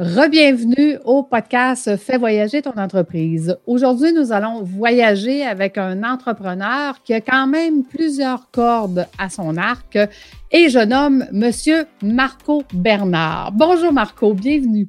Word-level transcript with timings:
Rebienvenue 0.00 0.96
au 1.04 1.22
podcast 1.22 1.98
Fais 1.98 2.16
voyager 2.16 2.62
ton 2.62 2.72
entreprise. 2.78 3.58
Aujourd'hui, 3.66 4.14
nous 4.14 4.32
allons 4.32 4.62
voyager 4.62 5.44
avec 5.44 5.76
un 5.76 6.02
entrepreneur 6.02 7.02
qui 7.04 7.12
a 7.12 7.20
quand 7.20 7.46
même 7.46 7.84
plusieurs 7.84 8.50
cordes 8.50 9.06
à 9.18 9.28
son 9.28 9.58
arc 9.58 9.98
et 10.50 10.70
je 10.70 10.78
nomme 10.78 11.26
Monsieur 11.32 11.84
Marco 12.02 12.62
Bernard. 12.72 13.52
Bonjour 13.52 13.92
Marco, 13.92 14.32
bienvenue. 14.32 14.88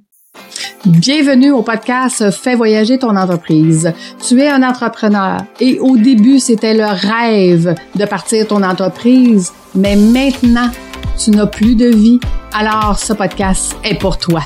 Bienvenue 0.86 1.52
au 1.52 1.62
podcast 1.62 2.32
Fais 2.32 2.56
voyager 2.56 2.98
ton 2.98 3.18
entreprise. 3.18 3.92
Tu 4.26 4.40
es 4.40 4.48
un 4.48 4.64
entrepreneur 4.64 5.42
et 5.60 5.78
au 5.80 5.98
début, 5.98 6.40
c'était 6.40 6.74
le 6.74 6.86
rêve 6.86 7.76
de 7.96 8.06
partir 8.06 8.48
ton 8.48 8.64
entreprise, 8.64 9.52
mais 9.76 9.98
maintenant, 9.98 10.70
tu 11.18 11.32
n'as 11.32 11.48
plus 11.48 11.76
de 11.76 11.86
vie. 11.86 12.20
Alors, 12.54 12.98
ce 13.00 13.14
podcast 13.14 13.76
est 13.84 14.00
pour 14.00 14.18
toi. 14.18 14.42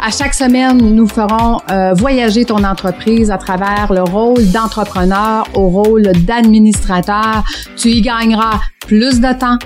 À 0.00 0.10
chaque 0.10 0.34
semaine, 0.34 0.78
nous 0.78 1.06
ferons 1.06 1.58
euh, 1.70 1.92
voyager 1.94 2.44
ton 2.44 2.64
entreprise 2.64 3.30
à 3.30 3.38
travers 3.38 3.92
le 3.92 4.02
rôle 4.02 4.50
d'entrepreneur 4.50 5.46
au 5.54 5.68
rôle 5.68 6.02
d'administrateur. 6.24 7.44
Tu 7.76 7.90
y 7.90 8.00
gagneras 8.00 8.60
plus 8.86 9.20
de 9.20 9.38
temps, 9.38 9.58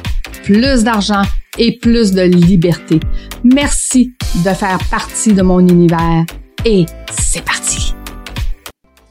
plus 0.43 0.85
d'argent 0.85 1.23
et 1.59 1.79
plus 1.79 2.13
de 2.13 2.23
liberté. 2.23 3.01
Merci 3.45 4.15
de 4.45 4.51
faire 4.51 4.79
partie 4.91 5.33
de 5.33 5.43
mon 5.43 5.61
univers 5.61 6.25
et 6.65 6.87
c'est 7.11 7.45
parti. 7.45 7.95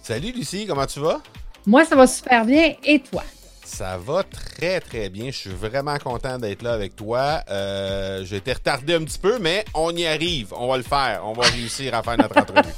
Salut 0.02 0.32
Lucie, 0.36 0.66
comment 0.68 0.86
tu 0.86 1.00
vas? 1.00 1.22
Moi, 1.66 1.84
ça 1.86 1.96
va 1.96 2.06
super 2.06 2.46
bien 2.46 2.74
et 2.84 3.00
toi? 3.00 3.24
Ça 3.66 3.98
va 3.98 4.22
très 4.24 4.80
très 4.80 5.10
bien. 5.10 5.26
Je 5.26 5.38
suis 5.38 5.50
vraiment 5.50 5.98
content 5.98 6.38
d'être 6.38 6.62
là 6.62 6.74
avec 6.74 6.96
toi. 6.96 7.42
Euh, 7.50 8.24
J'ai 8.24 8.38
été 8.38 8.54
retardé 8.54 8.94
un 8.94 9.04
petit 9.04 9.18
peu, 9.18 9.40
mais 9.40 9.66
on 9.74 9.90
y 9.90 10.06
arrive. 10.06 10.54
On 10.56 10.68
va 10.68 10.78
le 10.78 10.84
faire. 10.84 11.24
On 11.26 11.34
va 11.34 11.44
réussir 11.48 11.96
à 11.96 12.04
faire 12.04 12.16
notre 12.16 12.38
entrevue. 12.38 12.70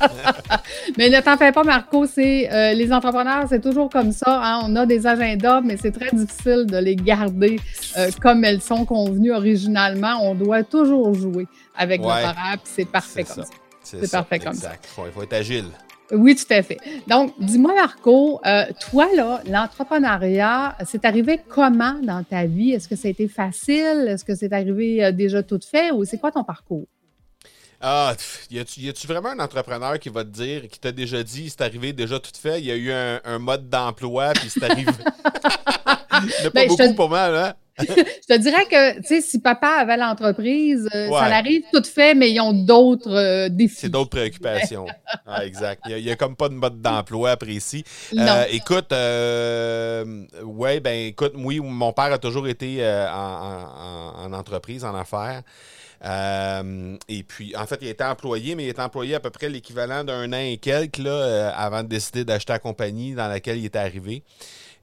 mais 0.98 1.10
ne 1.10 1.20
t'en 1.20 1.38
fais 1.38 1.52
pas, 1.52 1.64
Marco. 1.64 2.06
C'est 2.08 2.50
euh, 2.52 2.74
les 2.74 2.92
entrepreneurs, 2.94 3.46
c'est 3.50 3.62
toujours 3.62 3.90
comme 3.90 4.14
ça. 4.14 4.42
Hein. 4.42 4.62
On 4.64 4.76
a 4.78 4.86
des 4.86 5.06
agendas, 5.06 5.60
mais 5.62 5.76
c'est 5.76 5.92
très 5.92 6.10
difficile 6.10 6.66
de 6.66 6.78
les 6.78 6.96
garder 6.96 7.60
euh, 7.98 8.10
comme 8.22 8.46
elles 8.46 8.62
sont 8.62 8.86
convenues 8.86 9.34
originalement. 9.34 10.20
On 10.22 10.36
doit 10.36 10.64
toujours 10.64 11.14
jouer 11.14 11.48
avec 11.76 12.00
ouais, 12.00 12.08
l'horaire, 12.08 12.58
c'est 12.64 12.86
parfait 12.86 13.26
comme 13.26 13.44
ça. 13.44 13.50
C'est 13.84 14.12
parfait 14.12 14.40
comme 14.40 14.54
ça. 14.54 14.72
Il 15.06 15.12
faut 15.12 15.24
être 15.24 15.34
agile. 15.34 15.66
Oui, 16.12 16.36
tout 16.36 16.54
à 16.54 16.62
fait. 16.62 16.78
Donc, 17.08 17.34
dis-moi, 17.40 17.74
Marco, 17.74 18.40
euh, 18.46 18.66
toi, 18.90 19.08
là, 19.16 19.42
l'entrepreneuriat, 19.46 20.78
c'est 20.86 21.04
arrivé 21.06 21.40
comment 21.50 21.96
dans 22.02 22.24
ta 22.24 22.46
vie? 22.46 22.72
Est-ce 22.72 22.88
que 22.88 22.96
ça 22.96 23.08
a 23.08 23.12
été 23.12 23.28
facile? 23.28 24.08
Est-ce 24.08 24.24
que 24.24 24.36
c'est 24.36 24.54
arrivé 24.54 25.04
euh, 25.04 25.12
déjà 25.12 25.44
tout 25.44 25.60
fait 25.60 25.92
ou 25.92 26.06
c'est 26.06 26.18
quoi 26.18 26.32
ton 26.32 26.44
parcours? 26.44 26.88
Ah, 27.80 28.16
y 28.50 28.60
a-tu 28.60 29.08
vraiment 29.08 29.30
un 29.30 29.40
entrepreneur 29.40 30.00
qui 30.00 30.10
va 30.10 30.24
te 30.24 30.30
dire, 30.30 30.68
qui 30.68 30.80
t'a 30.80 30.92
déjà 30.92 31.22
dit, 31.22 31.50
c'est 31.50 31.62
arrivé 31.62 31.94
déjà 31.94 32.20
tout 32.20 32.32
fait, 32.34 32.60
il 32.60 32.66
y 32.66 32.72
a 32.72 32.76
eu 32.76 32.92
un, 32.92 33.38
mode 33.38 33.70
d'emploi, 33.70 34.34
puis 34.34 34.50
c'est 34.50 34.64
arrivé? 34.64 34.92
il 36.24 36.28
n'y 36.28 36.48
a 36.48 36.52
pas 36.52 36.62
ben, 36.62 36.68
beaucoup 36.68 36.96
pour 36.96 37.10
moi, 37.10 37.30
là. 37.30 37.56
je 37.80 38.34
te 38.34 38.38
dirais 38.40 38.66
que, 38.66 38.98
tu 38.98 39.08
sais, 39.08 39.22
si 39.22 39.40
papa 39.40 39.68
avait 39.68 39.98
l'entreprise, 39.98 40.90
euh, 40.96 41.12
ça 41.12 41.30
l'arrive 41.30 41.62
tout 41.72 41.84
fait, 41.84 42.16
mais 42.16 42.32
ils 42.32 42.42
ont 42.42 42.54
d'autres 42.54 43.12
euh, 43.12 43.50
défis. 43.50 43.76
C'est 43.82 43.90
d'autres 43.90 44.10
préoccupations. 44.10 44.88
ah, 45.28 45.46
exact. 45.46 45.84
Il 45.88 46.04
n'y 46.04 46.10
a, 46.10 46.16
comme 46.16 46.36
pas 46.36 46.50
de 46.50 46.56
mode 46.56 46.82
d'emploi 46.82 47.38
précis. 47.38 47.84
Euh, 48.18 48.46
écoute, 48.50 48.92
ouais, 48.92 50.80
ben, 50.80 51.08
écoute, 51.08 51.34
oui, 51.36 51.60
mon 51.60 51.94
père 51.94 52.12
a 52.12 52.18
toujours 52.18 52.48
été 52.48 52.84
en, 52.84 54.34
entreprise, 54.34 54.84
en 54.84 54.96
affaires. 54.96 55.44
et 56.04 57.24
puis, 57.24 57.56
en 57.56 57.68
fait, 57.68 57.78
il 57.82 57.90
était 57.90 58.04
employé, 58.04 58.56
mais 58.56 58.64
il 58.64 58.70
était 58.70 58.82
employé 58.82 59.14
à 59.14 59.20
peu 59.20 59.30
près 59.30 59.50
l'équivalent 59.50 60.04
d'un 60.04 60.34
an 60.34 60.40
et 60.40 60.58
quelques 60.58 60.98
là, 60.98 61.54
avant 61.56 61.84
de 61.84 61.90
décider 61.90 62.26
d'acheter 62.26 62.54
la 62.54 62.60
compagnie 62.60 63.14
dans 63.14 63.28
laquelle 63.28 63.60
il 63.60 63.66
était 63.66 63.78
arrivé. 63.78 64.24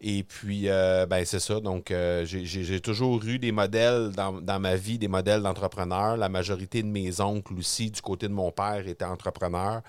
Et 0.07 0.23
puis, 0.23 0.69
euh, 0.69 1.07
ben, 1.07 1.25
c'est 1.25 1.41
ça. 1.41 1.61
Donc, 1.61 1.91
euh, 1.91 2.27
j'ai 2.27 2.81
toujours 2.81 3.25
eu 3.25 3.39
des 3.39 3.53
modèles 3.53 4.11
dans, 4.11 4.33
dans 4.33 4.61
ma 4.61 4.77
vie, 4.77 4.99
des 4.99 5.09
modèles 5.09 5.41
d'entrepreneurs. 5.41 6.19
La 6.19 6.29
majorité 6.29 6.83
de 6.83 6.89
mes 6.89 7.23
oncles 7.23 7.55
aussi, 7.55 7.91
du 7.91 8.03
côté 8.03 8.29
de 8.29 8.35
mon 8.35 8.51
père, 8.53 8.87
étaient 8.87 9.07
entrepreneurs. 9.07 9.81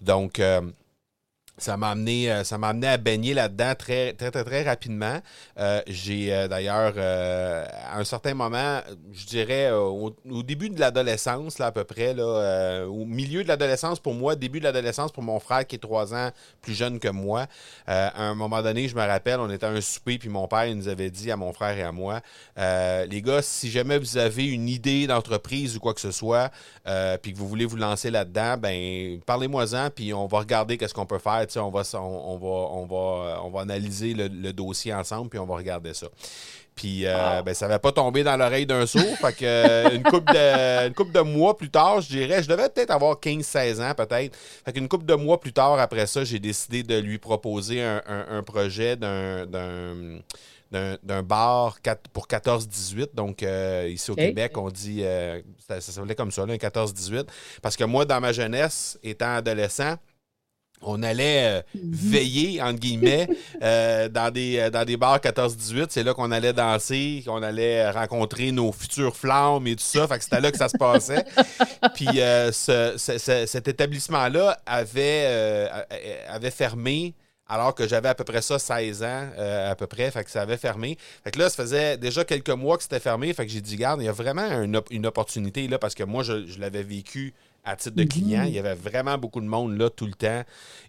Donc, 0.00 0.38
euh, 0.38 0.60
ça 1.56 1.76
m'a 1.76 1.90
amené, 1.90 2.30
euh, 2.30 2.42
ça 2.42 2.58
m'a 2.58 2.68
amené 2.68 2.88
à 2.88 2.96
baigner 2.96 3.32
là-dedans 3.32 3.74
très, 3.78 4.12
très, 4.14 4.30
très, 4.30 4.62
rapidement. 4.64 5.20
Euh, 5.58 5.80
j'ai 5.86 6.34
euh, 6.34 6.48
d'ailleurs, 6.48 6.94
à 6.98 7.98
un 7.98 8.04
certain 8.04 8.34
moment, 8.34 8.80
je 9.12 9.26
dirais 9.26 9.70
au, 9.70 10.12
début 10.42 10.68
de 10.68 10.80
l'adolescence, 10.80 11.58
là, 11.58 11.66
à 11.66 11.72
peu 11.72 11.84
près, 11.84 12.12
là, 12.14 12.86
au 12.86 13.04
milieu 13.04 13.42
de 13.42 13.48
l'adolescence 13.48 14.00
pour 14.00 14.14
moi, 14.14 14.34
début 14.34 14.58
de 14.58 14.64
l'adolescence 14.64 15.12
pour 15.12 15.22
mon 15.22 15.38
frère 15.38 15.66
qui 15.66 15.76
est 15.76 15.78
trois 15.78 16.14
ans 16.14 16.30
plus 16.60 16.74
jeune 16.74 16.98
que 16.98 17.08
moi. 17.08 17.46
à 17.86 18.22
un 18.22 18.34
moment 18.34 18.62
donné, 18.62 18.88
je 18.88 18.96
me 18.96 19.06
rappelle, 19.06 19.38
on 19.40 19.50
était 19.50 19.66
à 19.66 19.70
un 19.70 19.80
souper, 19.80 20.18
puis 20.18 20.28
mon 20.28 20.48
père 20.48 20.74
nous 20.74 20.88
avait 20.88 21.10
dit 21.10 21.30
à 21.30 21.36
mon 21.36 21.52
frère 21.52 21.76
et 21.78 21.82
à 21.82 21.92
moi, 21.92 22.20
les 22.56 23.22
gars, 23.22 23.42
si 23.42 23.70
jamais 23.70 23.98
vous 23.98 24.16
avez 24.16 24.46
une 24.46 24.68
idée 24.68 25.06
d'entreprise 25.06 25.76
ou 25.76 25.80
quoi 25.80 25.94
que 25.94 26.00
ce 26.00 26.10
soit, 26.10 26.50
puis 27.22 27.32
que 27.32 27.38
vous 27.38 27.48
voulez 27.48 27.64
vous 27.64 27.76
lancer 27.76 28.10
là-dedans, 28.10 28.56
ben 28.58 29.20
parlez-moi-en, 29.26 29.90
puis 29.90 30.12
on 30.12 30.26
va 30.26 30.38
regarder 30.38 30.76
qu'est-ce 30.76 30.94
qu'on 30.94 31.06
peut 31.06 31.18
faire 31.18 31.46
on 31.56 31.70
va, 31.70 31.82
on, 31.94 32.38
va, 32.38 32.46
on, 32.46 32.86
va, 32.86 33.42
on 33.44 33.50
va 33.50 33.60
analyser 33.60 34.14
le, 34.14 34.52
dossier 34.52 34.92
ensemble, 34.92 35.30
puis 35.30 35.38
on 35.38 35.46
va 35.46 35.56
regarder 35.56 35.94
ça. 35.94 36.06
Puis 36.74 37.06
euh, 37.06 37.42
ben, 37.42 37.54
ça 37.54 37.68
n'avait 37.68 37.78
pas 37.78 37.92
tombé 37.92 38.24
dans 38.24 38.36
l'oreille 38.36 38.66
d'un 38.66 38.86
sourd. 38.86 39.16
fait 39.20 39.32
que 39.32 39.44
euh, 39.44 39.90
une 39.94 40.02
couple 40.02 40.32
de 40.32 40.86
une 40.88 40.94
couple 40.94 41.12
de 41.12 41.20
mois 41.20 41.56
plus 41.56 41.70
tard, 41.70 42.00
je 42.00 42.08
dirais, 42.08 42.42
je 42.42 42.48
devais 42.48 42.68
peut-être 42.68 42.90
avoir 42.90 43.16
15-16 43.16 43.82
ans 43.82 43.94
peut-être. 43.94 44.36
Fait 44.64 44.72
qu'une 44.72 44.88
couple 44.88 45.06
de 45.06 45.14
mois 45.14 45.38
plus 45.38 45.52
tard, 45.52 45.78
après 45.78 46.06
ça, 46.06 46.24
j'ai 46.24 46.38
décidé 46.38 46.82
de 46.82 46.98
lui 46.98 47.18
proposer 47.18 47.82
un, 47.82 48.42
projet 48.42 48.96
d'un 48.96 49.46
d'un 50.70 51.22
bar 51.22 51.78
pour 52.12 52.26
14-18. 52.26 53.14
Donc, 53.14 53.42
euh, 53.42 53.88
ici 53.90 54.10
au 54.10 54.14
Québec, 54.14 54.56
on 54.56 54.70
dit, 54.70 55.04
ça, 55.66 55.80
ça 55.80 55.92
s'appelait 55.92 56.14
comme 56.14 56.30
ça, 56.30 56.42
un 56.42 56.46
14-18. 56.46 57.26
Parce 57.62 57.76
que 57.76 57.84
moi, 57.84 58.04
dans 58.04 58.20
ma 58.20 58.32
jeunesse, 58.32 58.98
étant 59.02 59.36
adolescent, 59.36 59.96
on 60.86 61.02
allait 61.02 61.58
euh, 61.58 61.62
mhm. 61.74 61.92
veiller, 61.92 62.62
entre 62.62 62.78
guillemets, 62.78 63.28
euh, 63.62 64.08
dans, 64.08 64.32
des, 64.32 64.58
euh, 64.58 64.70
dans 64.70 64.84
des 64.84 64.96
bars 64.96 65.18
14-18. 65.18 65.86
C'est 65.90 66.02
là 66.02 66.14
qu'on 66.14 66.30
allait 66.30 66.52
danser, 66.52 67.22
qu'on 67.26 67.42
allait 67.42 67.90
rencontrer 67.90 68.52
nos 68.52 68.72
futures 68.72 69.16
flammes 69.16 69.66
et 69.66 69.76
tout 69.76 69.84
ça. 69.84 70.06
Fait 70.06 70.18
que 70.18 70.24
c'était 70.24 70.40
là 70.40 70.50
que 70.50 70.58
ça 70.58 70.68
se 70.68 70.76
passait. 70.76 71.24
Puis 71.94 72.08
cet 73.40 73.68
établissement-là 73.68 74.58
avait, 74.66 75.68
avait 76.28 76.50
fermé 76.50 77.14
alors 77.48 77.74
que 77.74 77.86
j'avais 77.86 78.08
à 78.08 78.14
peu 78.14 78.24
près 78.24 78.42
ça 78.42 78.58
16 78.58 79.02
ans 79.02 79.28
à 79.36 79.74
peu 79.74 79.86
près, 79.86 80.10
fait 80.10 80.24
que 80.24 80.30
ça 80.30 80.42
avait 80.42 80.56
fermé. 80.56 80.96
Fait 81.22 81.30
que 81.30 81.38
là, 81.38 81.48
ça 81.48 81.62
faisait 81.62 81.96
déjà 81.96 82.24
quelques 82.24 82.50
mois 82.50 82.76
que 82.76 82.82
c'était 82.82 83.00
fermé, 83.00 83.32
fait 83.34 83.46
que 83.46 83.52
j'ai 83.52 83.60
dit, 83.60 83.76
garde, 83.76 84.00
il 84.00 84.06
y 84.06 84.08
a 84.08 84.12
vraiment 84.12 84.62
une, 84.62 85.06
opportunité 85.06 85.68
là, 85.68 85.78
parce 85.78 85.94
que 85.94 86.04
moi, 86.04 86.22
je 86.22 86.58
l'avais 86.58 86.82
vécu 86.82 87.34
à 87.64 87.76
titre 87.76 87.96
de 87.96 88.04
client. 88.04 88.42
Mhm. 88.42 88.48
Il 88.48 88.54
y 88.54 88.58
avait 88.58 88.74
vraiment 88.74 89.16
beaucoup 89.16 89.40
de 89.40 89.46
monde 89.46 89.76
là 89.78 89.88
tout 89.88 90.06
le 90.06 90.12
temps. 90.12 90.42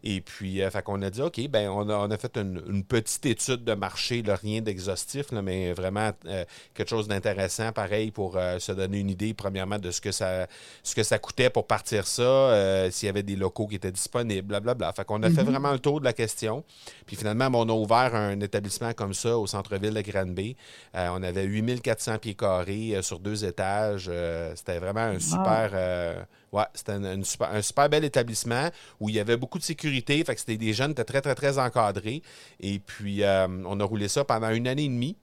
Et 0.03 0.21
puis, 0.21 0.61
euh, 0.61 0.69
fait 0.69 0.83
qu'on 0.83 1.01
a 1.01 1.09
dit, 1.09 1.21
OK, 1.21 1.47
ben 1.47 1.69
on 1.69 1.89
a, 1.89 2.17
fait 2.17 2.37
une, 2.37 2.83
petite 2.83 3.25
étude 3.25 3.63
de 3.63 3.73
marché, 3.73 4.21
là, 4.21 4.35
rien 4.35 4.61
d'exhaustif, 4.61 5.31
mais 5.31 5.73
vraiment 5.73 6.11
euh, 6.25 6.43
quelque 6.73 6.89
chose 6.89 7.07
d'intéressant, 7.07 7.71
pareil, 7.71 8.11
pour 8.11 8.37
euh, 8.37 8.59
se 8.59 8.71
donner 8.71 8.99
une 8.99 9.09
idée, 9.09 9.33
premièrement, 9.33 9.79
de 9.79 9.89
ce 9.89 10.01
que 10.01 10.11
ça, 10.11 10.47
ce 10.83 10.93
que 10.93 11.03
ça 11.03 11.17
coûtait 11.17 11.49
pour 11.49 11.65
partir 11.65 12.05
ça, 12.05 12.91
s'il 12.91 13.07
y 13.07 13.09
avait 13.09 13.23
des 13.23 13.35
locaux 13.35 13.67
qui 13.67 13.75
étaient 13.75 13.91
disponibles, 13.91 14.47
blablabla. 14.47 14.91
Fait 14.93 15.05
qu'on 15.05 15.23
a 15.23 15.29
fait 15.29 15.43
mhm. 15.43 15.51
vraiment 15.51 15.71
le 15.71 15.79
tour 15.79 15.99
de 15.99 16.05
la 16.05 16.13
question. 16.13 16.63
Puis 17.05 17.15
finalement, 17.15 17.49
ben, 17.49 17.59
on 17.59 17.69
a 17.69 17.73
ouvert 17.73 18.13
un 18.15 18.39
établissement 18.41 18.93
comme 18.93 19.13
ça 19.13 19.37
au 19.37 19.47
centre-ville 19.47 19.93
de 19.93 20.01
Granby. 20.01 20.55
on 20.93 21.23
avait 21.23 21.45
8400 21.45 22.17
pieds 22.19 22.35
carrés 22.35 22.97
sur 23.01 23.19
deux 23.19 23.45
étages. 23.45 24.11
C'était 24.55 24.79
vraiment 24.79 25.01
un 25.01 25.19
super 25.19 26.25
C'était 26.73 26.93
un, 26.93 27.23
super, 27.61 27.89
bel 27.89 28.03
établissement 28.03 28.69
où 28.99 29.09
il 29.09 29.15
y 29.15 29.19
avait 29.19 29.37
beaucoup 29.37 29.59
de 29.59 29.63
sécurité. 29.63 30.23
C'était 30.35 30.57
des 30.57 30.73
jeunes 30.73 30.91
étaient 30.91 31.03
très, 31.03 31.21
très, 31.21 31.35
très 31.35 31.57
encadrés. 31.57 32.21
Et 32.59 32.79
puis, 32.79 33.23
euh, 33.23 33.47
on 33.65 33.79
a 33.79 33.83
roulé 33.83 34.07
ça 34.07 34.23
pendant 34.23 34.49
une 34.49 34.67
année 34.67 34.85
et 34.85 34.89
demie. 34.89 35.17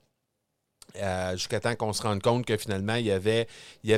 Euh, 0.97 1.33
jusqu'à 1.33 1.61
temps 1.61 1.75
qu'on 1.75 1.93
se 1.93 2.03
rende 2.03 2.23
compte 2.23 2.45
que 2.45 2.57
finalement, 2.57 2.97
il 2.97 3.07
y 3.07 3.11
avait, 3.11 3.47
il 3.83 3.91
y 3.91 3.95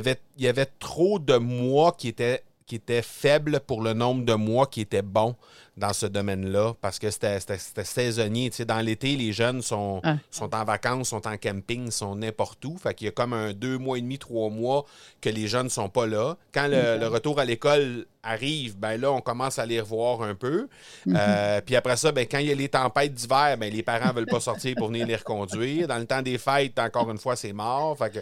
avait, 0.47 0.65
trop 0.79 1.19
de 1.19 1.35
mois 1.37 1.91
qui 1.91 2.07
étaient, 2.07 2.43
qui 2.65 2.75
étaient 2.75 3.01
faibles 3.01 3.59
pour 3.59 3.81
le 3.81 3.93
nombre 3.93 4.23
de 4.23 4.33
mois 4.33 4.67
qui 4.67 4.81
étaient 4.81 5.01
bons. 5.01 5.35
Dans 5.77 5.91
ce 5.91 6.05
domaine-là 6.05 6.73
parce 6.81 6.99
que 6.99 7.09
c'était 7.11 7.39
saisonnier. 7.83 8.49
Tu 8.49 8.57
sais, 8.57 8.65
dans 8.65 8.79
l'été, 8.79 9.15
les 9.15 9.33
jeunes 9.33 9.61
sont, 9.61 10.01
sont 10.31 10.55
en 10.55 10.63
vacances, 10.63 11.09
sont 11.09 11.27
en 11.27 11.37
camping, 11.37 11.91
sont 11.91 12.15
n'importe 12.15 12.63
où. 12.65 12.77
Fait 12.77 12.93
qu'il 12.93 13.05
y 13.05 13.07
a 13.09 13.11
comme 13.11 13.33
un 13.33 13.51
deux 13.53 13.77
mois 13.77 13.97
et 13.97 14.01
demi, 14.01 14.17
trois 14.17 14.49
mois 14.49 14.85
que 15.19 15.29
les 15.29 15.47
jeunes 15.47 15.65
ne 15.65 15.69
sont 15.69 15.89
pas 15.89 16.07
là. 16.07 16.37
Quand 16.53 16.67
le, 16.69 17.05
retour 17.07 17.39
à 17.39 17.45
l'école 17.45 18.05
arrive, 18.23 18.77
ben 18.77 18.99
là, 18.99 19.11
on 19.11 19.21
commence 19.21 19.59
à 19.59 19.65
les 19.65 19.79
revoir 19.79 20.23
un 20.23 20.33
peu. 20.33 20.67
Mhm. 21.05 21.15
Euh, 21.17 21.61
puis 21.61 21.75
après 21.75 21.97
ça, 21.97 22.11
ben, 22.11 22.25
quand 22.29 22.39
il 22.39 22.47
y 22.47 22.51
a 22.51 22.55
les 22.55 22.69
tempêtes 22.69 23.13
d'hiver, 23.13 23.57
ben, 23.57 23.71
les 23.71 23.83
parents 23.83 24.09
ne 24.09 24.13
veulent 24.13 24.25
pas 24.25 24.39
sortir 24.39 24.75
pour 24.77 24.87
venir 24.87 25.05
les 25.05 25.15
reconduire. 25.15 25.87
Dans 25.87 25.97
le 25.97 26.05
temps 26.05 26.21
des 26.21 26.37
fêtes, 26.37 26.79
encore 26.79 27.11
une 27.11 27.17
fois, 27.17 27.35
c'est 27.35 27.53
mort. 27.53 27.97
Fait 27.97 28.11
que, 28.11 28.19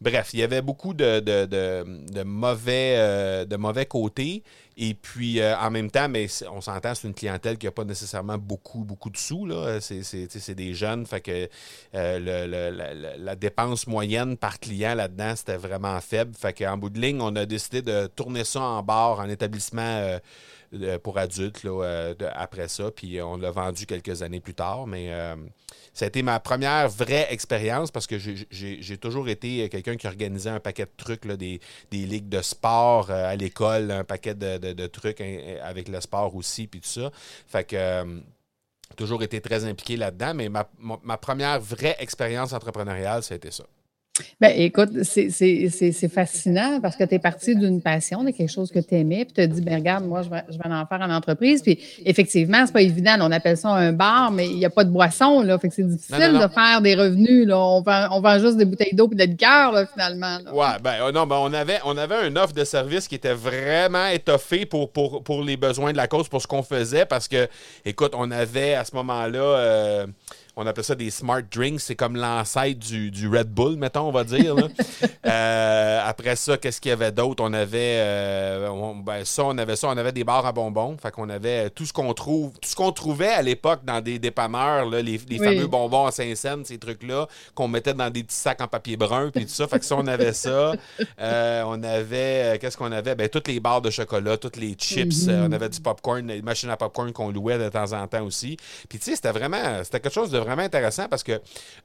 bref, 0.00 0.30
il 0.32 0.40
y 0.40 0.42
avait 0.42 0.62
beaucoup 0.62 0.94
de, 0.94 1.20
de, 1.20 2.22
mauvais, 2.22 2.96
euh, 2.96 3.44
de 3.44 3.56
mauvais 3.56 3.86
côtés. 3.86 4.42
Et 4.76 4.94
puis, 4.94 5.40
euh, 5.40 5.56
en 5.56 5.70
même 5.70 5.90
temps, 5.90 6.08
mais 6.08 6.26
on 6.50 6.60
s'entend, 6.60 6.94
c'est 6.94 7.06
une 7.06 7.14
clientèle 7.14 7.58
qui 7.58 7.66
n'a 7.66 7.72
pas 7.72 7.84
nécessairement 7.84 8.38
beaucoup, 8.38 8.84
beaucoup 8.84 9.10
de 9.10 9.16
sous. 9.16 9.48
C'est 9.80 10.54
des 10.54 10.74
jeunes. 10.74 11.06
Fait 11.06 11.20
que 11.20 11.48
euh, 11.94 13.16
la, 13.18 13.36
dépense 13.36 13.86
moyenne 13.86 14.36
par 14.36 14.58
client 14.58 14.94
là-dedans, 14.94 15.34
c'était 15.36 15.56
vraiment 15.56 16.00
faible. 16.00 16.34
Fait 16.36 16.52
qu'en 16.52 16.76
bout 16.76 16.90
de 16.90 17.00
ligne, 17.00 17.20
on 17.20 17.34
a 17.36 17.46
décidé 17.46 17.82
de 17.82 18.06
tourner 18.06 18.44
ça 18.44 18.60
en 18.60 18.82
bar, 18.82 19.20
en 19.20 19.28
établissement 19.28 19.82
euh, 19.82 20.18
pour 21.02 21.18
adultes 21.18 21.66
après 22.34 22.68
ça. 22.68 22.90
Puis 22.90 23.20
on 23.20 23.36
l'a 23.36 23.50
vendu 23.50 23.86
quelques 23.86 24.22
années 24.22 24.40
plus 24.40 24.54
tard. 24.54 24.86
Mais 24.86 25.10
ça 25.94 26.06
a 26.06 26.08
été 26.08 26.22
ma 26.22 26.40
première 26.40 26.88
vraie 26.88 27.28
expérience 27.30 27.92
parce 27.92 28.08
que 28.08 28.18
j'ai 28.18 28.98
toujours 28.98 29.28
été 29.28 29.68
quelqu'un 29.68 29.96
qui 29.96 30.08
organisait 30.08 30.50
un 30.50 30.58
paquet 30.60 30.86
de 30.86 30.90
trucs, 30.96 31.24
des, 31.26 31.60
ligues 31.92 32.28
de 32.28 32.42
sport 32.42 33.10
euh, 33.10 33.30
à 33.30 33.36
l'école, 33.36 33.92
un 33.92 34.04
paquet 34.04 34.34
de, 34.34 34.86
trucs 34.88 35.20
hein, 35.20 35.38
avec 35.62 35.88
le 35.88 36.00
sport 36.00 36.34
aussi, 36.34 36.66
puis 36.66 36.80
tout 36.80 36.88
ça. 36.88 37.10
Fait 37.46 37.64
que. 37.64 37.76
Euh, 37.76 38.20
toujours 38.96 39.22
été 39.22 39.40
très 39.40 39.64
impliqué 39.64 39.96
là-dedans, 39.96 40.34
mais 40.34 40.48
ma, 40.48 40.68
ma, 40.78 41.16
première 41.16 41.58
vraie 41.60 41.96
expérience 41.98 42.52
entrepreneuriale, 42.52 43.24
ça 43.24 43.34
a 43.34 43.36
été 43.36 43.50
ça. 43.50 43.64
Ben, 44.40 44.52
écoute, 44.56 44.90
c'est 45.02 46.08
fascinant 46.08 46.78
parce 46.80 46.94
que 46.94 47.02
tu 47.02 47.14
es 47.16 47.18
parti 47.18 47.56
d'une 47.56 47.82
passion, 47.82 48.22
de 48.22 48.30
quelque 48.30 48.50
chose 48.50 48.70
que 48.70 48.78
tu 48.78 48.94
aimais, 48.94 49.24
puis 49.24 49.34
tu 49.34 49.40
as 49.40 49.46
dit, 49.48 49.60
ben, 49.60 49.74
regarde, 49.74 50.04
moi, 50.04 50.22
je 50.22 50.30
vais, 50.30 50.44
je 50.48 50.56
vais 50.56 50.72
en 50.72 50.86
faire 50.86 51.00
en 51.00 51.10
entreprise. 51.10 51.62
Puis, 51.62 51.78
effectivement, 52.04 52.64
c'est 52.64 52.72
pas 52.72 52.82
évident. 52.82 53.16
On 53.20 53.32
appelle 53.32 53.56
ça 53.56 53.70
un 53.70 53.92
bar, 53.92 54.30
mais 54.30 54.46
il 54.46 54.56
n'y 54.56 54.64
a 54.64 54.70
pas 54.70 54.84
de 54.84 54.90
boisson, 54.90 55.40
là. 55.42 55.58
Fait 55.58 55.68
que 55.68 55.74
c'est 55.74 55.88
difficile 55.88 56.38
de 56.40 56.48
faire 56.52 56.80
des 56.80 56.94
revenus, 56.94 57.46
là. 57.46 57.58
On 57.58 57.82
vend, 57.82 58.08
on 58.12 58.20
vend 58.20 58.38
juste 58.38 58.56
des 58.56 58.64
bouteilles 58.64 58.94
d'eau 58.94 59.10
et 59.10 59.16
de 59.16 59.24
liqueur, 59.24 59.72
là, 59.72 59.84
finalement. 59.86 60.38
Ouais, 60.52 60.78
ben, 60.82 60.94
oh 61.06 61.10
non, 61.10 61.26
ben, 61.26 61.36
on 61.40 61.52
avait, 61.52 61.78
on 61.84 61.96
avait 61.96 62.28
une 62.28 62.38
offre 62.38 62.54
de 62.54 62.64
service 62.64 63.08
qui 63.08 63.16
était 63.16 63.34
vraiment 63.34 64.06
étoffée 64.06 64.64
pour, 64.64 64.92
pour, 64.92 65.24
pour 65.24 65.42
les 65.42 65.56
besoins 65.56 65.90
de 65.90 65.96
la 65.96 66.06
cause, 66.06 66.28
pour 66.28 66.40
ce 66.40 66.46
qu'on 66.46 66.62
faisait, 66.62 67.04
parce 67.04 67.26
que, 67.26 67.48
écoute, 67.84 68.12
on 68.16 68.30
avait 68.30 68.74
à 68.74 68.84
ce 68.84 68.94
moment-là, 68.94 69.40
euh, 69.40 70.06
on 70.56 70.66
appelle 70.66 70.84
ça 70.84 70.94
des 70.94 71.10
smart 71.10 71.42
drinks. 71.42 71.80
C'est 71.80 71.96
comme 71.96 72.16
l'ancêtre 72.16 72.78
du, 72.78 73.10
du, 73.10 73.28
Red 73.28 73.48
Bull, 73.48 73.76
mettons, 73.76 74.08
on 74.08 74.12
va 74.12 74.24
dire. 74.24 74.56
Euh, 75.26 76.00
après 76.04 76.36
ça, 76.36 76.58
qu'est-ce 76.58 76.82
qu'il 76.82 76.90
y 76.90 76.92
avait 76.92 77.10
d'autre? 77.10 77.42
On 77.42 77.52
avait 77.54 77.96
euh, 77.98 78.92
ben, 79.02 79.24
ça, 79.24 79.44
on 79.46 79.56
avait 79.56 79.74
ça, 79.74 79.88
on 79.88 79.96
avait 79.96 80.12
des 80.12 80.22
bars 80.22 80.44
à 80.44 80.52
bonbons. 80.52 80.98
Fait 80.98 81.10
qu'on 81.10 81.30
avait 81.30 81.70
tout 81.70 81.86
ce 81.86 81.94
qu'on 81.94 82.12
trouve, 82.12 82.52
tout 82.60 82.68
ce 82.68 82.76
qu'on 82.76 82.92
trouvait 82.92 83.32
à 83.32 83.40
l'époque 83.40 83.80
dans 83.84 84.02
des 84.02 84.18
dépanneurs, 84.18 84.84
là, 84.88 85.00
les, 85.00 85.18
fameux 85.18 85.66
bonbons 85.66 86.04
à 86.04 86.10
Saint-Saëns, 86.12 86.64
ces 86.64 86.76
trucs-là, 86.76 87.26
qu'on 87.54 87.68
mettait 87.68 87.94
dans 87.94 88.10
des 88.10 88.22
petits 88.22 88.36
sacs 88.36 88.60
en 88.60 88.68
papier 88.68 88.98
brun, 88.98 89.30
puis 89.30 89.46
tout 89.46 89.52
ça. 89.52 89.66
Fait 89.66 89.78
que 89.78 89.86
ça, 89.86 89.96
on 89.96 90.06
avait 90.06 90.34
ça. 90.34 90.74
Euh, 91.20 91.62
on 91.66 91.82
avait, 91.82 92.58
qu'est-ce 92.60 92.76
qu'on 92.76 92.90
avait? 92.90 93.14
Ben, 93.14 93.28
toutes 93.28 93.48
les 93.48 93.60
barres 93.60 93.80
de 93.80 93.90
chocolat, 93.90 94.36
toutes 94.36 94.56
les 94.56 94.74
chips. 94.74 95.26
Mm-hmm. 95.26 95.48
on 95.48 95.52
avait 95.52 95.68
du 95.68 95.80
popcorn, 95.80 96.26
des 96.26 96.42
machines 96.42 96.70
à 96.70 96.76
popcorn 96.76 97.12
qu'on 97.12 97.30
louait 97.30 97.58
de 97.58 97.68
temps 97.68 97.92
en 97.92 98.06
temps 98.06 98.24
aussi. 98.24 98.56
Puis 98.88 98.98
tu 98.98 99.06
sais, 99.06 99.16
c'était 99.16 99.30
vraiment, 99.30 99.82
c'était 99.82 100.00
quelque 100.00 100.12
chose 100.12 100.30
de 100.30 100.38
vraiment 100.44 100.62
intéressant 100.62 101.08
parce 101.08 101.22
que 101.22 101.40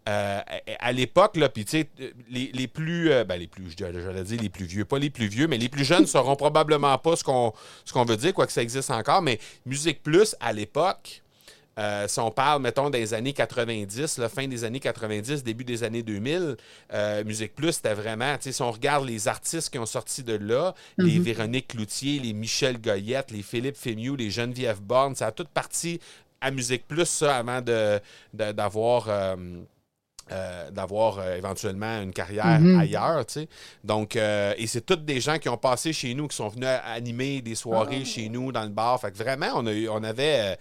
euh, 0.07 0.39
à 0.79 0.91
l'époque, 0.91 1.37
là, 1.37 1.49
puis 1.49 1.65
tu 1.65 1.71
sais, 1.71 1.89
les, 2.29 2.67
plus, 2.67 3.11
euh, 3.11 3.23
ben, 3.23 3.39
les 3.39 3.47
plus, 3.47 3.75
j'allais 3.77 4.23
dire 4.23 4.41
les 4.41 4.49
plus 4.49 4.65
vieux, 4.65 4.85
pas 4.85 4.99
les 4.99 5.09
plus 5.09 5.27
vieux, 5.27 5.47
mais 5.47 5.57
les 5.57 5.69
plus 5.69 5.83
jeunes 5.83 6.01
ne 6.01 6.05
sauront 6.07 6.35
probablement 6.35 6.97
pas 6.97 7.15
ce 7.15 7.23
qu'on 7.23 7.53
ce 7.85 7.93
qu'on 7.93 8.05
veut 8.05 8.17
dire, 8.17 8.33
quoi 8.33 8.45
que 8.45 8.53
ça 8.53 8.61
existe 8.61 8.91
encore, 8.91 9.21
mais 9.21 9.39
Musique 9.65 10.03
Plus, 10.03 10.35
à 10.39 10.53
l'époque, 10.53 11.21
euh, 11.77 12.07
si 12.07 12.19
on 12.19 12.29
parle, 12.29 12.61
mettons, 12.61 12.89
des 12.89 13.13
années 13.13 13.31
90, 13.31 14.17
la 14.17 14.27
fin 14.27 14.47
des 14.47 14.65
années 14.65 14.81
90, 14.81 15.43
début 15.43 15.63
des 15.63 15.83
années 15.83 16.03
2000, 16.03 16.57
Musique 17.25 17.55
Plus, 17.55 17.73
c'était 17.73 17.93
vraiment, 17.93 18.35
si 18.39 18.61
on 18.61 18.71
regarde 18.71 19.05
les 19.05 19.27
artistes 19.27 19.69
qui 19.69 19.79
ont 19.79 19.85
sorti 19.85 20.23
de 20.23 20.33
là, 20.33 20.73
les 20.97 21.17
mm-hmm. 21.17 21.21
Véronique 21.21 21.67
Cloutier, 21.69 22.19
les 22.19 22.33
Michel 22.33 22.81
Goyette, 22.81 23.31
les 23.31 23.43
Philippe 23.43 23.77
Fémieux, 23.77 24.15
les 24.15 24.29
Geneviève 24.29 24.81
Borne, 24.81 25.15
ça 25.15 25.27
a 25.27 25.31
toute 25.31 25.49
partie 25.49 25.99
à 26.41 26.51
Musique 26.51 26.87
Plus, 26.87 27.05
ça, 27.05 27.37
avant 27.37 27.61
d'avoir. 28.33 29.05
Euh, 29.09 29.35
euh, 30.31 30.69
d'avoir 30.69 31.17
euh, 31.17 31.37
éventuellement 31.37 32.03
une 32.03 32.13
carrière 32.13 32.45
mm-hmm. 32.45 32.79
ailleurs, 32.79 33.25
tu 33.25 33.33
sais. 33.33 33.49
Donc, 33.83 34.15
et 34.15 34.67
c'est 34.67 34.85
toutes 34.85 35.03
des 35.03 35.19
gens 35.19 35.39
qui 35.39 35.49
ont 35.49 35.57
passé 35.57 35.91
chez 35.91 36.13
nous, 36.13 36.27
qui 36.27 36.35
sont 36.35 36.49
venus 36.49 36.67
animer 36.85 37.41
des 37.41 37.55
soirées 37.55 38.01
ah. 38.03 38.05
chez 38.05 38.29
nous 38.29 38.51
dans 38.51 38.61
le 38.61 38.69
bar. 38.69 39.01
Fait 39.01 39.11
que 39.11 39.17
vraiment, 39.17 39.47
on, 39.55 39.65
a 39.65 39.73
on 39.89 40.03
avait, 40.03 40.55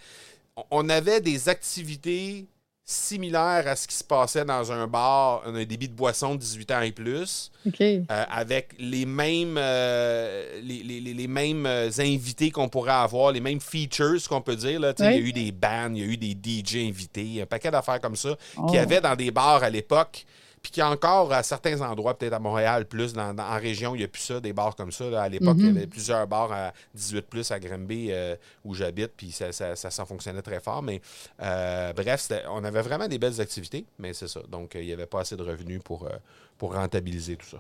on 0.70 0.88
avait 0.88 1.20
des 1.20 1.50
activités 1.50 2.46
similaire 2.90 3.64
à 3.66 3.76
ce 3.76 3.86
qui 3.86 3.94
se 3.94 4.02
passait 4.02 4.46
dans 4.46 4.72
un 4.72 4.86
bar, 4.86 5.42
un 5.44 5.62
débit 5.64 5.88
de 5.88 5.92
boisson 5.92 6.34
de 6.34 6.40
18 6.40 6.70
ans 6.70 6.80
et 6.80 6.90
plus, 6.90 7.52
euh, 7.82 8.00
avec 8.08 8.70
les 8.78 9.04
mêmes, 9.04 9.56
euh, 9.58 10.58
les, 10.62 11.26
mêmes 11.28 11.66
euh, 11.66 11.90
invités 11.98 12.50
qu'on 12.50 12.70
pourrait 12.70 12.92
avoir, 12.92 13.32
les 13.32 13.42
mêmes 13.42 13.60
features 13.60 14.26
qu'on 14.26 14.40
peut 14.40 14.56
dire. 14.56 14.80
Là. 14.80 14.94
Il 15.00 15.04
y 15.04 15.08
a 15.08 15.16
eu 15.18 15.32
des 15.32 15.52
bands, 15.52 15.90
il 15.92 15.98
y 15.98 16.02
a 16.02 16.06
eu 16.06 16.16
des 16.16 16.30
DJ 16.32 16.88
invités, 16.88 17.42
un 17.42 17.46
paquet 17.46 17.70
d'affaires 17.70 18.00
comme 18.00 18.16
ça, 18.16 18.30
qui 18.54 18.66
qu'il 18.68 18.76
y 18.76 18.78
oh. 18.78 18.82
avait 18.82 19.02
dans 19.02 19.16
des 19.16 19.30
bars 19.30 19.62
à 19.62 19.68
l'époque 19.68 20.24
puis 20.62 20.72
qu'il 20.72 20.80
y 20.80 20.84
a 20.84 20.90
encore 20.90 21.32
à 21.32 21.42
certains 21.42 21.80
endroits, 21.80 22.16
peut-être 22.16 22.32
à 22.32 22.38
Montréal, 22.38 22.86
plus 22.86 23.12
dans, 23.12 23.36
en 23.36 23.58
région, 23.58 23.94
il 23.94 23.98
n'y 23.98 24.04
a 24.04 24.08
plus 24.08 24.22
ça, 24.22 24.40
des 24.40 24.52
bars 24.52 24.74
comme 24.74 24.92
ça. 24.92 25.22
À 25.22 25.28
l'époque, 25.28 25.56
il 25.58 25.66
y 25.66 25.70
mhm. 25.70 25.76
avait 25.76 25.86
plusieurs 25.86 26.26
bars 26.26 26.52
à 26.52 26.72
18 26.94 27.22
plus 27.22 27.50
à 27.50 27.58
Grimby 27.58 28.08
euh, 28.10 28.36
où 28.64 28.74
j'habite, 28.74 29.12
puis 29.16 29.30
ça, 29.30 29.52
ça, 29.52 30.06
fonctionnait 30.06 30.42
très 30.42 30.60
fort. 30.60 30.82
Mais 30.82 31.00
euh, 31.42 31.92
bref, 31.92 32.28
on 32.50 32.64
avait 32.64 32.82
vraiment 32.82 33.08
des 33.08 33.18
belles 33.18 33.40
activités, 33.40 33.84
mais 33.98 34.12
c'est 34.12 34.28
ça. 34.28 34.40
Donc, 34.48 34.72
il 34.74 34.86
n'y 34.86 34.92
avait 34.92 35.06
pas 35.06 35.20
assez 35.20 35.36
de 35.36 35.42
revenus 35.42 35.80
pour, 35.82 36.06
euh, 36.06 36.10
pour 36.56 36.74
rentabiliser 36.74 37.36
tout 37.36 37.46
ça. 37.46 37.58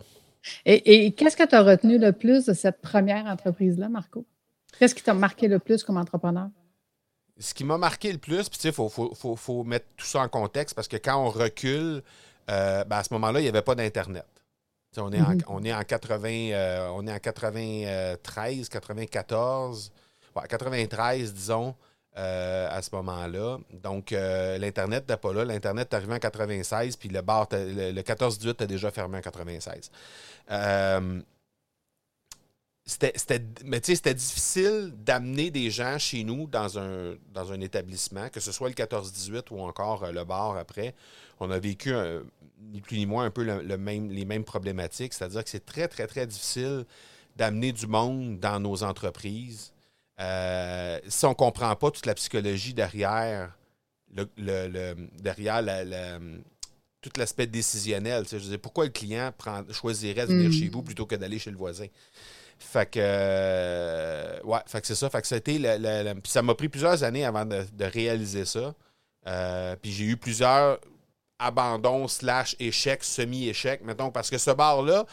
Et, 0.64 1.12
qu'est-ce 1.12 1.36
que 1.36 1.46
tu 1.46 1.54
as 1.54 1.62
retenu 1.62 1.98
le 1.98 2.12
plus 2.12 2.46
de 2.46 2.52
cette 2.52 2.80
première 2.80 3.26
entreprise-là, 3.26 3.88
Marco? 3.88 4.24
Qu'est-ce 4.78 4.94
qui 4.94 5.02
t'a 5.02 5.14
marqué 5.14 5.48
le 5.48 5.58
plus 5.58 5.82
comme 5.82 5.96
entrepreneur? 5.96 6.48
Ce 7.38 7.54
qui 7.54 7.64
m'a 7.64 7.78
marqué 7.78 8.10
le 8.12 8.18
plus, 8.18 8.48
puis 8.48 8.58
tu 8.58 8.62
sais, 8.62 8.68
il 8.68 8.74
faut, 8.74 8.88
faut, 9.36 9.64
mettre 9.64 9.86
tout 9.96 10.06
ça 10.06 10.20
en 10.20 10.28
contexte 10.28 10.74
parce 10.74 10.88
que 10.88 10.96
quand 10.96 11.24
on 11.24 11.28
recule, 11.28 12.02
euh, 12.50 12.84
ben, 12.84 12.96
à 12.96 13.04
ce 13.04 13.12
moment-là, 13.14 13.40
il 13.40 13.42
n'y 13.42 13.48
avait 13.48 13.62
pas 13.62 13.74
d'Internet. 13.74 14.26
On 14.96 15.12
est, 15.12 15.20
en, 15.20 15.30
mhm. 15.30 15.42
on 15.48 15.64
est 15.64 15.72
en 15.72 15.82
80, 15.82 16.28
euh, 16.28 16.88
on 16.94 17.06
est 17.06 17.12
en 17.12 17.18
93, 17.18 18.68
94, 18.68 19.92
93, 20.48 21.34
disons, 21.34 21.74
euh, 22.16 22.68
à 22.70 22.82
ce 22.82 22.88
moment-là. 22.96 23.58
Donc, 23.70 24.10
l'Internet 24.12 25.02
n'était 25.02 25.16
pas 25.16 25.32
là. 25.32 25.44
L'Internet 25.44 25.92
est 25.92 25.96
arrivé 25.96 26.14
en 26.14 26.18
96, 26.18 26.96
puis 26.96 27.10
le 27.10 27.20
bar, 27.20 27.46
le, 27.52 28.00
14-18 28.00 28.62
a 28.62 28.66
déjà 28.66 28.90
fermé 28.90 29.18
en 29.18 29.20
96. 29.20 29.90
C'était, 32.88 33.42
mais 33.64 33.80
c'était 33.82 34.14
difficile 34.14 34.94
d'amener 34.96 35.50
des 35.50 35.70
gens 35.70 35.98
chez 35.98 36.24
nous 36.24 36.46
dans 36.46 36.78
un, 36.78 37.16
dans 37.34 37.52
un 37.52 37.60
établissement, 37.60 38.28
que 38.30 38.40
ce 38.40 38.50
soit 38.50 38.68
le 38.68 38.74
14-18 38.74 39.44
ou 39.50 39.60
encore 39.60 40.10
le 40.10 40.24
bar 40.24 40.56
après. 40.56 40.94
On 41.38 41.50
a 41.50 41.58
vécu 41.58 41.92
un, 41.92 42.22
ni 42.72 42.80
plus 42.80 42.96
ni 42.96 43.06
moins 43.06 43.26
un 43.26 43.30
peu 43.30 43.44
le, 43.44 43.76
même, 43.76 44.10
les 44.10 44.24
mêmes 44.24 44.44
problématiques. 44.44 45.12
C'est-à-dire 45.12 45.44
que 45.44 45.50
c'est 45.50 45.66
très, 45.66 45.86
très, 45.86 46.06
très 46.06 46.26
difficile 46.26 46.86
d'amener 47.36 47.72
du 47.72 47.86
monde 47.86 48.40
dans 48.40 48.58
nos 48.58 48.82
entreprises 48.82 49.72
euh, 50.20 50.98
si 51.06 51.24
on 51.26 51.30
ne 51.30 51.34
comprend 51.34 51.74
pas 51.76 51.90
toute 51.90 52.06
la 52.06 52.14
psychologie 52.14 52.74
derrière, 52.74 53.56
le, 54.36 54.94
derrière 55.20 55.62
tout 57.00 57.10
l'aspect 57.16 57.46
décisionnel. 57.46 58.24
Je 58.28 58.56
pourquoi 58.56 58.84
le 58.84 58.90
client 58.90 59.32
prend, 59.36 59.62
choisirait 59.70 60.26
de 60.26 60.32
venir 60.32 60.48
mm. 60.48 60.52
chez 60.52 60.68
vous 60.68 60.82
plutôt 60.82 61.06
que 61.06 61.14
d'aller 61.14 61.38
chez 61.38 61.50
le 61.50 61.56
voisin? 61.56 61.86
Fait 62.58 62.90
que, 62.90 62.98
euh, 63.00 64.40
ouais, 64.42 64.58
fait 64.66 64.80
que 64.80 64.86
c'est 64.86 64.94
ça. 64.94 65.08
Fait 65.08 65.20
que 65.20 65.26
c'était 65.26 65.60
ça 66.24 66.42
m'a 66.42 66.54
pris 66.54 66.68
plusieurs 66.68 67.02
années 67.04 67.24
avant 67.24 67.46
de, 67.46 67.64
réaliser 67.80 68.44
ça. 68.44 68.74
Euh, 69.26 69.76
puis 69.80 69.92
j'ai 69.92 70.04
eu 70.04 70.16
plusieurs 70.16 70.78
abandon 71.38 72.08
slash 72.08 72.56
échec, 72.58 73.04
semi-échec, 73.04 73.84
mettons, 73.84 74.10
parce 74.10 74.28
que 74.28 74.38
ce 74.38 74.50
bar-là, 74.50 75.06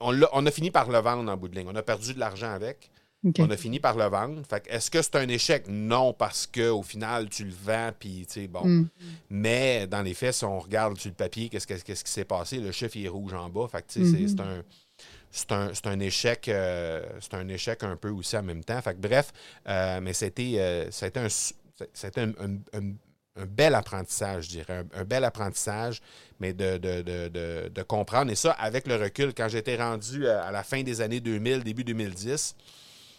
on, 0.00 0.46
a, 0.46 0.50
fini 0.50 0.70
par 0.70 0.90
le 0.90 0.98
vendre 0.98 1.30
en 1.30 1.36
bout 1.36 1.48
de 1.48 1.56
ligne. 1.56 1.68
On 1.70 1.76
a 1.76 1.82
perdu 1.82 2.14
de 2.14 2.20
l'argent 2.20 2.52
avec. 2.52 2.90
On 3.38 3.50
a 3.50 3.56
fini 3.56 3.80
par 3.80 3.96
le 3.96 4.04
vendre. 4.04 4.42
Fait 4.46 4.62
est-ce 4.68 4.90
que 4.90 5.00
c'est 5.00 5.16
un 5.16 5.28
échec? 5.28 5.64
Non, 5.66 6.12
parce 6.12 6.46
qu'au 6.46 6.82
final, 6.82 7.30
tu 7.30 7.44
le 7.44 7.54
vends, 7.54 7.90
puis, 7.98 8.26
tu 8.26 8.40
sais, 8.40 8.46
bon. 8.46 8.66
Mm. 8.66 8.88
Mais 9.30 9.86
dans 9.86 10.02
les 10.02 10.12
faits, 10.12 10.34
si 10.34 10.44
on 10.44 10.58
regarde 10.58 10.98
sur 10.98 11.08
le 11.08 11.14
papier, 11.14 11.48
qu'est-ce, 11.48 11.66
qui 11.66 11.94
s'est 12.04 12.26
passé? 12.26 12.58
Le 12.58 12.70
chiffre 12.70 12.98
est 12.98 13.08
rouge 13.08 13.32
en 13.32 13.48
bas. 13.48 13.66
Fait 13.68 13.80
que, 13.80 13.90
tu 13.90 14.04
sais, 14.04 14.28
c'est, 14.28 14.34
mm-hmm. 14.34 14.42
un 14.42 14.62
c'est 15.34 15.86
un, 15.86 16.00
échec 16.00 16.42
c'est 16.44 17.34
un 17.34 17.48
échec 17.48 17.82
un 17.82 17.96
peu 17.96 18.10
aussi 18.10 18.36
en 18.36 18.42
même 18.42 18.62
temps. 18.62 18.80
Fait 18.80 18.98
bref, 18.98 19.32
mais 19.66 20.12
c'était, 20.12 20.88
c'était 20.90 21.20
un, 21.20 21.28
c'était 21.92 22.20
un, 22.20 23.44
bel 23.46 23.74
apprentissage, 23.74 24.44
je 24.44 24.50
dirais, 24.50 24.84
un, 24.94 25.04
bel 25.04 25.24
apprentissage, 25.24 26.00
mais 26.38 26.52
de, 26.52 26.78
de, 26.78 27.82
comprendre. 27.82 28.30
Et 28.30 28.36
ça, 28.36 28.52
avec 28.52 28.86
le 28.86 28.96
recul, 28.96 29.34
quand 29.34 29.48
j'étais 29.48 29.76
rendu 29.76 30.28
à 30.28 30.52
la 30.52 30.62
fin 30.62 30.82
des 30.82 31.00
années 31.00 31.20
2000, 31.20 31.64
début 31.64 31.84
2010, 31.84 32.54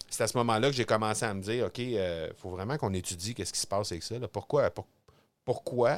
c'est 0.10 0.24
à 0.24 0.28
ce 0.28 0.38
moment-là 0.38 0.70
que 0.70 0.76
j'ai 0.76 0.86
commencé 0.86 1.26
à 1.26 1.34
me 1.34 1.42
dire, 1.42 1.66
OK, 1.66 1.78
il 1.80 1.98
euh, 1.98 2.34
faut 2.36 2.50
vraiment 2.50 2.78
qu'on 2.78 2.94
étudie 2.94 3.34
qu'est-ce 3.34 3.54
qui 3.54 3.60
se 3.60 3.68
passe 3.68 3.92
avec 3.92 4.04
ça. 4.04 4.16
Pourquoi, 4.32 4.70
pourquoi 5.46 5.96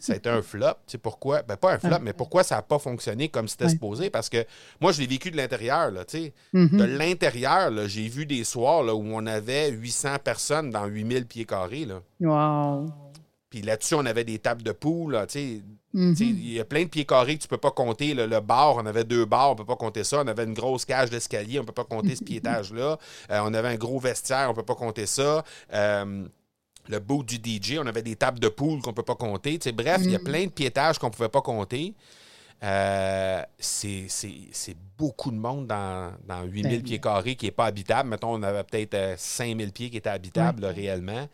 ça 0.00 0.14
a 0.14 0.16
été 0.16 0.28
un 0.28 0.42
flop? 0.42 0.74
pourquoi? 1.02 1.42
Ben, 1.42 1.56
pas 1.56 1.74
un 1.74 1.78
flop, 1.78 1.98
mais 2.02 2.12
pourquoi 2.12 2.42
ça 2.42 2.56
n'a 2.56 2.62
pas 2.62 2.78
fonctionné 2.78 3.28
comme 3.28 3.46
c'était 3.46 3.68
supposé? 3.68 4.10
Parce 4.10 4.28
que 4.28 4.44
moi, 4.80 4.92
je 4.92 5.00
l'ai 5.00 5.06
vécu 5.06 5.30
de 5.30 5.36
l'intérieur. 5.36 5.92
Mm-hmm. 5.92 6.76
De 6.76 6.84
l'intérieur, 6.84 7.70
j'ai 7.86 8.08
vu 8.08 8.26
des 8.26 8.42
soirs 8.44 8.82
là, 8.82 8.94
où 8.94 9.04
on 9.04 9.26
avait 9.26 9.70
800 9.70 10.16
personnes 10.24 10.70
dans 10.70 10.86
8000 10.86 11.26
pieds 11.26 11.44
carrés. 11.44 11.84
Là. 11.84 12.00
Wow! 12.20 12.90
Puis 13.50 13.62
là-dessus, 13.62 13.94
on 13.94 14.06
avait 14.06 14.24
des 14.24 14.38
tables 14.38 14.62
de 14.62 14.72
poule. 14.72 15.18
Mhm. 15.92 16.14
Il 16.20 16.52
y 16.52 16.60
a 16.60 16.64
plein 16.64 16.84
de 16.84 16.88
pieds 16.88 17.04
carrés 17.04 17.36
que 17.36 17.42
tu 17.42 17.46
ne 17.46 17.50
peux 17.50 17.58
pas 17.58 17.72
compter. 17.72 18.14
Le, 18.14 18.40
bar, 18.40 18.76
on 18.76 18.86
avait 18.86 19.02
deux 19.02 19.24
bars, 19.24 19.50
on 19.50 19.52
ne 19.54 19.58
peut 19.58 19.64
pas 19.64 19.76
compter 19.76 20.04
ça. 20.04 20.22
On 20.22 20.28
avait 20.28 20.44
une 20.44 20.54
grosse 20.54 20.84
cage 20.84 21.10
d'escalier, 21.10 21.58
on 21.58 21.62
ne 21.62 21.66
peut 21.66 21.72
pas 21.72 21.84
compter 21.84 22.14
ce 22.14 22.24
piétage-là. 22.24 22.98
Euh, 23.30 23.40
on 23.44 23.54
avait 23.54 23.68
un 23.68 23.76
gros 23.76 23.98
vestiaire, 23.98 24.46
on 24.46 24.50
ne 24.50 24.56
peut 24.56 24.64
pas 24.64 24.74
compter 24.74 25.06
ça. 25.06 25.44
Euh, 25.72 26.26
le 26.88 26.98
bout 26.98 27.22
du 27.22 27.36
DJ, 27.36 27.78
on 27.80 27.86
avait 27.86 28.02
des 28.02 28.16
tables 28.16 28.38
de 28.38 28.48
poule 28.48 28.80
qu'on 28.80 28.90
ne 28.90 28.94
peut 28.94 29.02
pas 29.02 29.14
compter. 29.14 29.58
bref, 29.72 30.00
il 30.04 30.10
y 30.10 30.14
a 30.14 30.18
mhm. 30.18 30.24
plein 30.24 30.44
de 30.44 30.50
piétages 30.50 30.98
qu'on 30.98 31.08
ne 31.08 31.12
pouvait 31.12 31.28
pas 31.28 31.42
compter. 31.42 31.94
Euh, 32.62 33.42
c'est 33.58 34.06
beaucoup 34.98 35.30
de 35.30 35.36
monde 35.36 35.66
dans, 35.66 36.12
dans 36.26 36.42
8000 36.42 36.62
ben 36.62 36.82
pieds 36.82 37.00
carrés 37.00 37.34
qui 37.34 37.46
n'est 37.46 37.52
pas 37.52 37.66
habitable. 37.66 38.10
Mettons, 38.10 38.34
on 38.34 38.42
avait 38.42 38.64
peut-être 38.64 39.18
5000 39.18 39.72
pieds 39.72 39.90
qui 39.90 39.96
étaient 39.96 40.10
habitables 40.10 40.64
réellement 40.66 41.26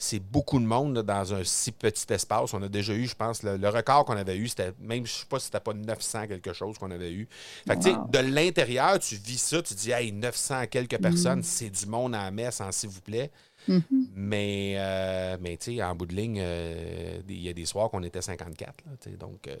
c'est 0.00 0.18
beaucoup 0.18 0.58
de 0.58 0.64
monde 0.64 1.02
dans 1.02 1.34
un 1.34 1.44
si 1.44 1.72
petit 1.72 2.10
espace. 2.10 2.54
On 2.54 2.62
a 2.62 2.68
déjà 2.68 2.94
eu, 2.94 3.06
je 3.06 3.14
pense, 3.14 3.42
le, 3.42 3.68
record 3.68 4.06
qu'on 4.06 4.16
avait 4.16 4.36
eu, 4.36 4.48
c'était 4.48 4.72
même, 4.80 5.04
je 5.06 5.12
ne 5.12 5.18
sais 5.18 5.26
pas 5.28 5.38
si 5.38 5.44
c'était 5.44 5.60
pas 5.60 5.74
900 5.74 6.26
quelque 6.26 6.54
chose 6.54 6.78
qu'on 6.78 6.90
avait 6.90 7.12
eu. 7.12 7.28
Fait 7.68 7.76
que, 7.76 8.10
de 8.10 8.18
l'intérieur, 8.18 8.98
tu 8.98 9.16
vis 9.16 9.38
ça, 9.38 9.60
tu 9.60 9.74
dis, 9.74 9.90
hey, 9.90 10.10
900 10.10 10.68
quelques 10.70 10.98
mm. 10.98 11.02
personnes, 11.02 11.42
c'est 11.42 11.68
du 11.68 11.84
monde 11.84 12.14
à 12.14 12.24
la 12.24 12.30
messe, 12.30 12.62
s'il 12.70 12.88
vous 12.88 13.02
plaît. 13.02 13.30
Mm-hmm. 13.68 14.06
Mais, 14.14 14.74
euh, 14.76 15.36
mais 15.40 15.56
tu 15.56 15.76
sais, 15.76 15.82
en 15.82 15.94
bout 15.94 16.06
de 16.06 16.14
ligne, 16.14 16.40
euh, 16.42 17.20
il 17.28 17.42
y 17.42 17.48
a 17.48 17.52
des 17.52 17.66
soirs 17.66 17.90
qu'on 17.90 18.02
était 18.02 18.22
54. 18.22 18.74
Là, 18.86 19.16
donc, 19.18 19.48
euh, 19.48 19.56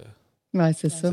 oui, 0.52 0.64
c'est 0.76 0.88
ça. 0.88 1.12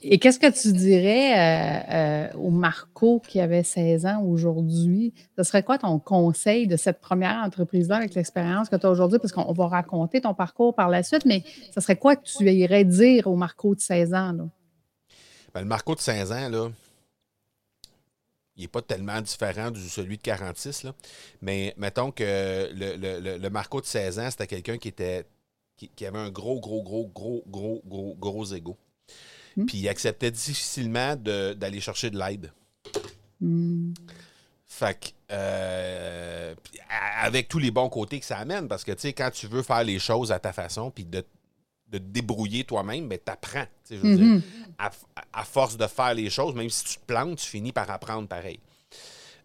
Et 0.00 0.20
qu'est-ce 0.20 0.38
que 0.38 0.50
tu 0.50 0.72
dirais 0.72 2.30
au 2.36 2.50
Marco 2.50 3.18
qui 3.18 3.40
avait 3.40 3.64
16 3.64 4.06
ans 4.06 4.22
aujourd'hui? 4.22 5.12
Ce 5.36 5.42
serait 5.42 5.64
quoi 5.64 5.76
ton 5.76 5.98
conseil 5.98 6.68
de 6.68 6.76
cette 6.76 7.00
première 7.00 7.42
entreprise-là 7.44 7.96
avec 7.96 8.14
l'expérience 8.14 8.68
que 8.68 8.76
tu 8.76 8.86
as 8.86 8.90
aujourd'hui? 8.90 9.18
Parce 9.18 9.32
qu'on 9.32 9.52
va 9.52 9.66
raconter 9.66 10.20
ton 10.20 10.34
parcours 10.34 10.72
par 10.72 10.88
la 10.88 11.02
suite, 11.02 11.24
mais 11.26 11.42
ce 11.74 11.80
serait 11.80 11.96
quoi 11.96 12.14
que 12.14 12.22
tu 12.22 12.48
irais 12.48 12.84
dire 12.84 13.26
au 13.26 13.34
Marco 13.34 13.74
de 13.74 13.80
16 13.80 14.14
ans? 14.14 14.32
Là? 14.32 14.44
Ben, 15.52 15.62
le 15.62 15.66
Marco 15.66 15.96
de 15.96 16.00
16 16.00 16.30
ans, 16.30 16.48
là, 16.48 16.68
il 18.60 18.64
n'est 18.64 18.68
pas 18.68 18.82
tellement 18.82 19.20
différent 19.20 19.70
de 19.70 19.78
celui 19.78 20.18
de 20.18 20.22
46. 20.22 20.84
Là. 20.84 20.94
Mais 21.40 21.74
mettons 21.78 22.10
que 22.10 22.70
le, 22.72 22.96
le, 22.96 23.38
le 23.38 23.50
Marco 23.50 23.80
de 23.80 23.86
16 23.86 24.18
ans, 24.18 24.30
c'était 24.30 24.46
quelqu'un 24.46 24.76
qui 24.76 24.88
était 24.88 25.24
qui, 25.96 26.06
avait 26.06 26.18
un 26.18 26.30
gros, 26.30 26.60
gros, 26.60 26.82
gros, 26.82 27.10
gros, 27.14 27.42
gros, 27.46 27.82
gros, 27.86 28.14
gros 28.18 28.44
ego. 28.54 28.76
Hmm. 29.56 29.64
Puis 29.64 29.78
il 29.78 29.88
acceptait 29.88 30.30
difficilement 30.30 31.16
d'aller 31.16 31.80
chercher 31.80 32.10
de 32.10 32.18
l'aide. 32.18 32.52
Hmm. 33.40 33.94
Fait 34.66 34.98
que, 34.98 35.08
euh, 35.32 36.54
avec 37.20 37.48
tous 37.48 37.58
les 37.58 37.70
bons 37.70 37.88
côtés 37.88 38.20
que 38.20 38.26
ça 38.26 38.38
amène, 38.38 38.68
parce 38.68 38.84
que, 38.84 38.92
tu 38.92 39.00
sais, 39.00 39.12
quand 39.12 39.30
tu 39.30 39.46
veux 39.46 39.62
faire 39.62 39.82
les 39.82 39.98
choses 39.98 40.30
à 40.32 40.38
ta 40.38 40.52
façon, 40.52 40.90
puis 40.90 41.04
de, 41.04 41.24
de 41.90 41.98
te 41.98 42.04
débrouiller 42.04 42.64
toi-même, 42.64 43.08
ben, 43.08 43.18
t'apprends. 43.18 43.66
Mm 43.90 44.38
à, 45.32 45.44
force 45.44 45.76
de 45.76 45.86
faire 45.86 46.14
les 46.14 46.30
choses, 46.30 46.54
même 46.54 46.70
si 46.70 46.84
tu 46.84 46.98
te 46.98 47.04
plantes, 47.04 47.38
tu 47.38 47.46
finis 47.46 47.72
par 47.72 47.90
apprendre 47.90 48.28
pareil. 48.28 48.60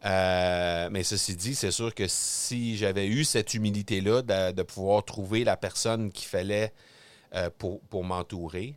Euh, 0.06 0.90
mais 0.92 1.04
ceci 1.04 1.36
dit, 1.36 1.56
c'est 1.56 1.72
sûr 1.72 1.94
que 1.94 2.06
si 2.08 2.78
j'avais 2.78 3.08
eu 3.08 3.24
cette 3.24 3.54
humilité-là 3.54 4.22
de, 4.22 4.62
pouvoir 4.64 5.04
trouver 5.04 5.44
la 5.44 5.58
personne 5.58 6.12
qu'il 6.12 6.28
fallait 6.28 6.74
euh, 7.34 7.50
pour, 7.58 8.04
m'entourer, 8.04 8.76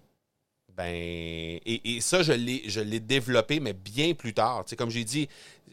ben, 0.78 0.94
et, 1.66 1.98
ça, 2.00 2.22
je 2.22 2.32
l'ai 2.32 3.00
développé, 3.00 3.58
mais 3.58 3.72
bien 3.72 4.14
plus 4.14 4.32
tard. 4.32 4.64
comme 4.78 4.90
j'ai 4.90 5.02
dit, 5.02 5.28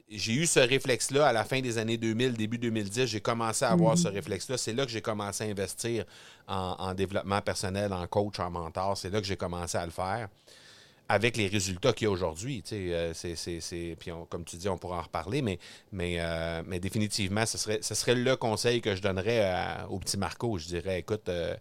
j'ai 0.10 0.34
eu 0.34 0.48
ce 0.48 0.60
réflexe-là 0.60 1.28
à 1.28 1.32
la 1.32 1.44
fin 1.44 1.62
des 1.62 1.78
années 1.78 1.98
2000, 1.98 2.34
début 2.34 2.58
2010. 2.58 3.06
J'ai 3.06 3.22
commencé 3.22 3.66
à 3.66 3.70
avoir 3.70 4.00
ce 4.00 4.08
mhm. 4.08 4.16
réflexe-là. 4.16 4.58
C'est 4.58 4.74
là 4.74 4.84
que 4.84 4.92
j'ai 4.92 5.02
commencé 5.02 5.44
à 5.44 5.48
investir 5.48 6.06
en, 6.48 6.76
en, 6.80 6.94
développement 6.96 7.40
personnel, 7.42 7.94
en 7.94 8.08
coach, 8.08 8.40
en 8.40 8.50
mentor. 8.50 8.98
C'est 8.98 9.12
là 9.12 9.22
que 9.22 9.28
j'ai 9.28 9.38
commencé 9.38 9.78
à 9.78 9.86
le 9.86 9.92
faire 9.92 10.28
avec 11.08 11.38
les 11.38 11.48
résultats 11.48 11.94
qu'il 11.94 12.06
y 12.06 12.08
a 12.08 12.12
aujourd'hui. 12.12 12.64
Euh, 12.74 13.14
c'est, 13.14 13.96
puis 14.00 14.12
comme 14.30 14.44
tu 14.44 14.58
dis, 14.58 14.68
on 14.68 14.78
pourra 14.80 14.98
en 14.98 15.02
reparler, 15.04 15.44
mais, 15.44 15.60
mais, 15.92 16.16
euh, 16.20 16.64
mais 16.66 16.80
définitivement, 16.80 17.46
ce 17.46 17.60
serait, 17.60 17.80
ce 17.82 17.94
serait 17.94 18.16
le 18.16 18.36
conseil 18.36 18.82
que 18.82 18.96
je 18.96 19.04
donnerais 19.04 19.86
au 19.90 20.00
petit 20.00 20.18
Marco. 20.18 20.58
Je 20.58 20.66
dirais, 20.66 21.00
écoute, 21.00 21.30
euh, 21.30 21.56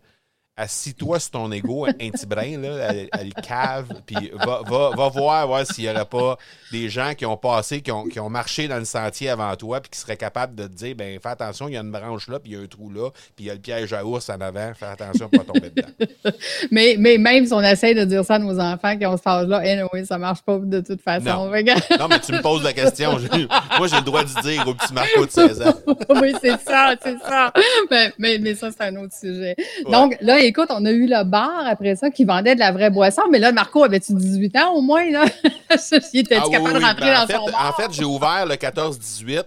assis-toi 0.57 1.19
sur 1.19 1.33
ton 1.33 1.51
ego, 1.51 1.87
un 1.87 1.93
petit 1.93 2.27
brin, 2.27 2.59
là, 2.59 2.89
à, 3.11 3.25
le 3.25 3.43
cave, 3.43 3.89
puis 4.07 4.31
va, 4.35 4.63
va, 4.65 5.09
voir, 5.09 5.47
voir 5.47 5.67
s'il 5.67 5.85
n'y 5.85 5.91
aurait 5.91 6.05
pas 6.05 6.39
des 6.71 6.89
gens 6.89 7.15
qui 7.15 7.27
ont 7.27 7.37
passé, 7.37 7.81
qui 7.81 7.91
ont, 7.91 8.05
qui 8.05 8.21
ont, 8.21 8.31
marché 8.31 8.69
dans 8.69 8.79
le 8.79 8.85
sentier 8.85 9.31
avant 9.31 9.55
toi, 9.57 9.81
puis 9.81 9.91
qui 9.91 9.99
seraient 9.99 10.17
capables 10.17 10.55
de 10.55 10.67
te 10.67 10.73
dire, 10.73 10.95
ben 10.95 11.19
fais 11.21 11.29
attention, 11.29 11.69
il 11.69 11.75
y 11.75 11.77
a 11.77 11.81
une 11.81 11.91
branche 11.91 12.29
là, 12.29 12.39
puis 12.39 12.53
il 12.53 12.57
y 12.57 12.61
a 12.61 12.63
un 12.63 12.67
trou 12.67 12.91
là, 12.91 13.11
puis 13.35 13.45
il 13.45 13.47
y 13.47 13.51
a 13.51 13.55
le 13.55 13.61
piège 13.61 13.93
à 13.93 14.05
ours 14.05 14.29
en 14.31 14.41
avant, 14.41 14.73
fais 14.75 14.87
attention 14.87 15.29
pour 15.29 15.41
ne 15.41 15.45
pas 15.45 15.53
tomber 15.53 15.71
dedans. 15.71 16.37
mais, 16.71 16.97
mais 16.99 17.19
même 17.19 17.47
si 17.47 17.53
on 17.53 17.61
essaie 17.61 17.95
de 17.95 18.05
dire 18.05 18.25
ça 18.25 18.35
à 18.35 18.39
nos 18.39 18.59
enfants 18.61 18.97
qui 18.97 19.07
ont 19.07 19.17
cet 19.17 19.27
âge-là, 19.27 19.59
anyway, 19.59 20.05
ça 20.05 20.19
marche 20.19 20.43
pas 20.43 20.59
de 20.59 20.81
toute 20.81 21.01
façon. 21.01 21.25
Non, 21.25 21.51
non 21.99 22.09
mais 22.09 22.21
tu 22.21 22.33
me 22.33 22.43
poses 22.43 22.63
la 22.63 22.73
question. 22.73 23.13
Moi, 23.79 23.89
j'ai 23.89 23.97
le 23.97 24.03
droit 24.03 24.23
de 24.23 24.43
dire 24.43 24.67
au 24.69 24.75
petit 24.75 24.93
Marco 24.93 25.27
de 25.27 25.31
16 25.31 25.63
ans. 25.63 25.75
oui, 26.21 26.33
c'est 26.41 26.61
ça, 26.61 26.95
c'est 27.03 27.19
ça. 27.19 27.53
Mais, 27.91 28.13
mais, 28.19 28.39
mais 28.39 28.55
ça, 28.55 28.71
c'est 28.71 28.85
un 28.85 28.97
autre 28.97 29.15
sujet. 29.15 29.57
Donc, 29.91 30.17
là, 30.21 30.44
écoute, 30.47 30.69
on 30.71 30.85
a 30.85 30.91
eu 30.91 31.07
le 31.07 31.25
bar 31.25 31.67
après 31.67 31.97
ça 31.97 32.11
qui 32.11 32.25
vendait 32.25 32.55
de 32.55 32.61
la 32.61 32.73
vraie 32.73 32.91
boisson, 32.91 33.23
mais 33.31 33.39
là, 33.39 33.53
Marco, 33.53 33.85
avait-tu 33.85 34.15
18 34.15 34.57
ans 34.57 34.75
au 34.75 34.81
moins? 34.81 35.11
Là? 35.11 35.25
Il 36.13 36.21
était 36.21 36.37
ah 36.37 36.45
capable 36.51 36.79
de 36.79 36.85
rentrer 36.85 37.07
ben, 37.07 37.27
dans 37.27 37.39
son 37.39 37.51
bar? 37.51 37.71
En 37.71 37.83
fait, 37.83 37.93
j'ai 37.93 38.05
ouvert 38.05 38.47
le 38.47 38.55
14-18. 38.55 39.39
Euh. 39.39 39.45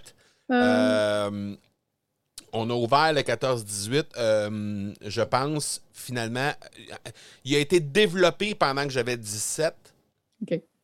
euh... 0.52 1.56
on 2.54 2.70
a 2.70 2.74
ouvert 2.74 3.14
le 3.14 3.22
14-18, 3.22 4.04
euh, 4.18 4.94
je 5.06 5.22
pense, 5.22 5.82
finalement. 5.94 6.52
Il 7.46 7.56
a 7.56 7.60
été 7.60 7.80
développé 7.80 8.56
pendant 8.56 8.84
que 8.84 8.92
j'avais 8.92 9.18
17. 9.18 9.74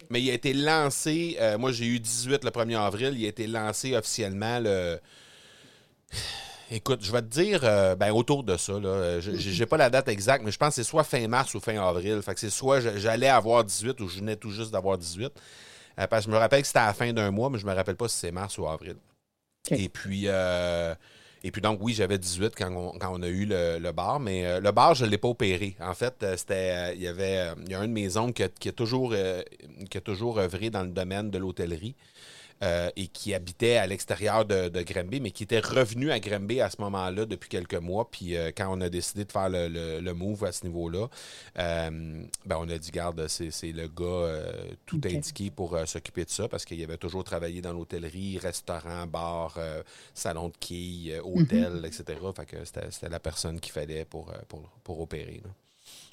Mais 0.09 0.21
il 0.21 0.29
a 0.29 0.33
été 0.33 0.53
lancé. 0.53 1.37
Moi, 1.59 1.71
j'ai 1.71 1.85
eu 1.85 1.99
18 1.99 2.43
le 2.43 2.49
1er 2.49 2.77
avril. 2.77 3.13
Il 3.15 3.25
a 3.25 3.29
été 3.29 3.47
lancé 3.47 3.95
officiellement 3.95 4.59
le. 4.59 4.99
Écoute, 6.75 7.05
je 7.05 7.11
vais 7.11 7.21
te 7.21 7.27
dire 7.27 7.59
euh, 7.63 7.95
ben, 7.95 8.11
autour 8.11 8.43
de 8.43 8.57
ça. 8.57 8.73
Je 9.19 9.59
n'ai 9.59 9.65
pas 9.67 9.77
la 9.77 9.91
date 9.91 10.07
exacte, 10.07 10.43
mais 10.43 10.49
je 10.49 10.57
pense 10.57 10.69
que 10.69 10.75
c'est 10.75 10.83
soit 10.83 11.03
fin 11.03 11.27
mars 11.27 11.53
ou 11.53 11.59
fin 11.59 11.79
avril. 11.79 12.19
Fait 12.23 12.33
que 12.33 12.39
c'est 12.39 12.49
soit 12.49 12.79
j'allais 12.97 13.27
avoir 13.27 13.63
18 13.63 14.01
ou 14.01 14.07
je 14.07 14.17
venais 14.17 14.35
tout 14.35 14.49
juste 14.49 14.71
d'avoir 14.71 14.97
18. 14.97 15.25
Euh, 15.99 16.07
parce 16.07 16.25
que 16.25 16.31
je 16.31 16.35
me 16.35 16.39
rappelle 16.39 16.61
que 16.61 16.67
c'était 16.67 16.79
à 16.79 16.87
la 16.87 16.93
fin 16.95 17.13
d'un 17.13 17.29
mois, 17.29 17.51
mais 17.51 17.59
je 17.59 17.67
me 17.67 17.73
rappelle 17.73 17.95
pas 17.95 18.07
si 18.07 18.17
c'est 18.17 18.31
mars 18.31 18.57
ou 18.57 18.67
avril. 18.67 18.95
Et 19.69 19.87
puis 19.87 20.23
euh, 20.25 20.95
et 21.43 21.51
puis 21.51 21.61
donc 21.61 21.77
oui, 21.79 21.93
j'avais 21.93 22.17
18 22.17 22.55
quand 22.57 22.71
on, 22.99 23.21
a 23.21 23.27
eu 23.27 23.45
le, 23.45 23.91
bar, 23.91 24.19
mais 24.19 24.59
le 24.59 24.71
bar, 24.71 24.95
je 24.95 25.05
ne 25.05 25.11
l'ai 25.11 25.19
pas 25.19 25.27
opéré. 25.27 25.75
En 25.79 25.93
fait, 25.93 26.25
c'était 26.37 26.95
il 26.95 27.03
y 27.03 27.07
avait 27.07 27.49
il 27.67 27.71
y 27.71 27.75
a 27.75 27.81
un 27.81 27.87
de 27.87 27.93
mes 27.93 28.17
oncles 28.17 28.49
qui 28.59 28.69
a, 28.69 28.71
toujours 28.71 29.13
qui 29.91 29.97
a 29.99 30.01
toujours 30.01 30.39
œuvré 30.39 30.71
dans 30.71 30.81
le 30.81 30.89
domaine 30.89 31.29
de 31.29 31.37
l'hôtellerie. 31.37 31.95
Euh, 32.61 32.89
et 32.95 33.07
qui 33.07 33.33
habitait 33.33 33.75
à 33.75 33.87
l'extérieur 33.87 34.45
de, 34.45 34.69
de, 34.69 34.81
Granby, 34.83 35.19
mais 35.19 35.31
qui 35.31 35.43
était 35.43 35.59
revenu 35.59 36.11
à 36.11 36.19
Granby 36.19 36.61
à 36.61 36.69
ce 36.69 36.79
moment-là 36.81 37.25
depuis 37.25 37.49
quelques 37.49 37.73
mois. 37.73 38.09
Puis 38.09 38.37
euh, 38.37 38.51
quand 38.55 38.67
on 38.69 38.79
a 38.79 38.89
décidé 38.89 39.25
de 39.25 39.31
faire 39.31 39.49
le, 39.49 40.13
move 40.13 40.45
à 40.45 40.53
ce 40.53 40.65
niveau-là, 40.65 41.09
euh, 41.59 42.23
ben 42.45 42.57
on 42.57 42.69
a 42.69 42.77
dit, 42.77 42.91
garde, 42.91 43.27
c'est 43.27 43.51
le 43.71 43.87
gars 43.87 44.43
tout 44.85 45.01
indiqué 45.03 45.51
pour 45.51 45.77
s'occuper 45.85 46.23
de 46.23 46.29
ça 46.29 46.47
parce 46.47 46.63
qu'il 46.63 46.81
avait 46.83 46.97
toujours 46.97 47.25
travaillé 47.25 47.61
dans 47.61 47.73
l'hôtellerie, 47.73 48.37
restaurant, 48.37 49.07
bar, 49.07 49.57
salon 50.13 50.47
de 50.47 50.57
quilles, 50.57 51.19
hôtel, 51.23 51.73
mhm. 51.73 51.85
etc. 51.85 52.03
Fait 52.35 52.45
que 52.45 52.63
c'était 52.63 53.09
la 53.09 53.19
personne 53.19 53.59
qu'il 53.59 53.73
fallait 53.73 54.05
pour, 54.05 54.31
pour, 54.47 54.69
pour 54.83 55.01
opérer. 55.01 55.41
Là. 55.43 55.49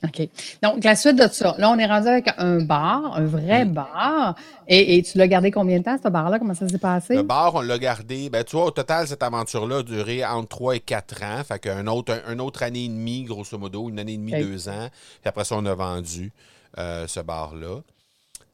OK. 0.02 0.28
Donc, 0.62 0.82
la 0.82 0.96
suite 0.96 1.16
de 1.16 1.28
ça, 1.30 1.54
là, 1.58 1.70
on 1.70 1.78
est 1.78 1.86
rendu 1.86 2.08
avec 2.08 2.30
un 2.38 2.60
bar, 2.60 3.16
un 3.16 3.24
vrai 3.24 3.64
bar. 3.64 4.34
Et, 4.66 5.02
tu 5.02 5.18
l'as 5.18 5.28
gardé 5.28 5.50
combien 5.50 5.78
de 5.78 5.84
temps, 5.84 5.98
ce 6.02 6.08
bar-là? 6.08 6.38
Comment 6.38 6.54
ça 6.54 6.68
s'est 6.68 6.78
passé? 6.78 7.16
Le 7.16 7.22
bar, 7.22 7.54
on 7.54 7.60
l'a 7.60 7.78
gardé. 7.78 8.30
Ben, 8.30 8.44
tu 8.44 8.56
vois, 8.56 8.66
au 8.66 8.70
total, 8.70 9.06
cette 9.06 9.22
aventure-là 9.22 9.78
a 9.78 9.82
duré 9.82 10.24
entre 10.24 10.48
3 10.48 10.76
et 10.76 10.80
4 10.80 11.22
ans. 11.22 11.44
Fait 11.44 11.58
qu'un 11.58 11.86
autre, 11.86 12.22
un, 12.26 12.38
autre 12.38 12.62
année 12.62 12.84
et 12.84 12.88
demie, 12.88 13.24
grosso 13.24 13.58
modo, 13.58 13.88
une 13.88 13.98
année 13.98 14.14
et 14.14 14.18
demie, 14.18 14.32
deux 14.32 14.68
ans. 14.68 14.88
Puis 15.20 15.28
après 15.28 15.44
ça, 15.44 15.56
on 15.56 15.66
a 15.66 15.74
vendu 15.74 16.32
euh, 16.78 17.06
ce 17.06 17.20
bar-là. 17.20 17.80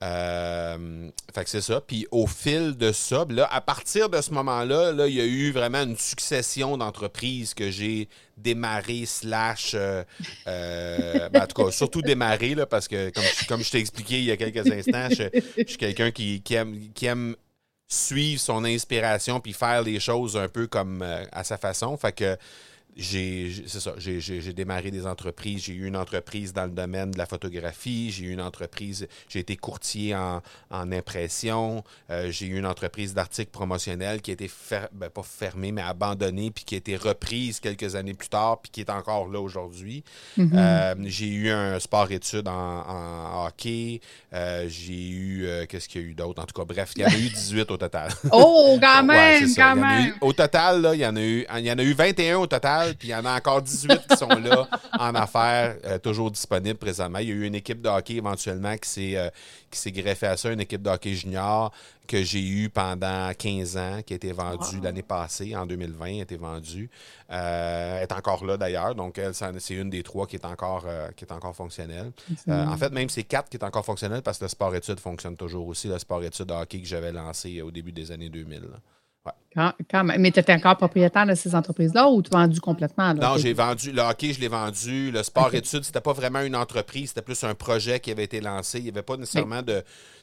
Euh, 0.06 1.10
fait 1.34 1.44
que 1.44 1.50
c'est 1.50 1.60
ça. 1.60 1.80
Puis 1.80 2.06
au 2.10 2.26
fil 2.26 2.76
de 2.76 2.92
ça, 2.92 3.25
là, 3.28 3.48
à 3.50 3.60
partir 3.60 4.08
de 4.08 4.20
ce 4.20 4.30
moment-là, 4.32 4.92
là, 4.92 5.06
il 5.06 5.14
y 5.14 5.20
a 5.20 5.25
eu 5.25 5.50
vraiment 5.50 5.82
une 5.82 5.96
succession 5.96 6.76
d'entreprises 6.76 7.54
que 7.54 7.70
j'ai 7.70 8.08
démarré 8.36 9.04
slash 9.06 9.72
euh, 9.75 10.04
euh, 10.46 11.28
ben, 11.32 11.42
en 11.42 11.46
tout 11.46 11.64
cas 11.64 11.70
surtout 11.70 12.02
démarré 12.02 12.54
là, 12.54 12.66
parce 12.66 12.86
que 12.86 13.10
comme, 13.10 13.25
comme 13.48 13.64
je 13.64 13.70
t'ai 13.70 13.78
expliqué 13.78 14.18
il 14.18 14.25
y 14.25 14.30
a 14.30 14.36
quelques 14.36 14.70
instants, 14.70 15.08
je, 15.10 15.40
je 15.56 15.66
suis 15.66 15.78
quelqu'un 15.78 16.10
qui, 16.10 16.40
qui, 16.42 16.54
aime, 16.54 16.92
qui 16.94 17.06
aime 17.06 17.34
suivre 17.88 18.40
son 18.40 18.64
inspiration 18.64 19.40
puis 19.40 19.52
faire 19.52 19.82
les 19.82 19.98
choses 19.98 20.36
un 20.36 20.48
peu 20.48 20.66
comme 20.66 21.02
à 21.32 21.44
sa 21.44 21.56
façon. 21.56 21.96
Fait 21.96 22.12
que 22.12 22.36
c'est 22.98 23.68
ça, 23.68 23.92
j'ai, 23.98 24.52
démarré 24.54 24.90
des 24.90 25.06
entreprises. 25.06 25.64
J'ai 25.64 25.74
eu 25.74 25.86
une 25.86 25.96
entreprise 25.96 26.54
dans 26.54 26.64
le 26.64 26.70
domaine 26.70 27.10
de 27.10 27.18
la 27.18 27.26
photographie. 27.26 28.10
J'ai 28.10 28.26
eu 28.26 28.32
une 28.32 28.40
entreprise, 28.40 29.06
j'ai 29.28 29.40
été 29.40 29.56
courtier 29.56 30.14
en, 30.14 30.42
impression. 30.70 31.84
Euh, 32.10 32.30
j'ai 32.30 32.46
eu 32.46 32.58
une 32.58 32.66
entreprise 32.66 33.12
d'articles 33.12 33.50
promotionnels 33.50 34.22
qui 34.22 34.30
a 34.30 34.34
été, 34.34 34.50
ben, 34.92 35.10
pas 35.10 35.22
fermée, 35.22 35.72
mais 35.72 35.82
abandonnée, 35.82 36.50
puis 36.50 36.64
qui 36.64 36.74
a 36.74 36.78
été 36.78 36.96
reprise 36.96 37.60
quelques 37.60 37.96
années 37.96 38.14
plus 38.14 38.28
tard, 38.28 38.60
puis 38.62 38.70
qui 38.70 38.80
est 38.80 38.90
encore 38.90 39.28
là 39.28 39.40
aujourd'hui. 39.40 40.04
Mm-hmm. 40.38 40.50
Euh, 40.54 40.94
j'ai 41.04 41.28
eu 41.28 41.50
un 41.50 41.78
sport-études 41.80 42.48
en, 42.48 43.46
hockey. 43.46 44.00
Euh, 44.32 44.66
j'ai 44.68 45.08
eu, 45.10 45.48
qu'est-ce 45.68 45.88
qu'il 45.88 46.00
y 46.00 46.04
a 46.04 46.06
eu 46.08 46.14
d'autre? 46.14 46.42
En 46.42 46.46
tout 46.46 46.58
cas, 46.58 46.64
bref, 46.64 46.92
il 46.96 47.02
y 47.02 47.04
en 47.04 47.08
a 47.08 47.18
eu 47.18 47.28
18 47.28 47.70
au 47.70 47.76
total. 47.76 48.10
Oh, 48.30 48.78
quand 48.80 49.02
même, 49.02 49.54
quand 49.54 49.76
même! 49.76 50.14
au 50.20 50.32
total, 50.32 50.80
là, 50.80 50.94
il 50.94 51.00
y 51.00 51.06
en 51.06 51.16
a 51.16 51.20
eu, 51.20 51.46
il 51.58 51.66
y 51.66 51.72
en 51.72 51.78
a 51.78 51.82
eu 51.82 51.92
21 51.92 52.38
au 52.38 52.46
total 52.46 52.85
puis 52.94 53.08
il 53.08 53.10
y 53.10 53.14
en 53.14 53.24
a 53.24 53.36
encore 53.36 53.62
18 53.62 54.06
qui 54.08 54.16
sont 54.16 54.28
là 54.28 54.68
en 54.98 55.14
affaires, 55.14 55.76
euh, 55.84 55.98
toujours 55.98 56.30
disponibles 56.30 56.78
présentement. 56.78 57.18
Il 57.18 57.28
y 57.28 57.32
a 57.32 57.34
eu 57.34 57.46
une 57.46 57.54
équipe 57.54 57.80
de 57.80 57.88
hockey 57.88 58.14
éventuellement 58.14 58.76
qui 58.76 58.88
s'est 58.88 59.16
euh, 59.16 59.30
greffée 59.86 60.26
à 60.26 60.36
ça, 60.36 60.52
une 60.52 60.60
équipe 60.60 60.82
de 60.82 60.90
hockey 60.90 61.14
junior 61.14 61.72
que 62.06 62.22
j'ai 62.22 62.46
eue 62.46 62.68
pendant 62.68 63.32
15 63.36 63.76
ans, 63.76 64.00
qui 64.06 64.12
a 64.12 64.16
été 64.16 64.30
vendue 64.30 64.80
l'année 64.80 65.02
passée, 65.02 65.56
en 65.56 65.66
2020, 65.66 66.04
a 66.04 66.08
été 66.22 66.36
vendue. 66.36 66.88
Euh, 67.32 67.96
elle 67.96 68.02
est 68.02 68.12
encore 68.12 68.44
là 68.44 68.56
d'ailleurs, 68.56 68.94
donc 68.94 69.18
elle, 69.18 69.34
c'est 69.34 69.74
une 69.74 69.90
des 69.90 70.04
trois 70.04 70.28
qui 70.28 70.36
est 70.36 70.44
encore, 70.44 70.86
qui 71.16 71.24
est 71.24 71.32
encore 71.32 71.56
fonctionnelle. 71.56 72.12
en 72.48 72.76
fait, 72.76 72.90
même 72.92 73.08
c'est 73.08 73.24
quatre 73.24 73.48
qui 73.48 73.56
est 73.56 73.64
encore 73.64 73.84
fonctionnelle 73.84 74.22
parce 74.22 74.38
que 74.38 74.44
le 74.44 74.48
sport-études 74.48 75.00
fonctionne 75.00 75.36
toujours 75.36 75.66
aussi, 75.66 75.88
le 75.88 75.98
sport-études 75.98 76.46
de 76.46 76.54
hockey 76.54 76.80
que 76.80 76.86
j'avais 76.86 77.10
lancé 77.10 77.60
au 77.60 77.72
début 77.72 77.92
des 77.92 78.12
années 78.12 78.28
2000. 78.28 78.68
Mais 80.18 80.30
tu 80.30 80.40
étais 80.40 80.52
encore 80.52 80.76
propriétaire 80.76 81.26
de 81.26 81.35
ces 81.35 81.54
entreprises-là 81.54 82.09
ou 82.09 82.23
tu 82.23 82.30
as 82.35 82.40
vendu 82.40 82.61
complètement? 82.61 83.14
non, 83.14 83.37
j'ai 83.38 83.54
vendu. 83.54 83.90
Le 83.90 84.02
hockey, 84.02 84.33
je 84.33 84.40
l'ai 84.40 84.49
vendu. 84.49 85.11
Le 85.11 85.23
sport-études, 85.23 85.85
c'était 85.85 86.00
pas 86.00 86.12
vraiment 86.12 86.40
une 86.40 86.56
entreprise, 86.56 87.09
c'était 87.11 87.23
plus 87.23 87.42
un 87.45 87.54
projet 87.54 88.00
qui 88.00 88.11
avait 88.11 88.25
été 88.25 88.40
lancé. 88.40 88.78
Il 88.78 88.85
n'y 88.85 88.90
avait 88.90 89.02
pas 89.02 89.16
nécessairement 89.16 89.62
de. 89.62 89.83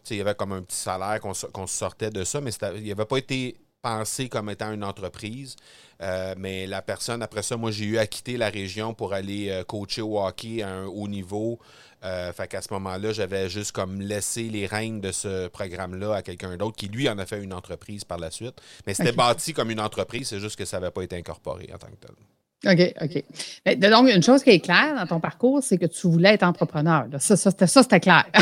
Il 0.10 0.18
y 0.18 0.22
avait 0.22 0.36
comme 0.36 0.52
un 0.52 0.62
petit 0.62 0.78
salaire 0.78 1.20
qu'on 1.22 1.68
sortait 1.68 2.10
de 2.10 2.24
ça, 2.24 2.42
mais 2.42 2.52
il 2.76 2.88
n'avait 2.90 3.06
pas 3.06 3.18
été 3.18 3.58
pensé 3.84 4.30
comme 4.30 4.50
étant 4.50 4.72
une 4.72 4.84
entreprise. 4.84 5.56
Euh, 6.02 6.34
mais 6.38 6.66
la 6.66 6.82
personne, 6.82 7.22
après 7.22 7.44
ça, 7.44 7.56
moi, 7.58 7.70
j'ai 7.70 7.86
eu 7.86 7.98
à 8.00 8.08
quitter 8.08 8.38
la 8.38 8.50
région 8.50 8.96
pour 8.96 9.14
aller 9.14 9.50
euh, 9.50 9.64
coacher 9.64 10.02
au 10.02 10.20
hockey 10.20 10.64
à 10.64 10.70
un 10.70 10.86
haut 10.86 11.08
niveau. 11.08 11.60
Euh, 12.04 12.34
fait 12.34 12.48
qu'à 12.48 12.62
ce 12.62 12.74
moment-là, 12.74 13.14
j'avais 13.14 13.50
juste 13.50 13.72
comme 13.72 14.02
laissé 14.02 14.44
les 14.44 14.66
règnes 14.66 15.00
de 15.00 15.12
ce 15.12 15.48
programme-là 15.50 16.16
à 16.16 16.22
quelqu'un 16.22 16.58
d'autre 16.58 16.76
qui, 16.76 16.88
lui, 16.88 17.08
en 17.08 17.18
a 17.20 17.26
fait 17.26 17.42
une 17.42 17.54
entreprise 17.54 18.04
par 18.04 18.18
la 18.18 18.32
suite. 18.32 18.56
Mais 18.88 18.94
c'était 18.94 19.12
bâti 19.12 19.54
comme 19.54 19.70
une 19.70 19.80
entreprise, 19.80 20.30
c'est 20.30 20.40
juste 20.40 20.58
que 20.58 20.66
ça 20.66 20.80
n'avait 20.80 20.92
pas 20.92 21.04
été 21.04 21.16
incorporé 21.16 21.70
en 21.74 21.78
tant 21.78 21.88
que 21.88 22.08
tel. 22.08 22.16
OK, 22.66 22.94
OK. 23.02 23.24
Mais, 23.66 23.76
donc, 23.76 24.10
une 24.10 24.24
chose 24.24 24.44
qui 24.44 24.52
est 24.52 24.60
claire 24.60 24.96
dans 24.96 25.06
ton 25.06 25.20
parcours, 25.20 25.62
c'est 25.62 25.78
que 25.78 25.86
tu 25.86 26.08
voulais 26.08 26.34
être 26.34 26.44
entrepreneur. 26.44 27.08
Ça, 27.20 27.36
ça, 27.36 27.52
c'était 27.52 28.00
clair. 28.00 28.26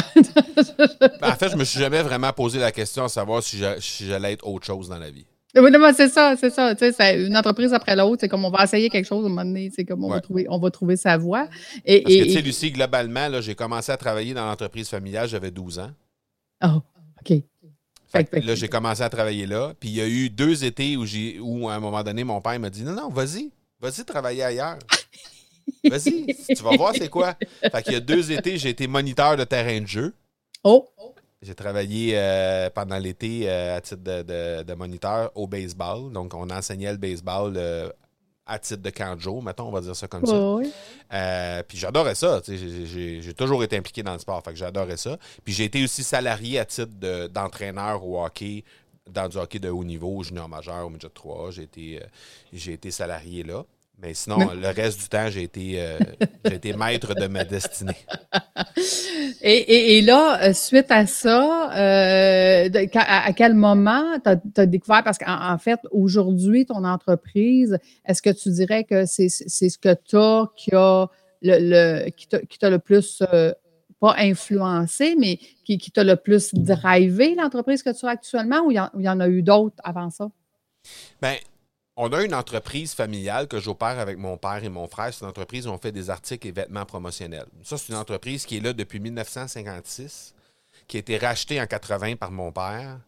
Ben, 1.19 1.29
en 1.29 1.35
fait, 1.35 1.49
je 1.49 1.57
me 1.57 1.63
suis 1.63 1.79
jamais 1.79 2.01
vraiment 2.01 2.31
posé 2.33 2.59
la 2.59 2.71
question 2.71 3.03
à 3.03 3.09
savoir 3.09 3.43
si 3.43 3.59
j'allais 4.05 4.33
être 4.33 4.47
autre 4.47 4.65
chose 4.65 4.89
dans 4.89 4.97
la 4.97 5.09
vie. 5.09 5.25
Oui, 5.55 5.71
c'est 5.95 6.09
ça, 6.09 6.35
c'est 6.37 6.49
ça. 6.49 6.73
C'est 6.77 7.25
une 7.25 7.35
entreprise 7.35 7.73
après 7.73 7.95
l'autre. 7.95 8.17
C'est 8.21 8.29
comme 8.29 8.45
on 8.45 8.49
va 8.49 8.63
essayer 8.63 8.89
quelque 8.89 9.05
chose 9.05 9.23
à 9.23 9.27
un 9.27 9.29
moment 9.29 9.43
donné. 9.43 9.71
C'est 9.75 9.83
comme 9.83 10.03
on, 10.03 10.09
va 10.09 10.21
trouver, 10.21 10.45
on 10.49 10.59
va 10.59 10.71
trouver 10.71 10.95
sa 10.95 11.17
voie. 11.17 11.47
Et, 11.85 12.01
Parce 12.01 12.15
que, 12.15 12.23
tu 12.23 12.31
sais, 12.31 12.41
Lucie, 12.41 12.71
globalement, 12.71 13.41
j'ai 13.41 13.55
commencé 13.55 13.91
à 13.91 13.97
travailler 13.97 14.33
dans 14.33 14.45
l'entreprise 14.45 14.87
familiale, 14.89 15.27
j'avais 15.27 15.51
12 15.51 15.79
ans. 15.79 15.91
Oh, 16.63 16.81
OK. 17.19 17.43
là, 18.13 18.55
j'ai 18.55 18.67
commencé 18.67 19.01
à 19.01 19.09
travailler 19.09 19.45
là. 19.45 19.73
Puis 19.79 19.89
il 19.89 19.95
y 19.95 20.01
a 20.01 20.07
eu 20.07 20.29
deux 20.29 20.63
étés 20.63 20.95
où, 20.95 21.05
j'ai, 21.05 21.39
où 21.39 21.67
à 21.69 21.75
un 21.75 21.79
moment 21.79 22.03
donné, 22.03 22.23
mon 22.23 22.39
père 22.39 22.59
m'a 22.59 22.69
dit 22.69 22.83
Non, 22.83 22.93
non, 22.93 23.09
vas-y, 23.09 23.51
vas-y 23.81 24.05
travailler 24.05 24.43
ailleurs. 24.43 24.79
Vas-y, 25.89 26.27
tu 26.47 26.63
vas 26.63 26.75
voir 26.77 26.93
c'est 26.95 27.09
quoi. 27.09 27.35
Fait 27.61 27.83
qu'il 27.83 27.93
y 27.93 27.95
a 27.95 27.99
deux 27.99 28.31
étés, 28.31 28.57
j'ai 28.57 28.69
été 28.69 28.87
moniteur 28.87 29.35
de 29.35 29.43
terrain 29.43 29.81
de 29.81 29.87
jeu. 29.87 30.13
Oh! 30.63 30.87
J'ai 31.41 31.55
travaillé 31.55 32.13
euh, 32.15 32.69
pendant 32.69 32.99
l'été 32.99 33.49
euh, 33.49 33.77
à 33.77 33.81
titre 33.81 34.03
de, 34.03 34.73
moniteur 34.75 35.31
au 35.33 35.47
baseball. 35.47 36.11
Donc, 36.11 36.35
on 36.35 36.47
enseignait 36.51 36.91
le 36.91 36.99
baseball 36.99 37.53
euh, 37.57 37.89
à 38.45 38.59
titre 38.59 38.83
de 38.83 39.15
de 39.15 39.19
jour, 39.19 39.41
mettons, 39.41 39.67
on 39.67 39.71
va 39.71 39.81
dire 39.81 39.95
ça 39.95 40.07
comme 40.07 40.25
ça. 40.25 41.63
puis 41.67 41.77
j'adorais 41.79 42.13
ça. 42.13 42.41
J'ai 42.47 43.33
toujours 43.35 43.63
été 43.63 43.75
impliqué 43.75 44.03
dans 44.03 44.13
le 44.13 44.19
sport, 44.19 44.43
fait 44.43 44.51
que 44.51 44.57
j'adorais 44.57 44.97
ça. 44.97 45.17
Puis 45.43 45.53
j'ai 45.53 45.63
été 45.63 45.83
aussi 45.83 46.03
salarié 46.03 46.59
à 46.59 46.65
titre 46.65 47.27
d'entraîneur 47.27 48.05
au 48.05 48.23
hockey, 48.23 48.63
dans 49.09 49.27
du 49.27 49.37
hockey 49.37 49.59
de 49.59 49.69
haut 49.69 49.83
niveau, 49.83 50.23
junior 50.23 50.47
majeur, 50.47 50.85
au 50.85 50.89
midget 50.89 51.09
3. 51.13 51.51
J'ai 51.51 51.63
été, 51.63 51.99
été 52.53 52.91
salarié 52.91 53.43
là. 53.43 53.65
Mais 54.01 54.15
sinon, 54.15 54.37
le 54.59 54.67
reste 54.69 54.99
du 54.99 55.09
temps, 55.09 55.29
j'ai 55.29 55.43
été, 55.43 55.75
euh, 55.77 55.99
été 56.45 56.73
maître 56.73 57.13
de 57.13 57.27
ma 57.27 57.43
destinée. 57.43 57.93
Et, 59.43 60.01
là, 60.01 60.41
euh, 60.41 60.53
suite 60.53 60.89
à 60.89 61.05
ça, 61.05 61.71
euh, 61.75 62.69
à, 62.95 63.33
quel 63.33 63.53
moment 63.53 64.17
tu 64.23 64.61
as, 64.61 64.65
découvert, 64.65 65.03
parce 65.03 65.19
qu'en 65.19 65.57
fait, 65.59 65.79
aujourd'hui, 65.91 66.65
ton 66.65 66.83
entreprise, 66.83 67.77
est-ce 68.05 68.23
que 68.23 68.31
tu 68.31 68.49
dirais 68.49 68.85
que 68.85 69.05
c'est 69.05 69.29
ce 69.29 69.77
que 69.77 69.93
tu 69.93 70.17
as 70.17 70.47
qui 70.55 70.71
a 70.73 71.07
le, 71.43 72.09
qui 72.09 72.57
t'a 72.57 72.69
le 72.69 72.79
plus, 72.79 73.23
pas 74.01 74.15
influencé, 74.17 75.15
mais 75.17 75.37
qui, 75.63 75.77
qui 75.77 75.91
t'a 75.91 76.03
le 76.03 76.15
plus 76.15 76.53
drivé 76.55 77.35
l'entreprise 77.35 77.83
que 77.83 77.97
tu 77.97 78.05
as 78.07 78.09
actuellement 78.09 78.61
ou 78.65 78.71
il 78.71 78.75
y, 78.75 79.09
en, 79.09 79.19
a 79.19 79.27
eu 79.29 79.43
d'autres 79.43 79.75
avant 79.83 80.09
ça? 80.09 80.29
Bien, 81.21 81.35
on 81.95 82.11
a 82.11 82.23
une 82.23 82.33
entreprise 82.33 82.95
familiale 82.95 83.47
que 83.47 83.59
j'opère 83.59 83.99
avec 83.99 84.17
mon 84.17 84.37
père 84.37 84.63
et 84.63 84.69
mon 84.69 84.87
frère. 84.87 85.13
C'est 85.13 85.23
une 85.23 85.29
entreprise 85.29 85.67
où 85.67 85.69
on 85.69 85.77
fait 85.77 85.91
des 85.91 86.09
articles 86.09 86.47
et 86.47 86.51
vêtements 86.51 86.85
promotionnels. 86.85 87.45
Ça, 87.63 87.77
c'est 87.77 87.93
une 87.93 87.99
entreprise 87.99 88.47
qui 88.47 88.57
est 88.57 88.59
là 88.59 88.73
depuis 88.73 88.99
1956, 88.99 90.33
qui 90.87 90.97
a 90.97 90.99
été 90.99 91.19
rachetée 91.19 91.61
en 91.61 91.67
80 91.67 92.15
par 92.15 92.31
mon 92.31 92.51
père. 92.51 92.99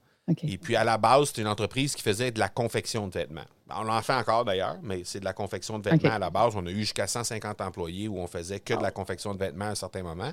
Et 0.44 0.60
puis, 0.60 0.76
à 0.76 0.84
la 0.84 1.00
base, 1.00 1.32
c'est 1.34 1.42
une 1.42 1.48
entreprise 1.48 1.96
qui 1.96 2.04
faisait 2.04 2.30
de 2.30 2.40
la 2.40 2.50
confection 2.50 3.08
de 3.08 3.14
vêtements. 3.14 3.42
On 3.70 3.88
en 3.88 4.02
fait 4.02 4.14
encore 4.14 4.44
d'ailleurs, 4.44 4.78
mais 4.84 5.04
c'est 5.06 5.22
de 5.22 5.26
la 5.26 5.32
confection 5.32 5.80
de 5.80 5.90
vêtements 5.90 6.12
à 6.12 6.20
la 6.20 6.30
base. 6.30 6.54
On 6.56 6.66
a 6.66 6.70
eu 6.70 6.80
jusqu'à 6.80 7.08
150 7.08 7.62
employés 7.62 8.10
où 8.10 8.20
on 8.20 8.28
faisait 8.28 8.60
que 8.60 8.74
de 8.74 8.82
la 8.82 8.92
confection 8.92 9.34
de 9.34 9.40
vêtements 9.40 9.66
à 9.66 9.70
un 9.70 9.76
certain 9.76 10.04
moment. 10.04 10.32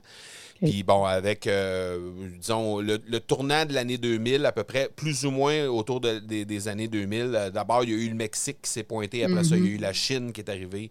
Puis 0.60 0.82
bon, 0.82 1.04
avec, 1.04 1.46
euh, 1.46 2.10
disons, 2.38 2.80
le, 2.80 2.98
tournant 3.20 3.64
de 3.64 3.72
l'année 3.72 3.98
2000, 3.98 4.44
à 4.44 4.52
peu 4.52 4.64
près, 4.64 4.90
plus 4.94 5.24
ou 5.24 5.30
moins 5.30 5.66
autour 5.66 6.00
des 6.00 6.68
années 6.68 6.88
2000, 6.88 7.20
euh, 7.34 7.50
d'abord, 7.50 7.84
il 7.84 7.90
y 7.90 7.94
a 7.94 7.96
eu 7.96 8.08
le 8.08 8.16
Mexique 8.16 8.58
qui 8.62 8.70
s'est 8.70 8.82
pointé. 8.82 9.24
Après 9.24 9.44
ça, 9.44 9.56
il 9.56 9.64
y 9.64 9.68
a 9.68 9.70
mhm. 9.70 9.76
eu 9.76 9.78
la 9.78 9.92
Chine 9.92 10.32
qui 10.32 10.40
est 10.40 10.50
arrivée. 10.50 10.90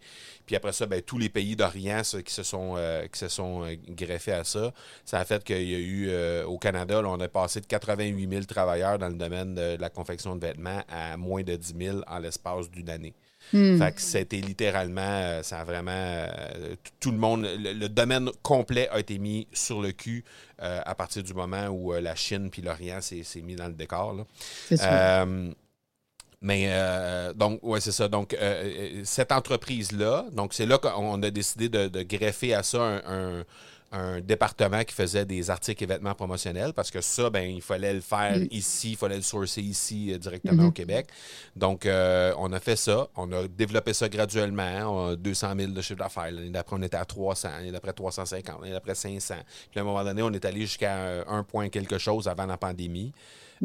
Puis 0.49 0.55
après 0.55 0.73
ça, 0.73 0.87
ben, 0.87 0.99
tous 0.99 1.19
les 1.19 1.29
pays 1.29 1.55
d'Orient 1.55 2.01
qui 2.25 2.33
se 2.33 2.41
sont, 2.41 2.73
euh, 2.75 3.05
qui 3.05 3.19
se 3.19 3.27
sont 3.27 3.67
greffés 3.89 4.31
à 4.31 4.43
ça. 4.43 4.73
Ça 5.05 5.19
a 5.19 5.25
fait 5.25 5.43
qu'il 5.43 5.69
y 5.69 5.75
a 5.75 5.77
eu, 5.77 6.43
au 6.45 6.57
Canada, 6.57 7.03
on 7.05 7.19
a 7.19 7.27
passé 7.27 7.61
de 7.61 7.67
88 7.67 8.27
000 8.27 8.43
travailleurs 8.45 8.97
dans 8.97 9.09
le 9.09 9.13
domaine 9.13 9.53
de, 9.53 9.77
la 9.79 9.89
confection 9.91 10.35
de 10.35 10.41
vêtements 10.41 10.81
à 10.89 11.17
moins 11.17 11.43
de 11.43 11.55
10 11.55 11.75
000 11.79 11.97
en 12.07 12.17
l'espace 12.17 12.71
d'une 12.71 12.89
année. 12.89 13.13
Hmm. 13.53 13.77
Fait 13.79 13.91
que 13.93 14.01
c'était 14.01 14.41
littéralement, 14.41 15.01
euh, 15.01 15.43
ça 15.43 15.59
a 15.59 15.63
vraiment, 15.63 15.91
euh, 15.91 16.75
tout 16.99 17.11
le 17.11 17.17
monde, 17.17 17.47
le, 17.57 17.87
domaine 17.87 18.29
complet 18.43 18.87
a 18.89 18.99
été 18.99 19.17
mis 19.17 19.47
sur 19.53 19.81
le 19.81 19.91
cul 19.91 20.23
euh, 20.61 20.81
à 20.85 20.93
partir 20.93 21.23
du 21.23 21.33
moment 21.33 21.67
où 21.67 21.93
la 21.93 22.15
Chine 22.15 22.49
puis 22.51 22.61
l'Orient 22.61 23.01
s'est 23.01 23.41
mis 23.41 23.55
dans 23.55 23.67
le 23.67 23.73
décor. 23.73 24.25
C'est 24.67 24.77
mais 26.41 26.71
donc, 27.35 27.59
ouais, 27.63 27.81
c'est 27.81 27.91
ça. 27.91 28.07
Donc, 28.07 28.35
cette 29.03 29.31
entreprise-là, 29.31 30.25
donc 30.31 30.53
c'est 30.53 30.65
là 30.65 30.77
qu'on 30.77 31.21
a 31.21 31.29
décidé 31.31 31.69
de, 31.69 32.03
greffer 32.03 32.53
à 32.53 32.63
ça 32.63 33.01
un 33.05 33.43
un 33.91 34.21
département 34.21 34.83
qui 34.83 34.93
faisait 34.93 35.25
des 35.25 35.49
articles 35.49 35.83
et 35.83 35.87
vêtements 35.87 36.13
promotionnels 36.13 36.73
parce 36.73 36.91
que 36.91 37.01
ça, 37.01 37.29
ben, 37.29 37.49
il 37.49 37.61
fallait 37.61 37.93
le 37.93 38.01
faire 38.01 38.37
ici, 38.51 38.91
il 38.91 38.97
fallait 38.97 39.15
le 39.15 39.23
sourcer 39.23 39.61
ici 39.61 40.13
euh, 40.13 40.17
directement 40.17 40.63
au 40.63 40.67
mhm. 40.67 40.73
Québec. 40.73 41.07
Donc, 41.55 41.85
euh, 41.85 42.33
on 42.37 42.51
a 42.53 42.59
fait 42.59 42.75
ça. 42.75 43.07
On 43.15 43.31
a 43.31 43.47
développé 43.47 43.93
ça 43.93 44.07
graduellement. 44.07 45.07
On 45.07 45.07
a 45.11 45.15
200 45.15 45.53
000 45.57 45.71
de 45.71 45.81
chiffre 45.81 45.99
d'affaires. 45.99 46.31
L'année 46.31 46.49
d'après, 46.51 46.75
on 46.77 46.81
était 46.83 46.97
à 46.97 47.05
300. 47.05 47.49
L'année 47.49 47.71
d'après, 47.71 47.93
350. 47.93 48.61
L'année 48.61 48.73
d'après, 48.73 48.95
500. 48.95 49.35
Puis 49.71 49.79
à 49.79 49.81
un 49.81 49.85
moment 49.85 50.03
donné, 50.03 50.21
on 50.21 50.31
est 50.31 50.45
allé 50.45 50.61
jusqu'à 50.61 51.23
un 51.27 51.43
point 51.43 51.69
quelque 51.69 51.97
chose 51.97 52.27
avant 52.27 52.45
la 52.45 52.57
pandémie. 52.57 53.11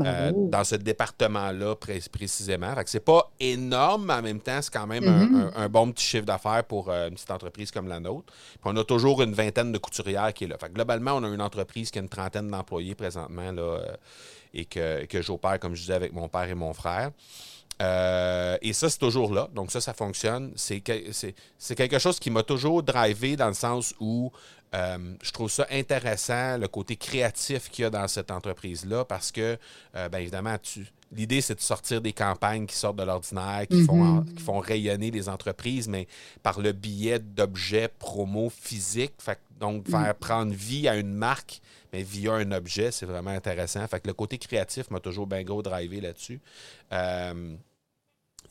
Euh, 0.00 0.32
dans 0.34 0.64
ce 0.64 0.74
département-là 0.76 1.76
précisément. 1.76 2.74
Fait 2.74 2.84
que 2.84 2.90
c'est 2.90 3.00
pas 3.00 3.30
énorme, 3.38 4.06
mais 4.06 4.14
en 4.14 4.22
même 4.22 4.40
temps, 4.40 4.60
c'est 4.60 4.72
quand 4.72 4.86
même 4.86 5.04
mm-hmm. 5.04 5.52
un, 5.56 5.68
bon 5.68 5.92
petit 5.92 6.04
chiffre 6.04 6.24
d'affaires 6.24 6.64
pour 6.64 6.90
une 6.90 7.14
petite 7.14 7.30
entreprise 7.30 7.70
comme 7.70 7.88
la 7.88 8.00
nôtre. 8.00 8.32
Puis 8.32 8.62
on 8.64 8.76
a 8.76 8.84
toujours 8.84 9.22
une 9.22 9.34
vingtaine 9.34 9.72
de 9.72 9.78
couturières 9.78 10.32
qui 10.34 10.44
est 10.44 10.48
là. 10.48 10.58
Fait 10.58 10.68
que 10.68 10.74
globalement, 10.74 11.12
on 11.12 11.24
a 11.24 11.28
une 11.28 11.42
entreprise 11.42 11.90
qui 11.90 11.98
a 11.98 12.02
une 12.02 12.08
trentaine 12.08 12.48
d'employés 12.48 12.94
présentement 12.94 13.52
là, 13.52 13.78
et 14.52 14.64
que, 14.64 15.04
que 15.06 15.22
j'opère, 15.22 15.58
comme 15.60 15.74
je 15.74 15.82
disais, 15.82 15.94
avec 15.94 16.12
mon 16.12 16.28
père 16.28 16.48
et 16.48 16.54
mon 16.54 16.72
frère. 16.72 17.10
Euh, 17.82 18.56
et 18.62 18.72
ça, 18.72 18.88
c'est 18.88 18.98
toujours 18.98 19.32
là. 19.32 19.48
Donc, 19.54 19.70
ça, 19.70 19.80
ça 19.80 19.92
fonctionne. 19.94 20.52
C'est 20.56 20.80
quelque 20.80 21.98
chose 21.98 22.18
qui 22.18 22.30
m'a 22.30 22.42
toujours 22.42 22.82
drivé 22.82 23.36
dans 23.36 23.48
le 23.48 23.54
sens 23.54 23.94
où 24.00 24.30
euh, 24.74 25.14
je 25.22 25.30
trouve 25.30 25.50
ça 25.50 25.66
intéressant, 25.70 26.58
le 26.58 26.68
côté 26.68 26.96
créatif 26.96 27.70
qu'il 27.70 27.82
y 27.82 27.86
a 27.86 27.90
dans 27.90 28.08
cette 28.08 28.30
entreprise-là, 28.30 29.04
parce 29.04 29.30
que, 29.30 29.56
euh, 29.94 30.08
bien 30.08 30.20
évidemment, 30.20 30.56
l'idée, 31.12 31.40
c'est 31.40 31.54
de 31.54 31.60
sortir 31.60 32.00
des 32.00 32.12
campagnes 32.12 32.66
qui 32.66 32.74
sortent 32.74 32.96
de 32.96 33.04
l'ordinaire, 33.04 33.66
qui, 33.68 33.84
font, 33.84 34.20
mm-hmm. 34.20 34.34
qui 34.34 34.42
font 34.42 34.58
rayonner 34.58 35.10
les 35.10 35.28
entreprises, 35.28 35.88
mais 35.88 36.08
par 36.42 36.60
le 36.60 36.72
biais 36.72 37.20
d'objets 37.20 37.88
promo 37.88 38.50
physiques. 38.50 39.14
donc, 39.60 39.88
faire 39.88 40.14
mm. 40.14 40.18
prendre 40.18 40.52
vie 40.52 40.88
à 40.88 40.96
une 40.96 41.14
marque 41.14 41.60
mais 41.94 42.02
via 42.02 42.32
un 42.32 42.50
objet, 42.50 42.90
c'est 42.90 43.06
vraiment 43.06 43.30
intéressant. 43.30 43.86
Fait 43.86 44.00
que 44.00 44.08
le 44.08 44.14
côté 44.14 44.36
créatif 44.36 44.90
m'a 44.90 44.98
toujours 44.98 45.28
bien 45.28 45.44
gros 45.44 45.62
drivé 45.62 46.00
là-dessus. 46.00 46.40
Euh, 46.92 47.54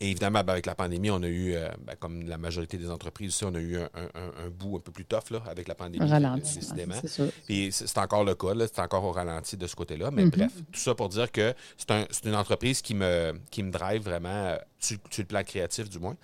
et 0.03 0.09
évidemment, 0.09 0.43
ben, 0.43 0.51
avec 0.51 0.65
la 0.65 0.75
pandémie, 0.75 1.09
on 1.11 1.23
a 1.23 1.27
eu, 1.27 1.53
euh, 1.53 1.69
ben, 1.85 1.95
comme 1.97 2.27
la 2.27 2.37
majorité 2.37 2.77
des 2.77 2.89
entreprises 2.89 3.29
aussi, 3.29 3.45
on 3.45 3.55
a 3.55 3.59
eu 3.59 3.77
un, 3.77 4.49
bout 4.49 4.75
un 4.75 4.79
peu 4.81 4.91
plus 4.91 5.05
tough 5.05 5.31
là, 5.31 5.41
avec 5.47 5.69
la 5.69 5.75
pandémie. 5.75 6.05
Ralenti, 6.05 6.59
décidément. 6.59 6.95
Et 7.47 7.71
c'est 7.71 7.97
encore 7.97 8.25
le 8.25 8.35
cas, 8.35 8.49
c'est 8.67 8.81
encore 8.81 9.05
au 9.05 9.11
ralenti 9.13 9.55
de 9.55 9.65
ce 9.65 9.75
côté-là. 9.77 10.11
Mais 10.11 10.25
mm-hmm. 10.25 10.29
bref, 10.29 10.51
tout 10.73 10.79
ça 10.79 10.93
pour 10.93 11.07
dire 11.07 11.31
que 11.31 11.53
c'est 11.77 12.25
une 12.25 12.35
entreprise 12.35 12.81
qui 12.81 12.95
me, 12.95 13.33
qui 13.49 13.63
me 13.63 13.71
drive 13.71 14.03
vraiment, 14.03 14.29
euh, 14.29 14.57
sur, 14.77 14.97
sur, 15.09 15.23
le 15.23 15.27
plan 15.27 15.43
créatif 15.43 15.89
du 15.89 15.99
moins. 15.99 16.17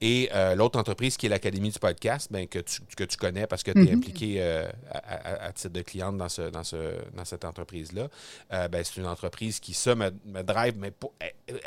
Et 0.00 0.30
euh, 0.32 0.54
l'autre 0.54 0.78
entreprise 0.78 1.16
qui 1.16 1.26
est 1.26 1.28
l'Académie 1.28 1.70
du 1.70 1.78
podcast, 1.78 2.28
ben, 2.30 2.46
que, 2.46 2.60
tu, 2.60 2.80
que 2.96 3.04
tu 3.04 3.16
connais 3.16 3.46
parce 3.46 3.64
que 3.64 3.72
tu 3.72 3.80
es 3.80 3.90
mhm. 3.90 3.98
impliqué 3.98 4.36
euh, 4.38 4.68
à, 4.92 5.52
titre 5.52 5.72
de 5.72 5.82
cliente 5.82 6.16
dans, 6.16 6.28
ce, 6.28 6.42
dans, 6.42 6.62
ce, 6.62 6.94
dans 7.16 7.24
cette 7.24 7.44
entreprise-là, 7.44 8.08
euh, 8.52 8.68
ben, 8.68 8.84
c'est 8.84 9.00
une 9.00 9.06
entreprise 9.06 9.58
qui, 9.58 9.74
ça, 9.74 9.96
me, 9.96 10.10
drive, 10.42 10.74
mais 10.78 10.92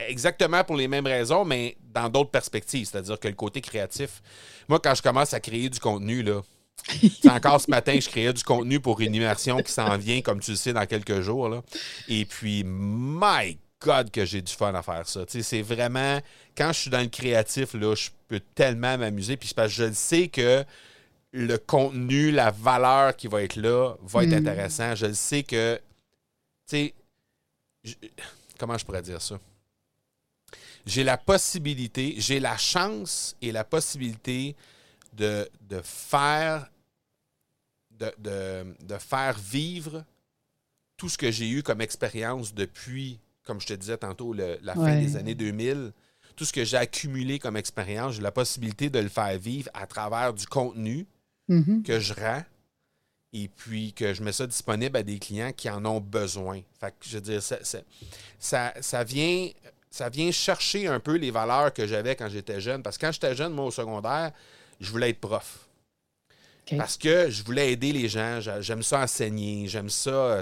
exactement 0.07 0.63
pour 0.63 0.77
les 0.77 0.87
mêmes 0.87 1.07
raisons, 1.07 1.43
mais 1.43 1.75
dans 1.93 2.07
d'autres 2.07 2.31
perspectives. 2.31 2.87
C'est-à-dire 2.89 3.19
que 3.19 3.27
le 3.27 3.33
côté 3.33 3.59
créatif, 3.59 4.21
moi, 4.69 4.79
quand 4.79 4.95
je 4.95 5.01
commence 5.01 5.33
à 5.33 5.41
créer 5.41 5.69
du 5.69 5.79
contenu, 5.79 6.23
là, 6.23 6.41
c'est 7.21 7.29
encore 7.29 7.59
ce 7.59 7.69
matin, 7.69 7.97
je 7.99 8.07
créais 8.07 8.31
du 8.31 8.43
contenu 8.43 8.79
pour 8.79 9.01
une 9.01 9.13
immersion 9.13 9.57
qui 9.57 9.71
s'en 9.71 9.97
vient, 9.97 10.21
comme 10.21 10.39
tu 10.39 10.51
le 10.51 10.57
sais, 10.57 10.71
dans 10.71 10.85
quelques 10.85 11.19
jours. 11.19 11.49
Là. 11.49 11.61
Et 12.07 12.25
puis, 12.25 12.63
my 12.65 13.57
God, 13.81 14.11
que 14.11 14.25
j'ai 14.25 14.41
du 14.41 14.53
fun 14.53 14.73
à 14.73 14.83
faire 14.83 15.07
ça. 15.07 15.25
C'est 15.27 15.61
vraiment, 15.61 16.21
quand 16.55 16.71
je 16.71 16.79
suis 16.81 16.89
dans 16.89 17.01
le 17.01 17.07
créatif, 17.07 17.73
là, 17.73 17.95
je 17.95 18.09
peux 18.27 18.39
tellement 18.39 18.97
m'amuser. 18.97 19.37
Puis 19.37 19.51
parce 19.55 19.75
que 19.75 19.87
je 19.87 19.93
sais 19.93 20.27
que 20.27 20.63
le 21.31 21.57
contenu, 21.57 22.31
la 22.31 22.51
valeur 22.51 23.15
qui 23.15 23.27
va 23.27 23.41
être 23.43 23.55
là 23.55 23.95
va 24.01 24.23
être 24.23 24.31
mm. 24.31 24.47
intéressant. 24.47 24.95
Je 24.95 25.11
sais 25.13 25.43
que, 25.43 25.81
tu 26.67 26.91
sais, 27.83 27.97
comment 28.59 28.77
je 28.77 28.85
pourrais 28.85 29.01
dire 29.01 29.21
ça? 29.21 29.39
J'ai 30.85 31.03
la 31.03 31.17
possibilité, 31.17 32.15
j'ai 32.17 32.39
la 32.39 32.57
chance 32.57 33.35
et 33.41 33.51
la 33.51 33.63
possibilité 33.63 34.55
de, 35.13 35.47
faire 35.83 36.69
de, 37.91 38.13
de, 38.17 38.97
faire 38.97 39.37
vivre 39.37 40.03
tout 40.97 41.07
ce 41.07 41.17
que 41.17 41.29
j'ai 41.29 41.49
eu 41.49 41.61
comme 41.61 41.81
expérience 41.81 42.53
depuis 42.53 43.19
comme 43.43 43.59
je 43.59 43.67
te 43.67 43.73
disais 43.73 43.97
tantôt, 43.97 44.33
la 44.33 44.75
fin 44.75 44.99
des 44.99 45.15
années 45.15 45.35
2000, 45.35 45.93
tout 46.35 46.45
ce 46.45 46.53
que 46.53 46.63
j'ai 46.63 46.77
accumulé 46.77 47.39
comme 47.39 47.57
expérience, 47.57 48.15
j'ai 48.15 48.21
la 48.21 48.31
possibilité 48.31 48.89
de 48.89 48.99
le 48.99 49.09
faire 49.09 49.37
vivre 49.37 49.69
à 49.73 49.85
travers 49.85 50.33
du 50.33 50.47
contenu 50.47 51.05
mm-hmm. 51.49 51.83
que 51.83 51.99
je 51.99 52.13
rends 52.13 52.43
et 53.33 53.47
puis 53.47 53.93
que 53.93 54.13
je 54.13 54.23
mets 54.23 54.31
ça 54.31 54.45
disponible 54.45 54.97
à 54.97 55.03
des 55.03 55.19
clients 55.19 55.51
qui 55.53 55.69
en 55.69 55.85
ont 55.85 56.01
besoin. 56.01 56.61
Fait 56.79 56.91
que, 56.91 57.07
je 57.07 57.15
veux 57.15 57.21
dire, 57.21 57.41
ça, 57.41 57.57
ça, 58.39 58.73
ça, 58.79 59.03
vient, 59.03 59.49
ça 59.89 60.09
vient 60.09 60.31
chercher 60.31 60.87
un 60.87 60.99
peu 60.99 61.15
les 61.15 61.31
valeurs 61.31 61.73
que 61.73 61.87
j'avais 61.87 62.15
quand 62.15 62.27
j'étais 62.27 62.59
jeune. 62.59 62.83
Parce 62.83 62.97
que 62.97 63.05
quand 63.05 63.11
j'étais 63.11 63.35
jeune, 63.35 63.53
moi, 63.53 63.65
au 63.65 63.71
secondaire, 63.71 64.31
je 64.79 64.91
voulais 64.91 65.11
être 65.11 65.21
prof. 65.21 65.69
Parce 66.77 66.97
que 66.97 67.29
je 67.29 67.43
voulais 67.43 67.73
aider 67.73 67.91
les 67.91 68.07
gens, 68.07 68.39
j'aime 68.59 68.83
ça 68.83 69.01
enseigner, 69.01 69.67
j'aime 69.67 69.89
ça 69.89 70.09
euh, 70.09 70.41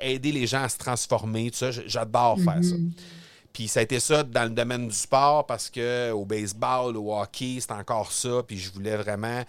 aider 0.00 0.32
les 0.32 0.46
gens 0.46 0.62
à 0.62 0.68
se 0.68 0.78
transformer, 0.78 1.50
tout 1.50 1.58
ça, 1.58 1.70
j'adore 1.70 2.38
faire 2.38 2.62
ça. 2.62 2.74
Mhm. 2.74 2.92
Puis 3.52 3.68
ça 3.68 3.80
a 3.80 3.82
été 3.82 4.00
ça 4.00 4.22
dans 4.22 4.44
le 4.44 4.50
domaine 4.50 4.88
du 4.88 4.94
sport 4.94 5.46
parce 5.46 5.68
que 5.68 6.12
au 6.12 6.24
baseball, 6.24 6.96
au 6.96 7.14
hockey, 7.14 7.58
c'est 7.60 7.72
encore 7.72 8.12
ça. 8.12 8.42
Puis 8.46 8.58
je 8.58 8.72
voulais 8.72 8.96
vraiment. 8.96 9.42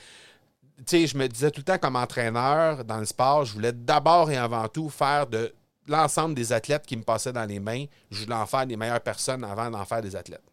Tu 0.77 0.83
sais, 0.87 1.07
je 1.07 1.17
me 1.17 1.27
disais 1.27 1.51
tout 1.51 1.59
le 1.59 1.65
temps 1.65 1.77
comme 1.77 1.95
entraîneur 1.95 2.83
dans 2.83 2.97
le 2.97 3.05
sport, 3.05 3.45
je 3.45 3.53
voulais 3.53 3.71
d'abord 3.71 4.31
et 4.31 4.37
avant 4.37 4.67
tout 4.67 4.89
faire 4.89 5.27
de 5.27 5.53
l'ensemble 5.87 6.33
des 6.33 6.51
athlètes 6.51 6.85
qui 6.85 6.97
me 6.97 7.03
passaient 7.03 7.33
dans 7.33 7.45
les 7.45 7.59
mains, 7.59 7.85
je 8.09 8.23
voulais 8.23 8.35
en 8.35 8.47
faire 8.47 8.65
des 8.65 8.77
meilleures 8.77 9.01
personnes 9.01 9.43
avant 9.43 9.69
d'en 9.69 9.85
faire 9.85 10.01
des 10.01 10.15
athlètes. 10.15 10.43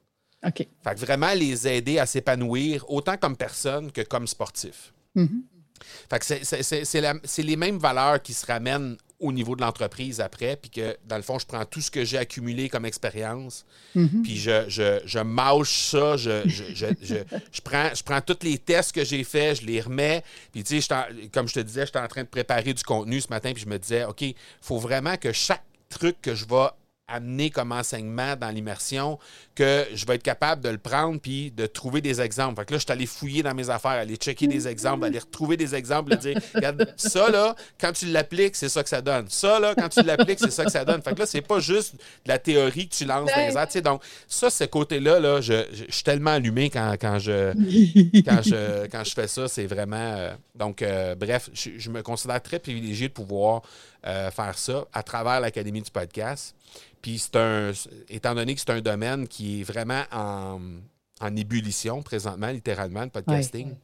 OK. 0.47 0.69
Fait 0.85 0.95
que 0.95 1.01
vraiment 1.01 1.33
les 1.33 1.67
aider 1.67 1.99
à 1.99 2.07
s'épanouir 2.07 2.85
autant 2.91 3.17
comme 3.17 3.37
personne 3.37 3.91
que 3.91 4.03
comme 4.03 4.27
sportif. 4.27 4.93
Mm-hmm. 5.17 7.25
c'est 7.25 7.43
les 7.43 7.57
mêmes 7.57 7.79
valeurs 7.79 8.23
qui 8.23 8.35
se 8.35 8.47
ramènent 8.47 8.97
au 9.21 9.33
niveau 9.33 9.57
de 9.57 9.63
l'entreprise 9.63 10.21
après, 10.21 10.57
puis 10.57 10.71
que 10.71 10.97
dans 11.05 11.17
le 11.17 11.23
fond, 11.23 11.39
je 11.39 11.47
prends 11.47 11.65
tout 11.65 11.81
ce 11.81 11.91
que 11.91 12.05
j'ai 12.05 12.19
accumulé 12.19 12.69
comme 12.69 12.85
expérience, 12.85 13.65
mm-hmm. 13.97 14.23
puis 14.23 14.37
je, 14.37 14.69
je, 14.69 15.01
je 15.05 15.19
mâche 15.19 15.91
ça, 15.91 16.17
je, 16.17 16.47
je, 16.47 17.61
prends, 17.63 17.91
je 17.93 18.03
prends 18.05 18.21
tous 18.21 18.45
les 18.45 18.59
tests 18.59 18.93
que 18.93 19.05
j'ai 19.05 19.25
faits, 19.25 19.61
je 19.61 19.67
les 19.67 19.81
remets, 19.81 20.23
puis 20.53 20.63
tu 20.63 20.81
sais, 20.81 20.95
comme 21.33 21.49
je 21.49 21.55
te 21.55 21.61
disais, 21.61 21.87
j'étais 21.87 21.99
en 21.99 22.07
train 22.07 22.23
de 22.23 22.29
préparer 22.29 22.73
du 22.73 22.83
contenu 22.85 23.21
ce 23.21 23.29
matin, 23.29 23.53
puis 23.53 23.65
je 23.65 23.69
me 23.69 23.79
disais, 23.79 24.05
OK, 24.05 24.23
il 24.23 24.35
faut 24.61 24.79
vraiment 24.79 25.17
que 25.17 25.33
chaque 25.33 25.65
truc 25.89 26.17
que 26.23 26.35
je 26.35 26.47
vais 26.47 26.69
amener 27.09 27.51
comme 27.51 27.73
enseignement 27.73 28.37
dans 28.37 28.51
l'immersion 28.51 29.19
que 29.55 29.87
je 29.93 30.07
vais 30.07 30.15
être 30.17 30.23
capable 30.23 30.63
de 30.63 30.69
le 30.69 30.79
prendre 30.79 31.21
puis 31.21 31.51
de 31.51 31.67
trouver 31.67 32.01
des 32.01 32.21
exemples. 32.21 32.61
Fait 32.61 32.67
que 32.67 32.73
là, 32.73 32.79
je 32.79 32.85
suis 32.85 32.93
allé 32.93 33.07
fouiller 33.07 33.43
dans 33.43 33.55
mes 33.55 33.71
affaires, 33.71 33.93
aller 33.93 34.17
checker 34.17 34.47
des 34.47 34.69
exemples, 34.69 35.05
aller 35.05 35.19
retrouver 35.19 35.57
des 35.57 35.75
exemples, 35.75 36.17
dire, 36.17 36.39
regarde, 36.55 36.95
ça 36.97 37.31
là, 37.31 37.57
quand 37.81 37.93
tu 37.93 38.07
l'appliques, 38.07 38.55
c'est 38.55 38.69
ça 38.69 38.83
que 38.83 38.89
ça 38.89 39.03
donne. 39.03 39.27
Ça 39.29 39.59
là, 39.59 39.75
quand 39.75 39.89
tu 39.89 40.03
l'appliques, 40.03 40.39
c'est 40.39 40.51
ça 40.51 40.65
que 40.65 40.71
ça 40.71 40.85
donne. 40.85 41.03
Fait 41.03 41.15
que 41.15 41.19
là, 41.19 41.27
c'est 41.27 41.41
pas 41.41 41.59
juste 41.59 41.95
de 41.95 42.29
la 42.29 42.39
théorie 42.39 42.89
que 42.89 42.95
tu 42.95 43.05
lances 43.05 43.31
dans 43.31 43.49
les 43.49 43.57
airs. 43.57 43.83
donc, 43.83 44.03
ça, 44.29 44.51
ce 44.51 44.65
côté-là, 44.65 45.19
là, 45.19 45.41
je, 45.41 45.65
suis 45.89 46.05
tellement 46.05 46.33
allumé 46.33 46.71
quand, 46.71 46.97
je, 47.19 47.53
quand, 48.25 48.43
je, 48.43 48.87
quand 48.87 49.05
je 49.05 49.13
fais 49.13 49.29
ça. 49.29 49.49
C'est 49.49 49.67
vraiment. 49.67 49.97
Euh, 49.97 50.33
donc, 50.55 50.83
euh, 50.83 51.15
bref, 51.15 51.51
je, 51.53 51.91
me 51.91 52.03
considère 52.03 52.43
très 52.43 52.59
privilégié 52.59 53.09
de 53.09 53.13
pouvoir 53.13 53.63
euh, 54.07 54.31
faire 54.31 54.59
ça 54.59 54.85
à 54.93 55.03
travers 55.03 55.41
l'Académie 55.41 55.83
du 55.83 55.91
podcast. 55.91 56.55
Puis 57.03 57.19
c'est 57.19 57.37
un, 57.37 57.73
étant 58.09 58.35
donné 58.35 58.55
que 58.55 58.61
c'est 58.61 58.71
un 58.71 58.81
domaine 58.81 59.29
qui 59.29 59.61
est 59.61 59.65
vraiment 59.65 60.05
en, 60.13 61.37
ébullition 61.37 62.03
présentement, 62.03 62.49
littéralement, 62.49 63.03
le 63.03 63.11
podcasting. 63.11 63.75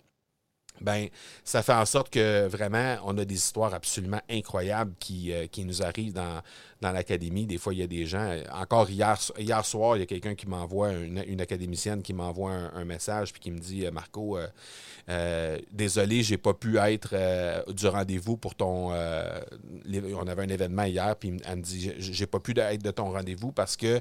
Ben, 0.80 1.08
ça 1.44 1.62
fait 1.62 1.72
en 1.72 1.86
sorte 1.86 2.10
que 2.10 2.46
vraiment, 2.48 2.96
on 3.04 3.16
a 3.18 3.24
des 3.24 3.36
histoires 3.36 3.74
absolument 3.74 4.20
incroyables 4.28 4.94
qui, 4.98 5.32
euh, 5.32 5.46
qui 5.46 5.64
nous 5.64 5.82
arrivent 5.82 6.12
dans, 6.12 6.42
dans 6.84 6.92
l'académie. 6.92 7.46
Des 7.46 7.56
fois, 7.56 7.72
il 7.72 7.80
y 7.80 7.82
a 7.82 7.86
des 7.86 8.04
gens. 8.04 8.36
Encore 8.52 8.90
hier, 8.90 9.18
hier 9.38 9.64
soir, 9.64 9.96
il 9.96 10.00
y 10.00 10.02
a 10.02 10.06
quelqu'un 10.06 10.34
qui 10.34 10.46
m'envoie, 10.46 10.92
une, 10.92 11.40
académicienne 11.40 12.02
qui 12.02 12.12
m'envoie 12.12 12.52
un, 12.52 12.84
message 12.84 13.32
puis 13.32 13.40
qui 13.40 13.50
me 13.50 13.58
dit 13.58 13.86
Marco, 13.90 14.36
euh, 14.36 14.46
euh, 15.10 15.58
désolé, 15.70 16.22
j'ai 16.22 16.38
pas 16.38 16.54
pu 16.54 16.78
être 16.78 17.10
euh, 17.12 17.62
du 17.68 17.86
rendez-vous 17.86 18.36
pour 18.36 18.54
ton. 18.54 18.88
Euh, 18.92 19.40
on 20.18 20.26
avait 20.26 20.42
un 20.42 20.48
événement 20.48 20.84
hier, 20.84 21.14
puis 21.16 21.36
elle 21.46 21.56
me 21.56 21.62
dit 21.62 21.92
j'ai 21.98 22.26
pas 22.26 22.40
pu 22.40 22.58
être 22.58 22.82
de 22.82 22.90
ton 22.90 23.10
rendez-vous 23.10 23.52
parce 23.52 23.76
que 23.76 24.00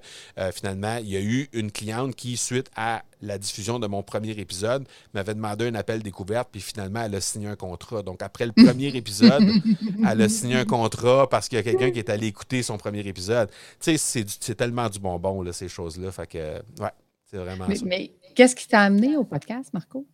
finalement, 0.53 0.97
il 0.97 1.09
y 1.09 1.17
a 1.17 1.21
eu 1.21 1.49
une 1.53 1.71
cliente 1.71 2.15
qui, 2.15 2.37
suite 2.37 2.69
à 2.75 3.03
la 3.21 3.37
diffusion 3.37 3.79
de 3.79 3.87
mon 3.87 4.03
premier 4.03 4.31
épisode, 4.31 4.85
m'avait 5.13 5.33
demandé 5.33 5.67
un 5.67 5.75
appel 5.75 6.03
découverte, 6.03 6.49
puis 6.51 6.61
finalement, 6.61 7.03
elle 7.03 7.15
a 7.15 7.21
signé 7.21 7.47
un 7.47 7.55
contrat. 7.55 8.01
Donc, 8.01 8.21
après 8.21 8.45
le 8.45 8.51
premier 8.51 8.87
épisode, 8.95 9.43
elle 10.07 10.21
a 10.21 10.29
signé 10.29 10.57
un 10.57 10.65
contrat 10.65 11.29
parce 11.29 11.47
qu'il 11.47 11.57
y 11.57 11.59
a 11.59 11.63
quelqu'un 11.63 11.91
qui 11.91 11.99
est 11.99 12.09
allé 12.09 12.27
écouter 12.27 12.63
son 12.63 12.72
premier 12.77 13.01
épisode. 13.01 13.49
Tu 13.79 13.97
sais, 13.97 14.25
c'est 14.39 14.55
tellement 14.55 14.89
du 14.89 14.99
bonbon, 14.99 15.41
là, 15.41 15.53
ces 15.53 15.69
choses-là. 15.69 16.11
Fait 16.11 16.27
que, 16.27 16.55
ouais, 16.81 16.91
c'est 17.29 17.37
vraiment 17.37 17.65
mais, 17.67 17.77
Mais 17.83 18.11
qu'est-ce 18.35 18.55
qui 18.55 18.67
t'a 18.67 18.81
amené 18.81 19.17
au 19.17 19.23
podcast, 19.23 19.73
Marco? 19.73 20.05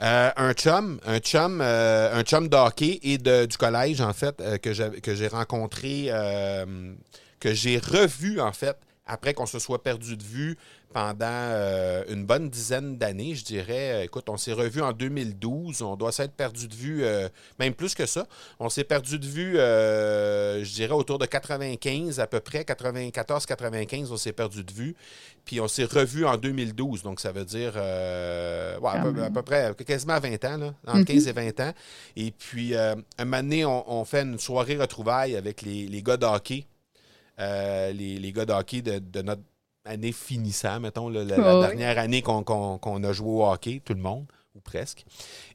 Euh, 0.00 0.30
un 0.36 0.52
chum, 0.52 1.00
un 1.06 1.18
chum, 1.18 1.60
euh, 1.60 2.14
un 2.14 2.22
chum 2.22 2.48
d'hockey 2.48 3.00
et 3.02 3.18
de, 3.18 3.46
du 3.46 3.56
collège, 3.56 4.00
en 4.00 4.12
fait, 4.12 4.40
euh, 4.40 4.56
que 4.56 4.72
j'ai 4.72 5.28
rencontré, 5.28 6.10
que 7.40 7.52
j'ai 7.54 7.78
revu, 7.78 8.40
en 8.40 8.52
fait, 8.52 8.76
après 9.08 9.34
qu'on 9.34 9.46
se 9.46 9.58
soit 9.58 9.82
perdu 9.82 10.16
de 10.16 10.22
vue 10.22 10.56
pendant 10.92 11.26
euh, 11.26 12.04
une 12.08 12.24
bonne 12.24 12.48
dizaine 12.48 12.96
d'années, 12.96 13.34
je 13.34 13.44
dirais. 13.44 14.04
Écoute, 14.04 14.28
on 14.28 14.36
s'est 14.36 14.52
revu 14.52 14.80
en 14.80 14.92
2012, 14.92 15.82
on 15.82 15.96
doit 15.96 16.12
s'être 16.12 16.32
perdu 16.32 16.68
de 16.68 16.74
vue, 16.74 17.04
euh, 17.04 17.28
même 17.58 17.74
plus 17.74 17.94
que 17.94 18.06
ça. 18.06 18.26
On 18.58 18.68
s'est 18.68 18.84
perdu 18.84 19.18
de 19.18 19.26
vue, 19.26 19.58
euh, 19.58 20.64
je 20.64 20.72
dirais, 20.72 20.92
autour 20.94 21.18
de 21.18 21.26
95 21.26 22.20
à 22.20 22.26
peu 22.26 22.40
près, 22.40 22.62
94-95, 22.62 24.12
on 24.12 24.16
s'est 24.16 24.32
perdu 24.32 24.64
de 24.64 24.72
vue. 24.72 24.94
Puis 25.44 25.60
on 25.60 25.68
s'est 25.68 25.84
revu 25.84 26.26
en 26.26 26.36
2012, 26.36 27.02
donc 27.02 27.20
ça 27.20 27.32
veut 27.32 27.44
dire 27.44 27.76
à, 27.76 29.30
peu, 29.32 29.42
près 29.42 29.74
quasiment 29.86 30.18
20 30.18 30.44
ans, 30.44 30.56
là, 30.58 30.74
entre 30.86 31.04
15 31.04 31.22
mhm. 31.22 31.28
et 31.28 31.32
20 31.32 31.60
ans. 31.60 31.72
Et 32.16 32.30
puis, 32.32 32.76
un 32.76 32.96
moment 33.20 33.42
donné, 33.42 33.64
on, 33.64 34.04
fait 34.04 34.22
une 34.22 34.38
soirée 34.38 34.76
retrouvaille 34.76 35.36
avec 35.36 35.62
les, 35.62 36.02
gars 36.02 36.18
de 36.18 36.26
hockey. 37.38 37.92
les, 37.94 38.32
gars 38.32 38.44
de 38.44 38.52
hockey 38.52 38.82
de 38.82 39.22
notre 39.22 39.42
année 39.88 40.12
finissant, 40.12 40.80
mettons, 40.80 41.08
la, 41.08 41.24
dernière 41.24 41.98
année 41.98 42.22
qu'on 42.22 43.04
a 43.04 43.12
joué 43.12 43.28
au 43.28 43.46
hockey, 43.46 43.80
tout 43.84 43.94
le 43.94 44.00
monde, 44.00 44.26
ou 44.54 44.60
presque. 44.60 45.04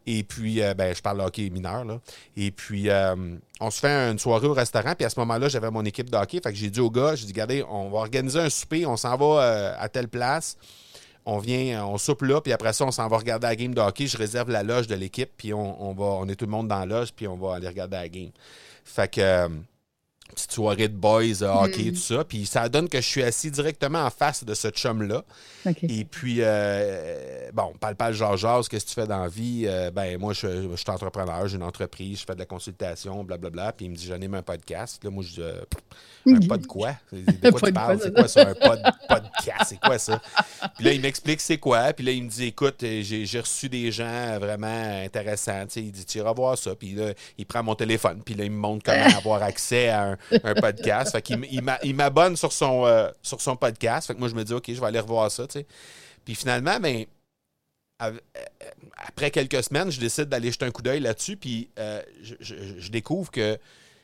Et 0.05 0.23
puis, 0.23 0.61
euh, 0.61 0.73
ben, 0.73 0.93
je 0.95 1.01
parle 1.01 1.19
de 1.19 1.23
hockey 1.23 1.49
mineur, 1.49 1.85
là. 1.85 1.99
Et 2.35 2.51
puis, 2.51 2.89
euh, 2.89 3.15
on 3.59 3.71
se 3.71 3.79
fait 3.79 4.11
une 4.11 4.19
soirée 4.19 4.47
au 4.47 4.53
restaurant, 4.53 4.95
puis 4.95 5.05
à 5.05 5.09
ce 5.09 5.19
moment-là, 5.19 5.47
j'avais 5.47 5.69
mon 5.71 5.85
équipe 5.85 6.09
de 6.09 6.17
hockey. 6.17 6.39
Fait 6.43 6.51
que 6.51 6.57
j'ai 6.57 6.69
dit 6.69 6.79
aux 6.79 6.91
gars, 6.91 7.15
j'ai 7.15 7.25
dit, 7.25 7.31
regardez, 7.31 7.63
on 7.69 7.89
va 7.89 7.99
organiser 7.99 8.39
un 8.39 8.49
souper, 8.49 8.85
on 8.85 8.97
s'en 8.97 9.15
va 9.15 9.43
euh, 9.43 9.75
à 9.77 9.87
telle 9.89 10.07
place. 10.07 10.57
On 11.25 11.37
vient, 11.37 11.85
on 11.85 11.97
soupe 11.97 12.23
là, 12.23 12.41
puis 12.41 12.51
après 12.51 12.73
ça, 12.73 12.83
on 12.83 12.91
s'en 12.91 13.07
va 13.07 13.17
regarder 13.17 13.47
la 13.47 13.55
game 13.55 13.73
de 13.73 13.79
hockey. 13.79 14.07
Je 14.07 14.17
réserve 14.17 14.49
la 14.49 14.61
loge 14.61 14.87
de 14.87 14.95
l'équipe, 14.95 15.29
puis 15.37 15.53
on, 15.53 15.89
on, 15.89 15.93
va, 15.93 16.03
on 16.03 16.27
est 16.27 16.35
tout 16.35 16.45
le 16.45 16.51
monde 16.51 16.67
dans 16.67 16.79
la 16.79 16.85
loge, 16.85 17.13
puis 17.13 17.27
on 17.27 17.37
va 17.37 17.55
aller 17.55 17.67
regarder 17.67 17.95
la 17.95 18.09
game. 18.09 18.31
Fait 18.83 19.09
que 19.09 19.47
petite 20.33 20.51
soirée 20.51 20.87
de 20.87 20.95
boys, 20.95 21.41
euh, 21.41 21.53
hockey, 21.53 21.91
hmm. 21.91 21.93
tout 21.93 21.99
ça. 21.99 22.23
Puis 22.23 22.45
ça 22.45 22.67
donne 22.69 22.89
que 22.89 22.99
je 22.99 23.07
suis 23.07 23.23
assis 23.23 23.51
directement 23.51 23.99
en 23.99 24.09
face 24.09 24.43
de 24.43 24.53
ce 24.53 24.69
chum-là. 24.69 25.23
Et 25.65 26.05
puis, 26.05 26.37
euh, 26.39 27.49
bon, 27.53 27.73
parle 27.79 27.95
pas 27.95 28.09
le 28.09 28.15
genre 28.15 28.35
qu'est-ce 28.67 28.85
que 28.85 28.89
tu 28.89 28.95
fais 28.95 29.07
dans 29.07 29.21
la 29.21 29.27
vie? 29.27 29.63
Euh, 29.65 29.91
ben, 29.91 30.17
moi, 30.17 30.33
je, 30.33 30.75
suis 30.75 30.89
entrepreneur, 30.89 31.47
j'ai 31.47 31.55
une 31.55 31.63
entreprise, 31.63 32.19
je 32.19 32.25
fais 32.25 32.33
de 32.33 32.39
la 32.39 32.45
consultation, 32.45 33.23
blablabla. 33.23 33.71
Puis 33.73 33.85
il 33.85 33.91
me 33.91 33.95
dit, 33.95 34.05
j'en 34.05 34.19
ai 34.19 34.25
un 34.25 34.41
podcast. 34.41 35.03
Là, 35.03 35.09
moi, 35.09 35.23
je 35.23 35.33
dis, 35.33 35.41
euh, 35.41 35.61
un 36.27 36.39
pod 36.47 36.61
de 36.61 36.67
quoi? 36.67 36.95
De 37.11 37.49
quoi 37.51 37.61
tu 37.61 37.73
parles? 37.73 37.99
C'est 38.01 38.13
quoi 38.13 38.27
ça, 38.27 38.41
un 38.49 38.53
pod, 38.53 38.81
podcast? 39.07 39.65
C'est 39.67 39.79
quoi 39.79 39.97
ça? 39.97 40.21
Puis 40.75 40.85
là, 40.85 40.93
il 40.93 41.01
m'explique 41.01 41.41
c'est 41.41 41.57
quoi. 41.57 41.93
Puis 41.93 42.05
là, 42.05 42.11
il 42.11 42.23
me 42.23 42.29
dit, 42.29 42.45
écoute, 42.45 42.77
j'ai 42.81 43.39
reçu 43.39 43.69
des 43.69 43.91
gens 43.91 44.39
vraiment 44.39 45.03
intéressants. 45.03 45.65
il 45.75 45.91
dit, 45.91 46.05
tu 46.05 46.17
iras 46.19 46.33
voir 46.33 46.57
ça. 46.57 46.75
Puis 46.75 46.93
là, 46.93 47.13
il 47.37 47.45
prend 47.45 47.63
mon 47.63 47.75
téléphone. 47.75 48.21
Puis 48.23 48.35
là, 48.35 48.45
il 48.45 48.51
me 48.51 48.57
montre 48.57 48.83
comment 48.85 49.05
avoir 49.17 49.43
accès 49.43 49.89
à 49.89 50.11
un, 50.11 50.17
un 50.43 50.53
podcast. 50.53 51.11
Fait 51.11 51.21
qu'il 51.21 51.45
il 51.83 51.95
m'abonne 51.95 52.35
sur, 52.35 52.51
son, 52.51 52.85
euh, 52.85 53.09
sur 53.21 53.41
son 53.41 53.55
podcast. 53.55 54.07
Fait 54.07 54.13
que 54.13 54.19
moi, 54.19 54.29
je 54.29 54.35
me 54.35 54.43
dis, 54.43 54.53
OK, 54.53 54.65
je 54.67 54.79
vais 54.79 54.87
aller 54.87 54.99
revoir 54.99 55.29
ça. 55.31 55.45
Puis 56.25 56.35
finalement, 56.35 56.79
ben, 56.79 57.05
euh, 58.01 58.11
après 58.97 59.31
quelques 59.31 59.63
semaines, 59.63 59.91
je 59.91 59.99
décide 59.99 60.25
d'aller 60.25 60.51
jeter 60.51 60.65
un 60.65 60.71
coup 60.71 60.81
d'œil 60.81 60.99
là-dessus. 60.99 61.37
Puis 61.37 61.69
euh, 61.79 62.01
je, 62.21 62.89
découvre 62.89 63.31
que 63.31 63.57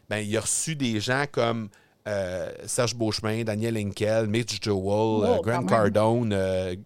ben, 0.09 0.17
il 0.17 0.35
a 0.37 0.41
reçu 0.41 0.75
des 0.75 0.99
gens 0.99 1.25
comme. 1.31 1.69
Serge 2.65 2.95
Beauchemin, 2.95 3.43
Daniel 3.43 3.77
Henkel, 3.77 4.25
Mitch 4.25 4.57
Joel, 4.63 5.29
oh, 5.29 5.41
Grant 5.43 5.67
Cardone, 5.67 6.35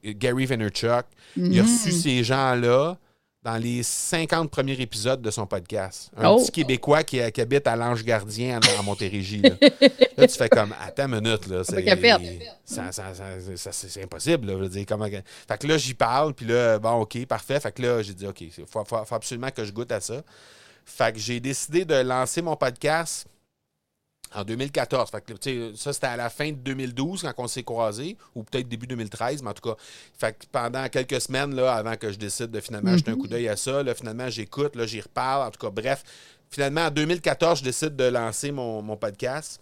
Gary 0.04 0.46
Vaynerchuk. 0.46 1.06
Il 1.38 1.58
a 1.62 1.64
reçu 1.64 1.92
mm-hmm. 1.92 2.02
ces 2.02 2.24
gens-là 2.26 2.98
dans 3.44 3.58
les 3.58 3.84
50 3.84 4.50
premiers 4.50 4.80
épisodes 4.80 5.22
de 5.22 5.30
son 5.30 5.46
podcast. 5.46 6.10
Un 6.16 6.30
oh. 6.30 6.38
petit 6.38 6.52
Québécois 6.52 7.04
qui, 7.04 7.20
habite 7.20 7.68
à 7.68 7.76
l'Ange 7.76 8.04
Gardien 8.06 8.60
à, 8.80 8.82
Montérégie. 8.82 9.42
Là. 10.18 10.28
tu 10.28 10.38
fais 10.38 10.48
comme, 10.48 10.74
attends 10.82 11.08
une 11.08 11.20
minute, 11.20 11.48
là. 11.48 11.64
C'est, 11.64 11.84
impossible, 14.04 14.48
là. 14.48 14.64
Je 14.64 14.68
dire, 14.70 14.86
comment... 14.88 15.08
Fait 15.08 15.58
que 15.60 15.68
là, 15.68 15.78
j'y 15.78 15.94
parle, 15.94 16.34
puis 16.34 16.46
là, 16.46 16.80
bon, 16.80 17.02
OK, 17.02 17.26
parfait. 17.26 17.60
Fait 17.60 17.74
que 17.74 17.82
là, 17.82 18.02
j'ai 18.02 18.14
dit, 18.14 18.26
OK, 18.26 18.42
il 18.42 18.52
faut, 18.66 18.84
faut, 18.86 19.16
absolument 19.16 19.50
que 19.52 19.66
je 19.66 19.74
goûte 19.74 19.92
à 19.92 20.00
ça. 20.00 20.22
Fait 20.86 21.12
que 21.14 21.20
j'ai 21.20 21.40
décidé 21.40 21.84
de 21.84 21.96
lancer 21.96 22.42
mon 22.42 22.56
podcast 22.56 23.26
en 24.36 24.44
2014. 24.44 25.12
ça, 25.76 25.94
c'était 25.94 26.08
à 26.08 26.18
la 26.18 26.30
fin 26.30 26.50
de 26.50 26.58
2012 26.58 27.22
quand 27.24 27.44
on 27.44 27.48
s'est 27.48 27.64
croisés, 27.64 28.18
ou 28.36 28.44
peut-être 28.44 28.68
début 28.68 28.88
2013, 28.88 29.44
mais 29.44 29.50
en 29.50 29.54
tout 29.54 29.70
cas, 29.70 29.76
fait 30.18 30.48
pendant 30.52 30.88
quelques 30.90 31.22
semaines, 31.22 31.56
là, 31.56 31.74
avant 31.74 31.96
que 31.96 32.12
je 32.12 32.18
décide 32.18 32.52
de 32.52 32.60
finalement 32.60 32.96
jeter 32.98 33.12
un 33.12 33.16
coup 33.16 33.24
mhm. 33.24 33.30
d'œil 33.30 33.48
à 33.50 33.56
ça, 33.56 33.84
là, 33.84 33.94
finalement, 33.94 34.30
j'écoute, 34.30 34.76
là, 34.76 34.86
j'y 34.86 35.02
reparle. 35.02 35.48
En 35.48 35.52
tout 35.52 35.60
cas, 35.60 35.70
bref, 35.70 36.04
finalement, 36.50 36.86
en 36.86 36.92
2014, 36.92 37.60
je 37.60 37.64
décide 37.64 37.96
de 37.96 38.06
lancer 38.06 38.52
mon, 38.52 38.96
podcast. 38.98 39.60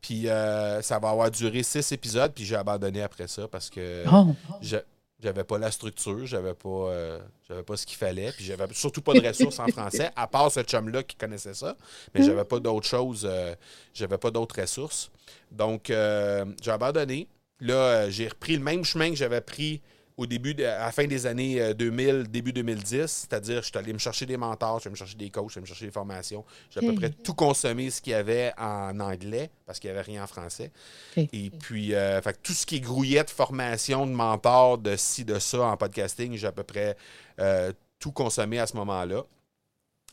Puis 0.00 0.28
euh, 0.28 0.80
ça 0.80 0.98
va 0.98 1.10
avoir 1.10 1.30
duré 1.30 1.62
six 1.62 1.92
épisodes, 1.92 2.32
puis 2.34 2.44
j'ai 2.44 2.56
abandonné 2.56 3.02
après 3.02 3.28
ça 3.28 3.46
parce 3.48 3.68
que 3.68 4.04
oh. 4.10 4.34
je, 4.62 4.78
j'avais 5.22 5.44
pas 5.44 5.58
la 5.58 5.70
structure, 5.70 6.26
j'avais 6.26 6.54
pas, 6.54 6.68
euh, 6.68 7.18
j'avais 7.48 7.62
pas 7.62 7.76
ce 7.76 7.86
qu'il 7.86 7.96
fallait, 7.96 8.32
puis 8.32 8.44
j'avais 8.44 8.66
surtout 8.72 9.02
pas 9.02 9.12
de 9.12 9.26
ressources 9.26 9.58
en 9.58 9.68
français, 9.68 10.10
à 10.16 10.26
part 10.26 10.50
ce 10.50 10.60
chum-là 10.60 11.02
qui 11.02 11.16
connaissait 11.16 11.54
ça, 11.54 11.76
mais 12.14 12.22
j'avais 12.22 12.44
pas 12.44 12.58
d'autres 12.58 12.86
choses, 12.86 13.26
euh, 13.28 13.54
j'avais 13.92 14.18
pas 14.18 14.30
d'autres 14.30 14.60
ressources. 14.60 15.10
Donc, 15.50 15.90
euh, 15.90 16.44
j'ai 16.62 16.70
abandonné. 16.70 17.28
Là, 17.60 18.08
j'ai 18.08 18.28
repris 18.28 18.56
le 18.56 18.62
même 18.62 18.84
chemin 18.84 19.10
que 19.10 19.16
j'avais 19.16 19.42
pris 19.42 19.82
au 20.20 20.26
début, 20.26 20.52
de, 20.52 20.64
à 20.64 20.80
la 20.80 20.92
fin 20.92 21.06
des 21.06 21.26
années 21.26 21.72
2000, 21.74 22.08
euh, 22.08 22.22
début 22.24 22.52
2010, 22.52 23.06
c'est-à-dire 23.06 23.62
je 23.62 23.68
suis 23.68 23.78
allé 23.78 23.94
me 23.94 23.98
chercher 23.98 24.26
des 24.26 24.36
mentors, 24.36 24.76
je 24.76 24.80
suis 24.80 24.88
allé 24.88 24.92
me 24.92 24.96
chercher 24.96 25.16
des 25.16 25.30
coachs, 25.30 25.46
je 25.46 25.52
suis 25.52 25.58
allé 25.58 25.62
me 25.62 25.66
chercher 25.66 25.86
des 25.86 25.92
formations. 25.92 26.44
J'ai 26.70 26.80
à 26.80 26.82
peu 26.82 26.94
près 26.94 27.08
tout 27.08 27.32
consommé 27.32 27.88
ce 27.88 28.02
qu'il 28.02 28.10
y 28.10 28.14
avait 28.14 28.52
en 28.58 29.00
anglais 29.00 29.48
parce 29.64 29.80
qu'il 29.80 29.88
n'y 29.88 29.96
avait 29.96 30.04
rien 30.04 30.22
en 30.22 30.26
français. 30.26 30.72
Et 31.16 31.48
puis, 31.48 31.94
euh, 31.94 32.20
tout 32.42 32.52
ce 32.52 32.66
qui 32.66 32.82
grouillait 32.82 33.24
de 33.24 33.30
formation, 33.30 34.06
de 34.06 34.12
mentors, 34.12 34.76
de 34.76 34.94
ci, 34.94 35.24
de 35.24 35.38
ça 35.38 35.62
en 35.62 35.76
podcasting, 35.78 36.36
j'ai 36.36 36.46
à 36.46 36.52
peu 36.52 36.64
près 36.64 36.98
euh, 37.38 37.72
tout 37.98 38.12
consommé 38.12 38.58
à 38.58 38.66
ce 38.66 38.76
moment-là. 38.76 39.22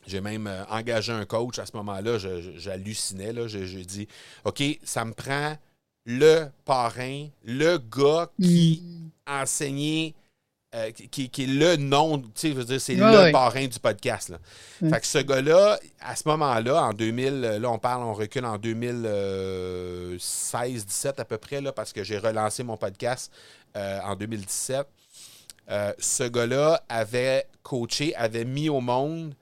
J'ai 0.06 0.22
même 0.22 0.50
engagé 0.70 1.12
un 1.12 1.26
coach 1.26 1.58
à 1.58 1.66
ce 1.66 1.76
moment-là. 1.76 2.16
J'hallucinais. 2.56 3.34
J'ai 3.46 3.84
dit 3.84 4.08
OK, 4.46 4.62
ça 4.82 5.04
me 5.04 5.12
prend 5.12 5.58
le 6.08 6.46
parrain, 6.64 7.28
le 7.44 7.76
gars 7.76 8.30
qui 8.40 8.82
mm 8.82 8.98
enseigner, 9.28 10.14
euh, 10.74 10.90
qui, 10.90 11.24
est 11.24 11.46
le 11.46 11.76
nom, 11.76 12.18
tu 12.18 12.28
sais, 12.34 12.48
je 12.48 12.54
veux 12.54 12.64
dire, 12.64 12.80
c'est 12.80 12.94
le 12.94 13.30
parrain 13.30 13.66
du 13.66 13.78
podcast. 13.78 14.30
Là. 14.30 14.38
Fait 14.90 15.00
que 15.00 15.06
ce 15.06 15.18
gars-là, 15.18 15.78
à 16.00 16.16
ce 16.16 16.26
moment-là, 16.28 16.82
en 16.82 16.94
2000, 16.94 17.40
là, 17.40 17.70
on 17.70 17.78
parle, 17.78 18.02
on 18.02 18.14
recule 18.14 18.44
en 18.44 18.56
2016-17 18.56 21.20
à 21.20 21.24
peu 21.24 21.38
près, 21.38 21.60
là, 21.60 21.72
parce 21.72 21.92
que 21.92 22.02
j'ai 22.04 22.18
relancé 22.18 22.62
mon 22.62 22.76
podcast 22.76 23.32
euh, 23.76 24.00
en 24.02 24.14
2017. 24.16 24.86
Euh, 25.70 25.92
ce 25.98 26.24
gars-là 26.24 26.82
avait 26.88 27.46
coaché, 27.62 28.16
avait 28.16 28.46
mis 28.46 28.70
au 28.70 28.80
monde 28.80 29.34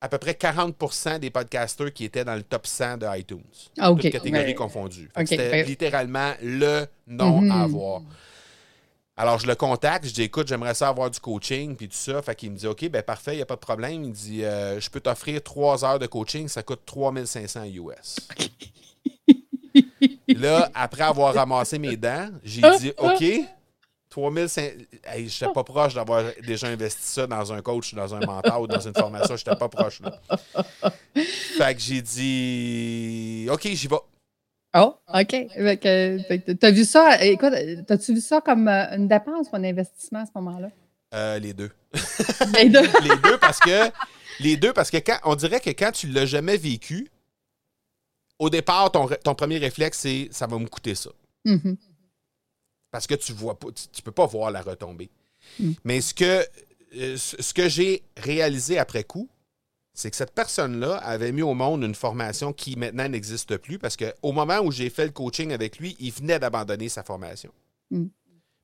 à 0.00 0.08
peu 0.08 0.18
près 0.18 0.32
40% 0.32 1.18
des 1.18 1.30
podcasters 1.30 1.92
qui 1.92 2.04
étaient 2.04 2.24
dans 2.24 2.34
le 2.34 2.42
top 2.42 2.66
100 2.66 2.98
de 2.98 3.18
iTunes. 3.18 3.42
Ah, 3.78 3.88
Toutes 3.90 4.10
catégories 4.10 4.54
confondues. 4.54 5.10
C'était 5.26 5.62
littéralement 5.64 6.32
le 6.42 6.86
nom 7.06 7.38
à 7.38 7.56
mhm. 7.56 7.62
avoir. 7.62 8.02
Alors, 9.16 9.38
je 9.38 9.46
le 9.46 9.54
contacte, 9.54 10.06
je 10.06 10.14
dis 10.14 10.22
écoute, 10.22 10.48
j'aimerais 10.48 10.72
ça 10.72 10.88
avoir 10.88 11.10
du 11.10 11.20
coaching, 11.20 11.76
puis 11.76 11.88
tout 11.88 11.96
ça. 11.96 12.22
Fait 12.22 12.34
qu'il 12.34 12.50
me 12.52 12.56
dit 12.56 12.66
OK, 12.66 12.88
ben 12.88 13.02
parfait, 13.02 13.34
il 13.34 13.36
n'y 13.36 13.42
a 13.42 13.46
pas 13.46 13.56
de 13.56 13.60
problème. 13.60 14.02
Il 14.02 14.12
dit 14.12 14.44
euh, 14.44 14.80
je 14.80 14.88
peux 14.88 15.00
t'offrir 15.00 15.42
trois 15.42 15.84
heures 15.84 15.98
de 15.98 16.06
coaching, 16.06 16.48
ça 16.48 16.62
coûte 16.62 16.80
3500 16.86 17.64
US. 17.64 18.16
Là, 20.28 20.70
après 20.74 21.02
avoir 21.02 21.34
ramassé 21.34 21.78
mes 21.78 21.98
dents, 21.98 22.30
j'ai 22.42 22.62
dit 22.78 22.92
OK, 22.96 23.24
3500. 24.10 24.60
Hey, 25.04 25.28
je 25.28 25.44
n'étais 25.44 25.54
pas 25.54 25.64
proche 25.64 25.94
d'avoir 25.94 26.24
déjà 26.44 26.66
investi 26.66 27.06
ça 27.06 27.26
dans 27.26 27.52
un 27.52 27.62
coach, 27.62 27.94
dans 27.94 28.14
un 28.14 28.20
mentor 28.20 28.62
ou 28.62 28.66
dans 28.66 28.80
une 28.80 28.94
formation. 28.94 29.36
Je 29.36 29.44
n'étais 29.44 29.56
pas 29.56 29.68
proche. 29.68 30.00
Là. 30.00 30.20
Fait 31.14 31.74
que 31.74 31.80
j'ai 31.80 32.02
dit 32.02 33.48
OK, 33.50 33.68
j'y 33.68 33.86
vais. 33.86 33.96
Oh, 34.76 34.94
OK. 35.12 35.36
T'as 36.60 36.70
vu 36.70 36.84
ça, 36.84 37.24
écoute, 37.24 37.52
t'as-tu 37.86 38.14
vu 38.14 38.20
ça 38.20 38.40
comme 38.40 38.68
euh, 38.68 38.96
une 38.96 39.08
dépense 39.08 39.48
ou 39.52 39.56
un 39.56 39.64
investissement 39.64 40.20
à 40.20 40.26
ce 40.26 40.30
moment-là? 40.36 40.68
Euh, 41.14 41.38
les 41.38 41.52
deux. 41.52 41.70
les 42.54 42.68
deux. 42.68 42.82
les 43.02 43.16
deux 43.16 43.38
parce 43.38 43.58
que 43.58 43.90
les 44.38 44.56
deux 44.56 44.72
parce 44.72 44.90
que 44.90 44.98
quand 44.98 45.18
on 45.24 45.34
dirait 45.34 45.58
que 45.58 45.70
quand 45.70 45.90
tu 45.90 46.06
l'as 46.08 46.26
jamais 46.26 46.56
vécu, 46.56 47.08
au 48.38 48.48
départ, 48.48 48.92
ton, 48.92 49.08
ton 49.24 49.34
premier 49.34 49.58
réflexe, 49.58 49.98
c'est 49.98 50.28
ça 50.30 50.46
va 50.46 50.58
me 50.58 50.66
coûter 50.66 50.94
ça. 50.94 51.10
Mm-hmm. 51.44 51.76
Parce 52.90 53.06
que 53.06 53.14
tu 53.14 53.32
vois 53.32 53.58
pas, 53.58 53.68
tu, 53.92 54.02
peux 54.02 54.12
pas 54.12 54.26
voir 54.26 54.50
la 54.50 54.62
retombée. 54.62 55.10
Mm. 55.58 55.72
Mais 55.84 56.00
ce 56.00 56.14
que, 56.14 56.46
euh, 56.96 57.16
ce 57.16 57.54
que 57.54 57.68
j'ai 57.68 58.02
réalisé 58.16 58.78
après 58.78 59.04
coup, 59.04 59.28
c'est 59.92 60.10
que 60.10 60.16
cette 60.16 60.32
personne-là 60.32 60.96
avait 60.96 61.32
mis 61.32 61.42
au 61.42 61.54
monde 61.54 61.82
une 61.82 61.94
formation 61.94 62.52
qui 62.52 62.76
maintenant 62.76 63.08
n'existe 63.08 63.56
plus 63.58 63.78
parce 63.78 63.96
qu'au 63.96 64.32
moment 64.32 64.60
où 64.60 64.72
j'ai 64.72 64.88
fait 64.88 65.04
le 65.04 65.10
coaching 65.10 65.52
avec 65.52 65.78
lui, 65.78 65.96
il 66.00 66.12
venait 66.12 66.38
d'abandonner 66.38 66.88
sa 66.88 67.02
formation. 67.02 67.52
Mm. 67.90 68.06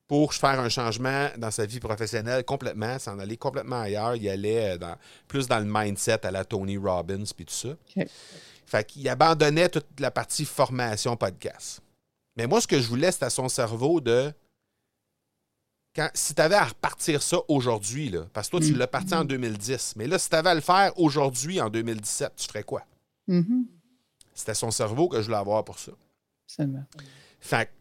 Pour 0.07 0.33
faire 0.33 0.59
un 0.59 0.69
changement 0.69 1.27
dans 1.37 1.51
sa 1.51 1.65
vie 1.65 1.81
professionnelle 1.81 2.45
complètement, 2.45 2.97
s'en 2.97 3.19
aller 3.19 3.35
complètement 3.35 3.81
ailleurs. 3.81 4.15
Il 4.15 4.27
allait 4.29 4.75
euh, 4.75 4.77
dans, 4.77 4.95
plus 5.27 5.47
dans 5.47 5.59
le 5.59 5.65
mindset 5.67 6.25
à 6.25 6.31
la 6.31 6.45
Tony 6.45 6.77
Robbins 6.77 7.25
puis 7.35 7.45
tout 7.45 7.53
ça. 7.53 7.69
Fait 8.65 8.85
qu'il 8.85 9.07
abandonnait 9.07 9.69
toute 9.69 9.99
la 9.99 10.11
partie 10.11 10.43
formation 10.43 11.15
podcast. 11.15 11.81
Mais 12.37 12.47
moi, 12.47 12.61
ce 12.61 12.67
que 12.67 12.79
je 12.79 12.87
voulais, 12.87 13.11
c'était 13.11 13.25
à 13.25 13.29
son 13.29 13.49
cerveau 13.49 13.99
de. 13.99 14.31
Quand, 15.95 16.09
si 16.13 16.35
tu 16.35 16.41
avais 16.41 16.55
à 16.55 16.65
repartir 16.65 17.23
ça 17.23 17.37
aujourd'hui, 17.47 18.13
parce 18.31 18.47
que 18.47 18.51
toi, 18.51 18.59
tu 18.59 18.73
mm. 18.73 18.77
l'as 18.77 18.87
parti 18.87 19.15
en 19.15 19.25
2010, 19.25 19.95
mais 19.95 20.05
là, 20.05 20.19
si 20.19 20.29
tu 20.29 20.35
avais 20.35 20.51
à 20.51 20.55
le 20.55 20.61
faire 20.61 20.97
aujourd'hui, 20.99 21.59
en 21.59 21.69
2017, 21.69 22.33
tu 22.35 22.47
ferais 22.47 22.63
quoi? 22.63 22.85
Mm-hmm. 23.27 23.65
C'était 24.35 24.53
son 24.53 24.69
cerveau 24.69 25.07
que 25.07 25.19
je 25.19 25.25
voulais 25.25 25.37
avoir 25.37 25.65
pour 25.65 25.79
ça. 25.79 25.91
Seulement. 26.45 26.85
Fait 27.39 27.71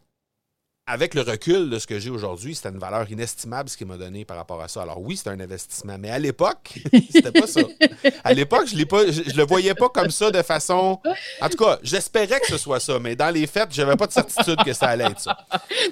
avec 0.88 1.14
le 1.14 1.22
recul 1.22 1.68
de 1.68 1.80
ce 1.80 1.86
que 1.86 1.98
j'ai 1.98 2.10
aujourd'hui, 2.10 2.54
c'était 2.54 2.68
une 2.68 2.78
valeur 2.78 3.10
inestimable 3.10 3.68
ce 3.68 3.76
qu'il 3.76 3.88
m'a 3.88 3.96
donné 3.96 4.24
par 4.24 4.36
rapport 4.36 4.62
à 4.62 4.68
ça. 4.68 4.82
Alors 4.82 5.00
oui, 5.00 5.16
c'était 5.16 5.30
un 5.30 5.40
investissement, 5.40 5.96
mais 5.98 6.10
à 6.10 6.18
l'époque, 6.20 6.78
c'était 7.10 7.32
pas 7.32 7.48
ça. 7.48 7.62
À 8.22 8.32
l'époque, 8.32 8.68
je 8.68 8.76
ne 8.76 9.36
le 9.36 9.42
voyais 9.44 9.74
pas 9.74 9.88
comme 9.88 10.10
ça 10.10 10.30
de 10.30 10.40
façon. 10.42 11.00
En 11.40 11.48
tout 11.48 11.56
cas, 11.56 11.80
j'espérais 11.82 12.38
que 12.38 12.46
ce 12.46 12.56
soit 12.56 12.78
ça, 12.78 13.00
mais 13.00 13.16
dans 13.16 13.34
les 13.34 13.48
faits, 13.48 13.70
j'avais 13.72 13.96
pas 13.96 14.06
de 14.06 14.12
certitude 14.12 14.62
que 14.64 14.72
ça 14.72 14.86
allait 14.86 15.06
être 15.06 15.20
ça. 15.20 15.36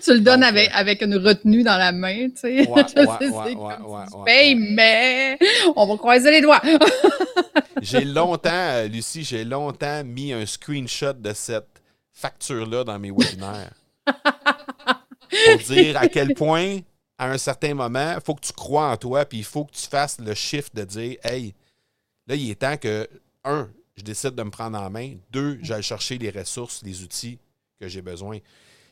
tu 0.01 0.15
le 0.15 0.21
donnes 0.21 0.45
avec, 0.45 0.69
euh, 0.69 0.75
avec 0.75 1.03
une 1.03 1.17
retenue 1.17 1.65
dans 1.65 1.77
la 1.77 1.91
main, 1.91 2.29
tu 2.29 2.37
sais. 2.37 2.69
Ouais, 2.69 2.85
ouais, 4.27 4.55
mais 4.55 5.39
on 5.75 5.87
va 5.87 5.97
croiser 5.97 6.31
les 6.31 6.41
doigts. 6.41 6.63
j'ai 7.83 8.05
longtemps, 8.05 8.51
euh, 8.53 8.87
Lucie, 8.87 9.25
j'ai 9.25 9.45
longtemps 9.45 10.05
mis 10.05 10.33
un 10.33 10.47
screenshot 10.47 11.15
de 11.15 11.33
cette 11.33 11.83
facture-là 12.13 12.85
dans 12.85 12.99
mes 13.01 13.11
webinaires 13.11 13.73
pour 15.47 15.59
dire 15.67 15.97
à 15.97 16.09
quel 16.09 16.35
point, 16.35 16.79
à 17.19 17.31
un 17.31 17.39
certain 17.39 17.75
moment, 17.75 18.15
il 18.15 18.21
faut 18.25 18.35
que 18.35 18.47
tu 18.47 18.53
crois 18.53 18.91
en 18.91 18.97
toi, 18.97 19.25
puis 19.25 19.39
il 19.39 19.45
faut 19.45 19.65
que 19.65 19.73
tu 19.73 19.87
fasses 19.87 20.19
le 20.19 20.35
shift 20.35 20.75
de 20.75 20.85
dire 20.85 21.17
Hey, 21.23 21.55
là, 22.27 22.35
il 22.35 22.51
est 22.51 22.61
temps 22.61 22.77
que, 22.77 23.09
un, 23.45 23.69
je 23.97 24.03
décide 24.03 24.35
de 24.35 24.43
me 24.43 24.51
prendre 24.51 24.79
en 24.79 24.91
main, 24.91 25.15
deux, 25.31 25.59
j'aille 25.63 25.83
chercher 25.83 26.19
les 26.19 26.31
ressources, 26.31 26.83
les 26.83 27.03
outils 27.03 27.39
que 27.81 27.89
j'ai 27.89 28.03
besoin. 28.03 28.39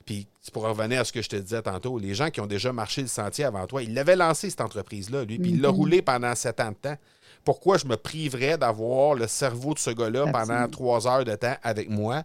Puis, 0.05 0.27
pour 0.53 0.65
revenir 0.65 1.01
à 1.01 1.05
ce 1.05 1.13
que 1.13 1.23
je 1.23 1.29
te 1.29 1.37
disais 1.37 1.63
tantôt, 1.63 1.99
les 1.99 2.15
gens 2.15 2.31
qui 2.31 2.41
ont 2.41 2.47
déjà 2.47 2.73
marché 2.73 3.03
le 3.03 3.09
sentier 3.09 3.45
avant 3.45 3.67
toi, 3.67 3.83
il 3.83 3.95
l'avait 3.95 4.17
lancé, 4.17 4.51
cette 4.51 4.61
entreprise-là, 4.61 5.25
lui, 5.25 5.39
puis 5.39 5.51
il 5.53 5.61
l'a 5.61 5.69
mm-hmm. 5.69 5.73
roulé 5.73 6.03
pendant 6.03 6.35
sept 6.35 6.61
ans 6.61 6.71
de 6.71 6.77
temps. 6.77 6.97
Pourquoi 7.45 7.79
je 7.79 7.87
me 7.87 7.97
priverais 7.97 8.59
d'avoir 8.59 9.15
le 9.15 9.27
cerveau 9.27 9.75
de 9.75 9.79
ce 9.79 9.91
gars-là 9.91 10.27
pendant 10.33 10.69
trois 10.69 11.07
heures 11.07 11.25
de 11.25 11.35
temps 11.35 11.57
avec 11.63 11.89
moi? 11.89 12.23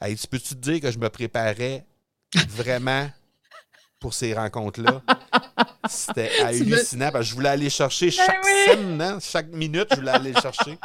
Hey, 0.00 0.16
tu 0.16 0.26
peux-tu 0.26 0.54
te 0.54 0.60
dire 0.60 0.80
que 0.80 0.90
je 0.90 0.98
me 0.98 1.08
préparais 1.08 1.84
vraiment 2.48 3.10
pour 4.00 4.14
ces 4.14 4.34
rencontres-là. 4.34 5.02
C'était 5.88 6.30
hallucinant 6.44 7.10
parce 7.12 7.24
que 7.24 7.30
je 7.30 7.34
voulais 7.34 7.48
aller 7.50 7.70
chercher 7.70 8.06
ben 8.06 8.12
chaque 8.12 8.44
scène, 8.44 9.00
hein, 9.00 9.18
chaque 9.20 9.52
minute, 9.52 9.86
je 9.90 9.96
voulais 9.96 10.10
aller 10.10 10.32
chercher. 10.34 10.78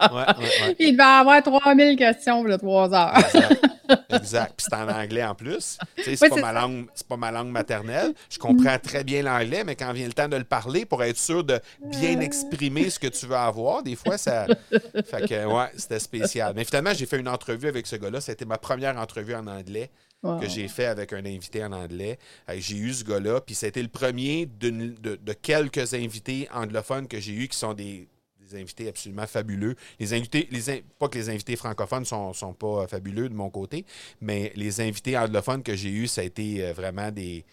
Il 0.78 0.92
devait 0.92 1.02
avoir 1.02 1.42
3000 1.42 1.96
questions 1.96 2.40
pour 2.40 2.48
les 2.48 2.58
3 2.58 2.94
heures. 2.94 3.18
Exact. 4.10 4.54
Puis 4.56 4.66
c'est 4.68 4.76
en 4.76 4.88
anglais 4.88 5.24
en 5.24 5.34
plus. 5.34 5.78
c'est 6.02 6.28
pas, 6.28 6.36
ma 6.36 6.52
langue, 6.52 6.86
pas 7.08 7.16
ma 7.16 7.30
langue 7.30 7.50
maternelle. 7.50 8.12
Je 8.30 8.38
comprends 8.38 8.78
très 8.78 9.04
bien 9.04 9.22
l'anglais, 9.22 9.64
mais 9.64 9.76
quand 9.76 9.92
vient 9.92 10.06
le 10.06 10.12
temps 10.12 10.28
de 10.28 10.36
le 10.36 10.44
parler, 10.44 10.84
pour 10.84 11.02
être 11.02 11.18
sûr 11.18 11.44
de 11.44 11.60
bien 11.84 12.20
exprimer 12.20 12.90
ce 12.90 12.98
que 12.98 13.08
tu 13.08 13.26
veux 13.26 13.36
avoir, 13.36 13.82
des 13.82 13.96
fois, 13.96 14.18
ça. 14.18 14.46
Fait 14.70 15.28
que, 15.28 15.46
ouais, 15.46 15.70
c'était 15.76 16.00
spécial. 16.00 16.52
Mais 16.54 16.64
finalement, 16.64 16.92
j'ai 16.94 17.06
fait 17.06 17.18
une 17.18 17.28
entrevue 17.28 17.68
avec 17.68 17.86
ce 17.86 17.96
gars-là. 17.96 18.20
C'était 18.20 18.44
ma 18.44 18.58
première 18.58 18.96
entrevue 18.96 19.34
en 19.34 19.46
anglais 19.46 19.90
que 20.40 20.48
j'ai 20.48 20.68
fait 20.68 20.86
avec 20.86 21.12
un 21.12 21.24
invité 21.24 21.64
en 21.64 21.72
anglais. 21.72 22.18
J'ai 22.56 22.76
eu 22.76 22.92
ce 22.92 23.04
gars-là, 23.04 23.40
puis 23.40 23.54
c'était 23.54 23.82
le 23.82 23.88
premier 23.88 24.35
de, 24.44 25.16
de, 25.16 25.32
quelques 25.32 25.94
invités 25.94 26.48
anglophones 26.52 27.08
que 27.08 27.18
j'ai 27.18 27.32
eu 27.32 27.48
qui 27.48 27.56
sont 27.56 27.72
des, 27.72 28.08
invités 28.54 28.88
absolument 28.88 29.26
fabuleux. 29.26 29.74
Les 29.98 30.12
invités, 30.14 30.48
les 30.50 30.84
pas 30.98 31.08
que 31.08 31.18
les 31.18 31.30
invités 31.30 31.56
francophones 31.56 32.04
sont, 32.04 32.32
sont 32.32 32.52
pas 32.52 32.86
fabuleux 32.86 33.28
de 33.28 33.34
mon 33.34 33.50
côté, 33.50 33.84
mais 34.20 34.52
les 34.54 34.80
invités 34.80 35.16
anglophones 35.16 35.62
que 35.62 35.74
j'ai 35.74 35.90
eus, 35.90 36.06
ça 36.06 36.20
a 36.20 36.24
été 36.24 36.64
euh, 36.64 36.72
vraiment 36.72 37.10
des, 37.10 37.44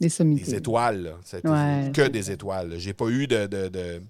des, 0.00 0.54
étoiles. 0.54 1.14
que 1.92 2.08
des 2.08 2.30
étoiles. 2.30 2.74
J'ai 2.78 2.92
pas 2.94 3.08
eu 3.08 3.26
de, 3.26 3.46
de, 3.46 4.02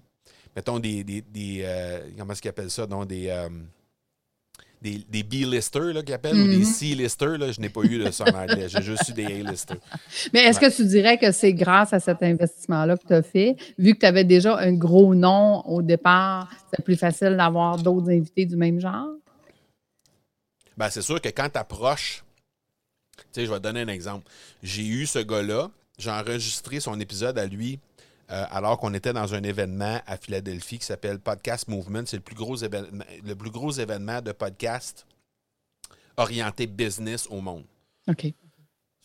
mettons, 0.55 0.79
des, 0.79 1.03
des, 1.03 1.23
euh, 1.61 2.09
comment 2.17 2.33
est-ce 2.33 2.41
qu'ils 2.41 2.49
appellent 2.49 2.71
ça, 2.71 2.87
non, 2.87 3.05
des, 3.05 3.27
euh, 3.27 3.49
des, 4.81 5.05
des 5.09 5.23
B-listers 5.23 6.03
qu'ils 6.03 6.13
appellent 6.13 6.39
ou 6.39 6.47
des 6.47 6.57
mhm. 6.57 6.63
C-listers. 6.63 7.53
Je 7.53 7.61
n'ai 7.61 7.69
pas 7.69 7.81
eu 7.83 7.97
de 7.97 8.11
ça 8.11 8.25
en 8.25 8.37
anglais. 8.37 8.67
J'ai 8.69 8.81
juste 8.81 9.09
eu 9.09 9.13
des 9.13 9.25
A-listers. 9.25 9.77
Mais 10.33 10.41
est-ce 10.41 10.59
que 10.59 10.73
tu 10.73 10.85
dirais 10.85 11.17
que 11.17 11.31
c'est 11.31 11.53
grâce 11.53 11.93
à 11.93 11.99
cet 11.99 12.21
investissement-là 12.21 12.97
que 12.97 13.07
tu 13.07 13.13
as 13.13 13.23
fait, 13.23 13.55
vu 13.77 13.93
que 13.93 13.99
tu 13.99 14.05
avais 14.05 14.23
déjà 14.23 14.57
un 14.57 14.73
gros 14.73 15.15
nom 15.15 15.61
au 15.65 15.81
départ, 15.81 16.49
c'est 16.73 16.83
plus 16.83 16.97
facile 16.97 17.35
d'avoir 17.37 17.77
d'autres 17.77 18.09
invités 18.09 18.45
du 18.45 18.55
même 18.55 18.79
genre? 18.79 19.09
Ben, 20.77 20.89
c'est 20.89 21.01
sûr 21.01 21.21
que 21.21 21.29
quand 21.29 21.49
tu 21.49 21.57
approches, 21.57 22.23
tu 23.17 23.23
sais, 23.31 23.45
je 23.45 23.51
vais 23.51 23.57
te 23.57 23.63
donner 23.63 23.81
un 23.81 23.87
exemple. 23.87 24.27
J'ai 24.61 24.85
eu 24.85 25.05
ce 25.05 25.19
gars-là, 25.19 25.69
j'ai 25.97 26.11
enregistré 26.11 26.79
son 26.79 26.99
épisode 26.99 27.37
à 27.37 27.45
lui 27.45 27.79
euh, 28.31 28.45
alors 28.49 28.79
qu'on 28.79 28.93
était 28.93 29.13
dans 29.13 29.33
un 29.33 29.43
événement 29.43 29.99
à 30.07 30.17
Philadelphie 30.17 30.79
qui 30.79 30.85
s'appelle 30.85 31.19
Podcast 31.19 31.67
Movement. 31.67 32.03
C'est 32.05 32.17
le, 32.17 32.23
plus 32.23 32.35
gros 32.35 32.55
le 32.55 33.33
plus 33.35 33.51
gros 33.51 33.71
événement 33.71 34.21
de 34.21 34.31
podcast 34.31 35.05
orienté 36.17 36.65
business 36.67 37.27
au 37.29 37.41
monde. 37.41 37.65
OK 38.07 38.33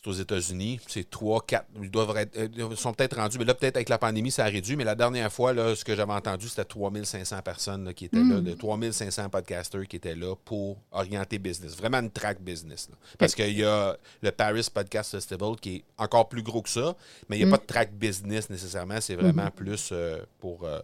aux 0.07 0.13
États-Unis. 0.13 0.79
C'est 0.87 1.09
3, 1.09 1.45
4. 1.45 1.65
Ils 1.81 1.91
doivent 1.91 2.15
être, 2.17 2.35
euh, 2.37 2.47
ils 2.71 2.77
sont 2.77 2.93
peut-être 2.93 3.17
rendus, 3.17 3.37
mais 3.37 3.45
là, 3.45 3.53
peut-être 3.53 3.75
avec 3.75 3.89
la 3.89 3.97
pandémie, 3.97 4.31
ça 4.31 4.45
a 4.45 4.47
réduit. 4.47 4.75
Mais 4.75 4.83
la 4.83 4.95
dernière 4.95 5.31
fois, 5.31 5.53
là, 5.53 5.75
ce 5.75 5.85
que 5.85 5.95
j'avais 5.95 6.13
entendu, 6.13 6.47
c'était 6.47 6.65
3500 6.65 7.41
personnes 7.41 7.93
qui 7.93 8.05
étaient 8.05 8.17
là, 8.17 8.39
hmm. 8.39 8.43
de 8.43 8.53
3500 8.53 9.29
podcasters 9.29 9.87
qui 9.87 9.97
étaient 9.97 10.15
là 10.15 10.35
pour 10.43 10.77
orienter 10.91 11.37
business. 11.37 11.75
Vraiment 11.75 11.99
une 11.99 12.09
track 12.09 12.41
business. 12.41 12.89
Parce 13.17 13.35
qu'il 13.35 13.57
y 13.57 13.63
a 13.63 13.95
le 14.21 14.31
Paris 14.31 14.67
Podcast 14.73 15.11
Festival 15.11 15.55
qui 15.59 15.75
est 15.77 15.83
encore 15.97 16.27
plus 16.29 16.43
gros 16.43 16.61
que 16.61 16.69
ça, 16.69 16.95
mais 17.29 17.37
il 17.37 17.45
n'y 17.45 17.51
a 17.51 17.55
pas 17.55 17.61
de 17.61 17.67
track 17.67 17.93
business 17.93 18.49
nécessairement. 18.49 18.99
C'est 19.01 19.15
vraiment 19.15 19.47
hmm. 19.47 19.51
plus 19.51 19.89
euh, 19.91 20.19
pour 20.39 20.63
euh, 20.63 20.79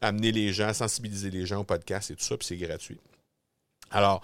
amener 0.00 0.32
les 0.32 0.52
gens, 0.52 0.72
sensibiliser 0.72 1.30
les 1.30 1.46
gens 1.46 1.60
au 1.60 1.64
podcast 1.64 2.10
et 2.10 2.16
tout 2.16 2.24
ça, 2.24 2.36
puis 2.36 2.46
c'est 2.46 2.56
gratuit. 2.56 2.98
Alors, 3.92 4.22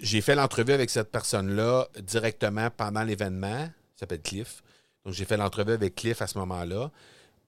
j'ai 0.00 0.20
fait 0.20 0.34
l'entrevue 0.34 0.72
avec 0.72 0.90
cette 0.90 1.10
personne-là 1.10 1.86
directement 2.02 2.70
pendant 2.70 3.02
l'événement. 3.02 3.68
Il 3.96 3.98
s'appelle 3.98 4.22
Cliff. 4.22 4.62
Donc, 5.04 5.14
j'ai 5.14 5.24
fait 5.24 5.36
l'entrevue 5.36 5.72
avec 5.72 5.94
Cliff 5.94 6.22
à 6.22 6.26
ce 6.26 6.38
moment-là. 6.38 6.90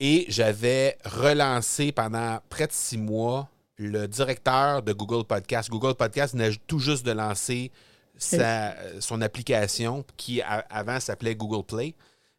Et 0.01 0.27
j'avais 0.29 0.99
relancé 1.05 1.93
pendant 1.93 2.41
près 2.49 2.67
de 2.67 2.73
six 2.73 2.99
mois 2.99 3.49
le 3.77 4.07
directeur 4.07 4.83
de 4.83 4.93
Google 4.93 5.25
Podcast. 5.25 5.71
Google 5.71 5.95
Podcast 5.95 6.35
venait 6.35 6.51
tout 6.67 6.79
juste 6.79 7.05
de 7.07 7.13
lancer 7.13 7.71
son 8.19 9.21
application 9.21 10.05
qui 10.17 10.43
avant 10.43 11.01
s'appelait 11.01 11.35
Google 11.35 11.65
Play. 11.65 11.95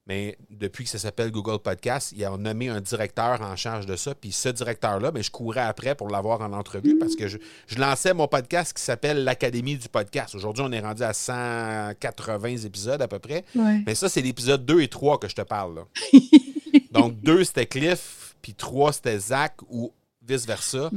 Mais 0.05 0.37
depuis 0.49 0.83
que 0.83 0.89
ça 0.89 0.99
s'appelle 0.99 1.31
Google 1.31 1.59
Podcast, 1.59 2.13
ils 2.15 2.25
ont 2.27 2.37
nommé 2.37 2.67
un 2.67 2.81
directeur 2.81 3.41
en 3.41 3.55
charge 3.55 3.85
de 3.85 3.95
ça. 3.95 4.13
Puis 4.13 4.33
ce 4.33 4.49
directeur-là, 4.49 5.11
ben, 5.11 5.23
je 5.23 5.31
courais 5.31 5.61
après 5.61 5.95
pour 5.95 6.09
l'avoir 6.09 6.41
en 6.41 6.51
entrevue 6.51 6.97
parce 6.97 7.15
que 7.15 7.29
je, 7.29 7.37
lançais 7.77 8.13
mon 8.13 8.27
podcast 8.27 8.75
qui 8.75 8.83
s'appelle 8.83 9.23
l'Académie 9.23 9.77
du 9.77 9.87
podcast. 9.87 10.35
Aujourd'hui, 10.35 10.63
on 10.67 10.71
est 10.73 10.81
rendu 10.81 11.03
à 11.03 11.13
180 11.13 12.57
épisodes 12.65 13.01
à 13.01 13.07
peu 13.07 13.19
près. 13.19 13.45
Mais 13.55 13.95
ça, 13.95 14.09
c'est 14.09 14.21
l'épisode 14.21 14.65
2 14.65 14.81
et 14.81 14.89
3 14.89 15.19
que 15.19 15.29
je 15.29 15.35
te 15.35 15.41
parle. 15.41 15.85
Donc, 16.91 17.19
2, 17.21 17.45
c'était 17.45 17.65
Cliff, 17.65 18.35
puis 18.41 18.53
3, 18.53 18.93
c'était 18.93 19.19
Zach 19.19 19.55
ou 19.69 19.93
vice-versa. 20.27 20.89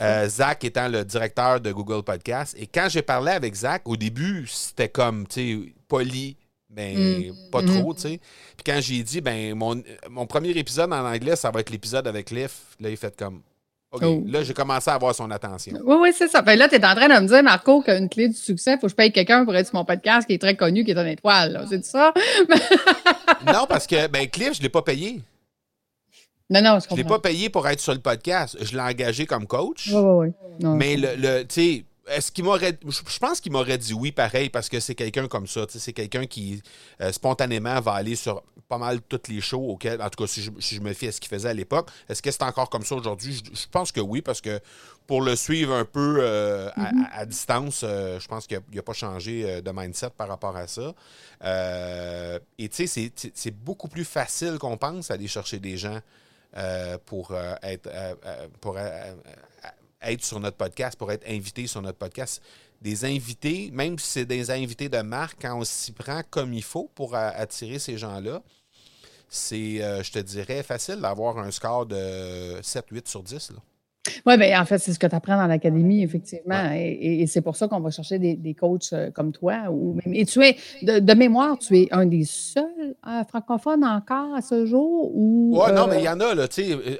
Euh, 0.00 0.28
Zach 0.28 0.64
étant 0.64 0.88
le 0.88 1.04
directeur 1.04 1.60
de 1.60 1.70
Google 1.70 2.02
Podcast. 2.02 2.56
Et 2.58 2.66
quand 2.66 2.88
j'ai 2.88 3.02
parlé 3.02 3.32
avec 3.32 3.54
Zach, 3.54 3.82
au 3.84 3.96
début, 3.96 4.46
c'était 4.46 4.88
comme, 4.88 5.26
tu 5.26 5.64
sais, 5.64 5.74
poli, 5.88 6.36
ben, 6.74 6.96
mm. 6.96 7.50
pas 7.50 7.62
trop, 7.62 7.92
mm-hmm. 7.92 7.94
tu 7.94 8.00
sais. 8.00 8.20
Puis 8.56 8.64
quand 8.66 8.80
j'ai 8.80 9.02
dit, 9.02 9.20
ben, 9.20 9.54
mon, 9.54 9.80
mon, 10.10 10.26
premier 10.26 10.50
épisode 10.50 10.92
en 10.92 11.04
anglais, 11.06 11.36
ça 11.36 11.50
va 11.50 11.60
être 11.60 11.70
l'épisode 11.70 12.06
avec 12.06 12.26
Cliff, 12.26 12.76
là, 12.80 12.90
il 12.90 12.96
fait 12.96 13.16
comme. 13.16 13.42
OK, 13.92 14.02
oh. 14.02 14.24
là, 14.26 14.42
j'ai 14.42 14.54
commencé 14.54 14.90
à 14.90 14.94
avoir 14.94 15.14
son 15.14 15.30
attention. 15.30 15.78
Oui, 15.84 15.96
oui, 16.00 16.12
c'est 16.12 16.26
ça. 16.26 16.42
Ben 16.42 16.58
là, 16.58 16.68
tu 16.68 16.74
es 16.74 16.84
en 16.84 16.96
train 16.96 17.08
de 17.08 17.22
me 17.22 17.28
dire, 17.28 17.44
Marco, 17.44 17.80
qu'une 17.80 18.08
clé 18.08 18.26
du 18.26 18.34
succès, 18.34 18.72
il 18.72 18.74
faut 18.80 18.88
que 18.88 18.90
je 18.90 18.96
paye 18.96 19.12
quelqu'un 19.12 19.44
pour 19.44 19.54
être 19.54 19.68
sur 19.68 19.76
mon 19.76 19.84
podcast 19.84 20.26
qui 20.26 20.34
est 20.34 20.38
très 20.38 20.56
connu, 20.56 20.84
qui 20.84 20.90
est 20.90 20.98
une 20.98 21.06
étoile. 21.06 21.64
C'est 21.70 21.84
ça? 21.84 22.12
non, 23.46 23.66
parce 23.68 23.86
que, 23.86 24.08
ben, 24.08 24.26
Cliff, 24.26 24.54
je 24.54 24.58
ne 24.58 24.62
l'ai 24.64 24.68
pas 24.68 24.82
payé. 24.82 25.20
Non, 26.50 26.60
non, 26.60 26.80
je 26.80 26.88
comprends. 26.88 26.88
Je 26.90 26.94
ne 26.94 26.96
l'ai 26.96 27.08
pas 27.08 27.18
payé 27.20 27.50
pour 27.50 27.68
être 27.68 27.78
sur 27.78 27.94
le 27.94 28.00
podcast. 28.00 28.56
Je 28.60 28.72
l'ai 28.72 28.82
engagé 28.82 29.26
comme 29.26 29.46
coach. 29.46 29.90
Oui, 29.92 30.00
oui, 30.02 30.32
oui. 30.60 30.68
Mais 30.76 30.96
le, 30.96 31.14
le 31.16 31.42
tu 31.44 31.54
sais, 31.54 31.84
est-ce 32.08 32.30
qu'il 32.30 32.44
m'aurait. 32.44 32.78
Je 32.86 33.18
pense 33.18 33.40
qu'il 33.40 33.52
m'aurait 33.52 33.78
dit 33.78 33.94
oui, 33.94 34.12
pareil, 34.12 34.50
parce 34.50 34.68
que 34.68 34.80
c'est 34.80 34.94
quelqu'un 34.94 35.28
comme 35.28 35.46
ça. 35.46 35.66
C'est 35.68 35.92
quelqu'un 35.92 36.26
qui, 36.26 36.62
euh, 37.00 37.12
spontanément, 37.12 37.80
va 37.80 37.92
aller 37.92 38.16
sur 38.16 38.42
pas 38.68 38.78
mal 38.78 39.00
toutes 39.02 39.28
les 39.28 39.40
shows 39.40 39.70
auxquelles. 39.70 40.02
En 40.02 40.10
tout 40.10 40.22
cas, 40.22 40.26
si 40.26 40.42
je, 40.42 40.80
me 40.80 40.92
fie 40.92 41.08
à 41.08 41.12
ce 41.12 41.20
qu'il 41.20 41.30
faisait 41.30 41.48
à 41.48 41.54
l'époque. 41.54 41.90
Est-ce 42.08 42.22
que 42.22 42.30
c'est 42.30 42.42
encore 42.42 42.68
comme 42.68 42.84
ça 42.84 42.94
aujourd'hui? 42.94 43.42
Je, 43.52 43.66
pense 43.70 43.92
que 43.92 44.00
oui, 44.00 44.22
parce 44.22 44.40
que 44.40 44.60
pour 45.06 45.22
le 45.22 45.36
suivre 45.36 45.74
un 45.74 45.84
peu 45.84 46.18
euh, 46.20 46.68
mm-hmm. 46.70 47.08
à, 47.12 47.26
distance, 47.26 47.82
euh, 47.84 48.18
je 48.20 48.28
pense 48.28 48.46
qu'il 48.46 48.60
n'a 48.72 48.82
pas 48.82 48.92
changé 48.92 49.62
de 49.62 49.70
mindset 49.70 50.10
par 50.10 50.28
rapport 50.28 50.56
à 50.56 50.66
ça. 50.66 50.94
et 52.58 52.68
tu 52.68 52.86
sais, 52.86 53.12
c'est 53.34 53.50
beaucoup 53.50 53.88
plus 53.88 54.04
facile 54.04 54.58
qu'on 54.58 54.76
pense 54.76 55.10
aller 55.10 55.28
chercher 55.28 55.58
des 55.58 55.76
gens 55.76 56.00
pour 57.06 57.34
être. 57.62 57.88
pour 58.60 58.76
être 60.04 60.24
sur 60.24 60.40
notre 60.40 60.56
podcast, 60.56 60.98
pour 60.98 61.10
être 61.12 61.28
invité 61.28 61.66
sur 61.66 61.82
notre 61.82 61.98
podcast. 61.98 62.42
des 62.82 63.06
invités, 63.06 63.70
même 63.72 63.98
si 63.98 64.10
c'est 64.10 64.26
des 64.26 64.50
invités 64.50 64.90
de 64.90 65.00
marque, 65.00 65.40
quand 65.40 65.58
on 65.58 65.64
s'y 65.64 65.92
prend 65.92 66.20
comme 66.28 66.52
il 66.52 66.62
faut 66.62 66.90
pour 66.94 67.14
attirer 67.14 67.78
ces 67.78 67.96
gens-là, 67.96 68.42
c'est, 69.28 69.82
euh, 69.82 70.02
je 70.02 70.12
te 70.12 70.18
dirais, 70.18 70.62
facile 70.62 70.96
d'avoir 70.96 71.38
un 71.38 71.50
score 71.50 71.86
de 71.86 72.60
7-8 72.60 73.08
sur 73.08 73.22
10. 73.22 73.52
Oui, 74.26 74.36
bien, 74.36 74.60
en 74.60 74.64
fait, 74.66 74.78
c'est 74.78 74.92
ce 74.92 74.98
que 74.98 75.06
tu 75.06 75.14
apprends 75.14 75.36
dans 75.36 75.46
l'académie, 75.46 76.02
effectivement. 76.02 76.70
Et, 76.74 77.26
c'est 77.26 77.40
pour 77.40 77.56
ça 77.56 77.68
qu'on 77.68 77.80
va 77.80 77.90
chercher 77.90 78.18
des, 78.18 78.54
coachs 78.54 78.92
euh, 78.92 79.10
comme 79.10 79.32
toi. 79.32 79.70
Ou, 79.70 79.98
et 80.06 80.26
tu 80.26 80.42
es, 80.42 80.56
de, 80.82 81.14
mémoire, 81.14 81.58
tu 81.58 81.78
es 81.78 81.88
un 81.90 82.06
des 82.06 82.24
seuls 82.24 82.64
euh, 83.06 83.24
francophones 83.24 83.84
encore 83.84 84.34
à 84.34 84.42
ce 84.42 84.66
jour? 84.66 85.10
Oui, 85.14 85.72
non, 85.74 85.86
mais 85.86 85.98
il 85.98 86.04
y 86.04 86.08
en 86.08 86.20
a, 86.20 86.34
là. 86.34 86.48
Tu 86.48 86.64
sais, 86.64 86.98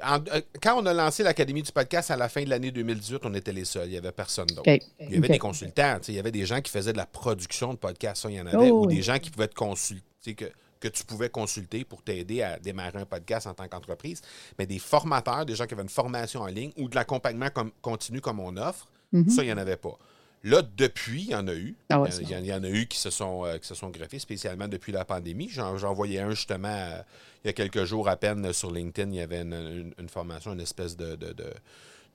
quand 0.61 0.81
on 0.81 0.85
a 0.85 0.93
lancé 0.93 1.23
l'Académie 1.23 1.61
du 1.61 1.71
podcast 1.71 2.09
à 2.09 2.17
la 2.17 2.27
fin 2.27 2.43
de 2.43 2.49
l'année 2.49 2.71
2018, 2.71 3.19
on 3.23 3.33
était 3.35 3.53
les 3.53 3.65
seuls. 3.65 3.87
Il 3.87 3.91
n'y 3.91 3.97
avait 3.97 4.11
personne 4.11 4.47
d'autre. 4.47 4.69
Il 4.99 5.13
y 5.13 5.17
avait 5.17 5.27
des 5.27 5.39
consultants. 5.39 5.97
Il 6.07 6.15
y 6.15 6.19
avait 6.19 6.31
des 6.31 6.45
gens 6.45 6.61
qui 6.61 6.71
faisaient 6.71 6.93
de 6.93 6.97
la 6.97 7.05
production 7.05 7.73
de 7.73 7.77
podcasts, 7.77 8.25
il 8.29 8.35
y 8.35 8.41
en 8.41 8.47
avait. 8.47 8.71
Oh, 8.71 8.83
ou 8.83 8.87
des 8.87 9.01
gens 9.01 9.19
qui 9.19 9.29
pouvaient 9.29 9.45
être 9.45 9.53
consultés. 9.53 10.33
Que, 10.35 10.45
que 10.89 10.97
tu 10.97 11.03
pouvais 11.03 11.29
consulter 11.29 11.83
pour 11.83 12.03
t'aider 12.03 12.41
à 12.43 12.59
démarrer 12.59 12.99
un 12.99 13.05
podcast 13.05 13.47
en 13.47 13.53
tant 13.53 13.67
qu'entreprise, 13.67 14.21
mais 14.59 14.67
des 14.67 14.79
formateurs, 14.79 15.45
des 15.45 15.55
gens 15.55 15.65
qui 15.65 15.73
avaient 15.73 15.83
une 15.83 15.89
formation 15.89 16.41
en 16.41 16.47
ligne 16.47 16.71
ou 16.77 16.87
de 16.87 16.95
l'accompagnement 16.95 17.47
continu 17.81 18.21
comme 18.21 18.39
on 18.39 18.55
offre, 18.57 18.87
mhm. 19.11 19.29
ça, 19.29 19.43
il 19.43 19.47
n'y 19.47 19.53
en 19.53 19.57
avait 19.57 19.77
pas. 19.77 19.97
Là, 20.43 20.61
depuis, 20.77 21.23
il 21.23 21.29
y 21.31 21.35
en 21.35 21.47
a 21.47 21.55
eu. 21.55 21.75
Ah 21.89 22.03
il, 22.21 22.29
y 22.29 22.53
en, 22.53 22.63
a 22.63 22.69
eu 22.69 22.85
qui 22.85 22.99
se 22.99 23.09
sont, 23.09 23.45
euh, 23.45 23.57
qui 23.57 23.67
se 23.67 23.73
sont 23.73 23.89
greffés, 23.89 24.19
spécialement 24.19 24.67
depuis 24.67 24.91
la 24.91 25.03
pandémie. 25.03 25.49
J'en 25.49 25.93
voyais 25.95 26.19
un 26.19 26.29
justement 26.29 26.67
euh, 26.67 27.01
il 27.43 27.47
y 27.47 27.49
a 27.49 27.53
quelques 27.53 27.85
jours 27.85 28.07
à 28.07 28.15
peine 28.15 28.53
sur 28.53 28.71
LinkedIn. 28.71 29.09
Il 29.09 29.15
y 29.15 29.21
avait 29.21 29.41
une, 29.41 29.93
formation, 30.07 30.53
une 30.53 30.61
espèce 30.61 30.95
de 30.95 31.15
de 31.15 31.33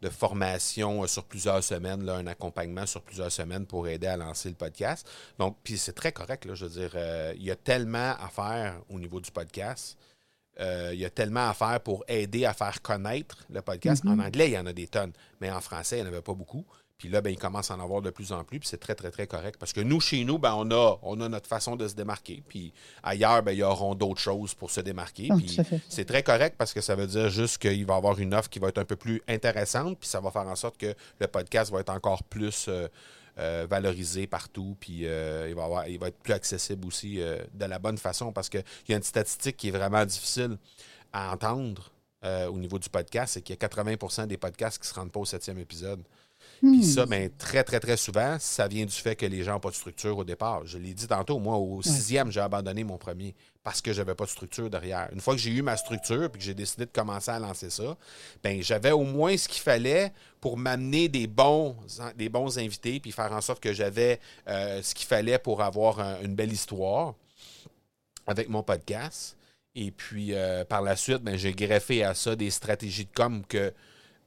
formation 0.08 1.02
euh, 1.02 1.06
sur 1.06 1.24
plusieurs 1.24 1.62
semaines, 1.62 2.04
là, 2.04 2.14
un 2.14 2.26
accompagnement 2.26 2.86
sur 2.86 3.02
plusieurs 3.02 3.30
semaines 3.30 3.66
pour 3.66 3.86
aider 3.88 4.06
à 4.06 4.16
lancer 4.16 4.48
le 4.48 4.54
podcast. 4.54 5.08
Donc, 5.38 5.56
puis 5.62 5.78
c'est 5.78 5.92
très 5.92 6.12
correct, 6.12 6.44
là, 6.44 6.54
je 6.54 6.64
veux 6.64 6.80
dire, 6.80 6.92
euh, 6.94 7.32
il 7.36 7.44
y 7.44 7.50
a 7.50 7.56
tellement 7.56 8.14
à 8.18 8.28
faire 8.28 8.80
au 8.88 8.98
niveau 8.98 9.20
du 9.20 9.30
podcast. 9.30 9.98
Euh, 10.58 10.90
il 10.92 11.00
y 11.00 11.04
a 11.04 11.10
tellement 11.10 11.48
à 11.48 11.54
faire 11.54 11.80
pour 11.80 12.04
aider 12.08 12.44
à 12.44 12.52
faire 12.52 12.82
connaître 12.82 13.44
le 13.50 13.62
podcast. 13.62 14.04
Mm-hmm. 14.04 14.10
En 14.10 14.18
anglais, 14.18 14.48
il 14.48 14.52
y 14.54 14.58
en 14.58 14.66
a 14.66 14.72
des 14.72 14.88
tonnes, 14.88 15.12
mais 15.40 15.50
en 15.50 15.60
français, 15.60 15.98
il 15.98 16.02
n'y 16.02 16.08
en 16.08 16.12
avait 16.12 16.22
pas 16.22 16.34
beaucoup. 16.34 16.64
Puis 17.00 17.08
là, 17.08 17.22
ben, 17.22 17.30
il 17.30 17.38
commence 17.38 17.70
à 17.70 17.76
en 17.76 17.80
avoir 17.80 18.02
de 18.02 18.10
plus 18.10 18.30
en 18.30 18.44
plus, 18.44 18.60
puis 18.60 18.68
c'est 18.68 18.76
très, 18.76 18.94
très, 18.94 19.10
très 19.10 19.26
correct. 19.26 19.58
Parce 19.58 19.72
que 19.72 19.80
nous, 19.80 20.00
chez 20.00 20.22
nous, 20.22 20.38
ben, 20.38 20.52
on, 20.54 20.70
a, 20.70 20.98
on 21.00 21.18
a 21.22 21.30
notre 21.30 21.48
façon 21.48 21.74
de 21.74 21.88
se 21.88 21.94
démarquer. 21.94 22.42
Puis 22.46 22.74
ailleurs, 23.02 23.42
ben, 23.42 23.52
il 23.52 23.58
y 23.60 23.62
auront 23.62 23.94
d'autres 23.94 24.20
choses 24.20 24.52
pour 24.52 24.70
se 24.70 24.82
démarquer. 24.82 25.28
Ah, 25.30 25.36
puis 25.38 25.56
c'est 25.88 26.04
très 26.04 26.22
correct 26.22 26.56
parce 26.58 26.74
que 26.74 26.82
ça 26.82 26.94
veut 26.94 27.06
dire 27.06 27.30
juste 27.30 27.56
qu'il 27.56 27.86
va 27.86 27.94
y 27.94 27.96
avoir 27.96 28.18
une 28.18 28.34
offre 28.34 28.50
qui 28.50 28.58
va 28.58 28.68
être 28.68 28.76
un 28.76 28.84
peu 28.84 28.96
plus 28.96 29.22
intéressante, 29.28 29.98
puis 29.98 30.10
ça 30.10 30.20
va 30.20 30.30
faire 30.30 30.46
en 30.46 30.56
sorte 30.56 30.76
que 30.76 30.94
le 31.18 31.26
podcast 31.26 31.72
va 31.72 31.80
être 31.80 31.88
encore 31.88 32.22
plus 32.22 32.66
euh, 32.68 32.86
euh, 33.38 33.66
valorisé 33.68 34.26
partout, 34.26 34.76
puis 34.78 35.06
euh, 35.06 35.48
il, 35.48 35.54
va 35.54 35.64
avoir, 35.64 35.88
il 35.88 35.98
va 35.98 36.08
être 36.08 36.18
plus 36.18 36.34
accessible 36.34 36.86
aussi 36.86 37.16
de 37.16 37.64
la 37.64 37.78
bonne 37.78 37.96
façon 37.96 38.30
parce 38.30 38.50
qu'il 38.50 38.62
y 38.90 38.92
a 38.92 38.96
une 38.96 39.02
statistique 39.02 39.56
qui 39.56 39.68
est 39.68 39.72
vraiment 39.72 40.04
difficile 40.04 40.58
à 41.14 41.32
entendre 41.32 41.92
au 42.22 42.58
niveau 42.58 42.78
du 42.78 42.90
podcast, 42.90 43.32
c'est 43.32 43.40
qu'il 43.40 43.56
y 43.58 43.64
a 43.64 43.66
80% 43.66 44.26
des 44.26 44.36
podcasts 44.36 44.76
qui 44.76 44.86
ne 44.86 44.92
se 44.92 44.94
rendent 44.94 45.10
pas 45.10 45.20
au 45.20 45.24
septième 45.24 45.56
épisode. 45.58 46.02
Puis 46.60 46.84
ça, 46.84 47.06
hmm. 47.06 47.08
ben, 47.08 47.30
très, 47.38 47.64
très, 47.64 47.80
très 47.80 47.96
souvent, 47.96 48.36
ça 48.38 48.68
vient 48.68 48.84
du 48.84 48.92
fait 48.92 49.16
que 49.16 49.24
les 49.24 49.42
gens 49.42 49.54
n'ont 49.54 49.60
pas 49.60 49.70
de 49.70 49.74
structure 49.74 50.18
au 50.18 50.24
départ. 50.24 50.66
Je 50.66 50.76
l'ai 50.76 50.92
dit 50.92 51.06
tantôt, 51.06 51.38
moi, 51.38 51.56
au 51.56 51.80
sixième, 51.80 52.30
j'ai 52.30 52.40
abandonné 52.40 52.84
mon 52.84 52.98
premier 52.98 53.34
parce 53.62 53.80
que 53.80 53.92
je 53.92 53.98
n'avais 54.00 54.14
pas 54.14 54.24
de 54.24 54.30
structure 54.30 54.68
derrière. 54.68 55.08
Une 55.12 55.20
fois 55.20 55.34
que 55.34 55.40
j'ai 55.40 55.50
eu 55.50 55.62
ma 55.62 55.78
structure 55.78 56.24
et 56.24 56.30
que 56.30 56.40
j'ai 56.40 56.54
décidé 56.54 56.84
de 56.84 56.90
commencer 56.90 57.30
à 57.30 57.38
lancer 57.38 57.70
ça, 57.70 57.96
ben, 58.42 58.62
j'avais 58.62 58.90
au 58.90 59.04
moins 59.04 59.36
ce 59.36 59.48
qu'il 59.48 59.62
fallait 59.62 60.12
pour 60.40 60.58
m'amener 60.58 61.08
des 61.08 61.26
bons, 61.26 61.76
des 62.16 62.28
bons 62.28 62.58
invités 62.58 63.00
puis 63.00 63.12
faire 63.12 63.32
en 63.32 63.40
sorte 63.40 63.62
que 63.62 63.72
j'avais 63.72 64.20
euh, 64.48 64.82
ce 64.82 64.94
qu'il 64.94 65.06
fallait 65.06 65.38
pour 65.38 65.62
avoir 65.62 65.98
une 66.22 66.34
belle 66.34 66.52
histoire 66.52 67.14
avec 68.26 68.50
mon 68.50 68.62
podcast. 68.62 69.36
Et 69.74 69.92
puis, 69.92 70.34
euh, 70.34 70.64
par 70.64 70.82
la 70.82 70.96
suite, 70.96 71.22
ben, 71.22 71.36
j'ai 71.36 71.52
greffé 71.52 72.04
à 72.04 72.14
ça 72.14 72.36
des 72.36 72.50
stratégies 72.50 73.04
de 73.04 73.12
com 73.14 73.42
que 73.48 73.72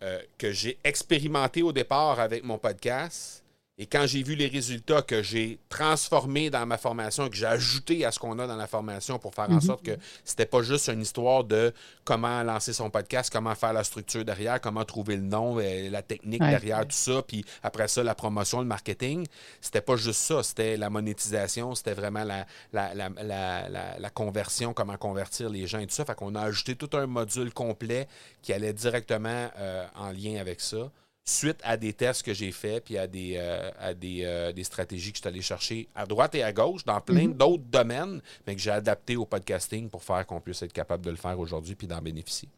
euh, 0.04 0.22
que 0.38 0.52
j'ai 0.52 0.78
expérimenté 0.84 1.64
au 1.64 1.72
départ 1.72 2.20
avec 2.20 2.44
mon 2.44 2.58
podcast 2.58 3.43
et 3.84 3.86
quand 3.86 4.06
j'ai 4.08 4.24
vu 4.24 4.36
les 4.36 4.48
résultats 4.48 5.02
que 5.02 5.22
j'ai 5.22 5.60
transformés 5.68 6.50
dans 6.50 6.66
ma 6.66 6.78
formation, 6.78 7.28
que 7.28 7.36
j'ai 7.36 7.46
ajouté 7.46 8.06
à 8.06 8.14
ce 8.14 8.20
qu'on 8.20 8.40
a 8.40 8.48
dans 8.48 8.56
la 8.56 8.66
formation 8.66 9.20
pour 9.20 9.36
faire 9.36 9.50
en 9.50 9.56
mhm. 9.56 9.62
sorte 9.62 9.84
que 9.84 9.98
c'était 10.24 10.46
pas 10.46 10.62
juste 10.62 10.88
une 10.88 11.02
histoire 11.02 11.44
de 11.44 11.74
comment 12.06 12.44
lancer 12.44 12.72
son 12.72 12.90
podcast, 12.90 13.30
comment 13.30 13.54
faire 13.56 13.74
la 13.74 13.84
structure 13.84 14.24
derrière, 14.24 14.62
comment 14.62 14.86
trouver 14.86 15.18
le 15.18 15.24
nom, 15.24 15.60
et 15.60 15.90
la 15.90 16.02
technique 16.02 16.40
derrière 16.40 16.84
tout 16.84 16.96
ça, 16.96 17.24
puis 17.28 17.44
après 17.62 17.90
ça, 17.90 18.04
la 18.04 18.16
promotion, 18.16 18.62
le 18.62 18.68
marketing. 18.68 19.28
C'était 19.60 19.82
pas 19.82 19.98
juste 19.98 20.22
ça, 20.22 20.44
c'était 20.44 20.78
la 20.78 20.90
monétisation, 20.90 21.76
c'était 21.76 21.94
vraiment 21.94 22.24
la, 22.24 22.46
la, 22.72 22.94
la, 22.94 24.00
la, 24.00 24.10
conversion, 24.12 24.74
comment 24.74 24.96
convertir 24.96 25.50
les 25.50 25.68
gens 25.68 25.80
et 25.80 25.88
tout 25.88 25.94
ça. 25.94 26.06
Fait 26.06 26.16
qu'on 26.16 26.36
a 26.36 26.42
ajouté 26.42 26.78
tout 26.78 26.96
un 26.96 27.06
module 27.06 27.54
complet 27.54 28.08
qui 28.42 28.54
allait 28.54 28.72
directement 28.72 29.50
euh, 29.58 29.86
en 29.96 30.12
lien 30.12 30.40
avec 30.40 30.62
ça 30.62 30.90
suite 31.26 31.60
à 31.64 31.78
des 31.78 31.94
tests 31.94 32.24
que 32.24 32.34
j'ai 32.34 32.52
faits, 32.52 32.86
puis 32.86 32.98
à 32.98 33.08
des, 33.08 33.36
euh, 33.38 33.70
à 33.80 33.94
des, 33.94 34.22
euh, 34.24 34.52
des, 34.52 34.64
stratégies 34.64 35.12
que 35.12 35.18
je 35.18 35.22
suis 35.22 35.28
allé 35.28 35.42
chercher 35.42 35.88
à 35.96 36.06
droite 36.06 36.36
et 36.36 36.44
à 36.44 36.52
gauche 36.52 36.84
dans 36.84 37.00
plein 37.00 37.28
mhm. 37.28 37.34
d'autres 37.34 37.64
domaines, 37.64 38.22
mais 38.46 38.56
que 38.56 38.62
j'ai 38.62 38.72
adapté 38.72 39.16
au 39.16 39.26
podcasting 39.26 39.90
pour 39.90 40.04
faire 40.04 40.26
qu'on 40.26 40.42
puisse 40.42 40.62
être 40.64 40.74
capable 40.74 41.06
de 41.06 41.12
le 41.12 41.16
faire 41.16 41.40
aujourd'hui 41.40 41.76
puis 41.76 41.88
d'en 41.88 42.02
bénéficier. 42.02 42.50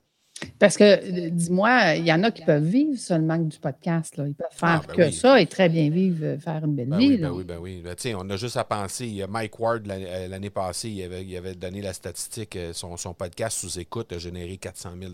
Parce 0.60 0.76
que, 0.76 0.84
euh, 0.84 1.30
dis-moi, 1.30 1.96
il 1.96 2.06
y 2.06 2.12
en 2.12 2.22
a 2.24 2.32
qui 2.32 2.44
peuvent 2.44 2.64
vivre 2.64 2.98
seulement 2.98 3.38
du 3.38 3.58
podcast. 3.58 4.18
Là. 4.18 4.28
Ils 4.28 4.34
peuvent 4.34 4.48
faire 4.52 4.82
ah, 4.84 4.88
ben 4.88 4.96
que 4.96 5.12
ça 5.12 5.40
et 5.40 5.46
très 5.46 5.70
bien 5.70 5.90
vivre, 5.90 6.38
faire 6.42 6.66
une 6.66 6.76
belle 6.76 6.90
ben 6.90 6.98
vie. 6.98 7.10
Oui, 7.12 7.18
ben 7.18 7.32
oui, 7.32 7.44
ben 7.44 7.58
oui. 7.58 7.84
Ben, 7.84 8.16
on 8.18 8.30
a 8.30 8.36
juste 8.36 8.58
à 8.58 8.66
penser. 8.66 9.24
Mike 9.30 9.58
Ward, 9.60 9.88
l'année 9.88 10.50
passée, 10.50 10.90
il 10.90 11.04
avait, 11.04 11.24
il 11.24 11.38
avait, 11.38 11.56
donné 11.56 11.82
la 11.82 11.94
statistique. 11.94 12.58
Son, 12.74 12.98
son 12.98 13.14
podcast 13.14 13.58
sous 13.58 13.80
écoute 13.80 14.12
a 14.12 14.18
généré 14.18 14.58
400 14.58 14.92
000 15.00 15.14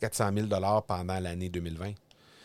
400 0.00 0.30
000 0.34 0.48
pendant 0.86 1.20
l'année 1.20 1.48
2020. 1.48 1.92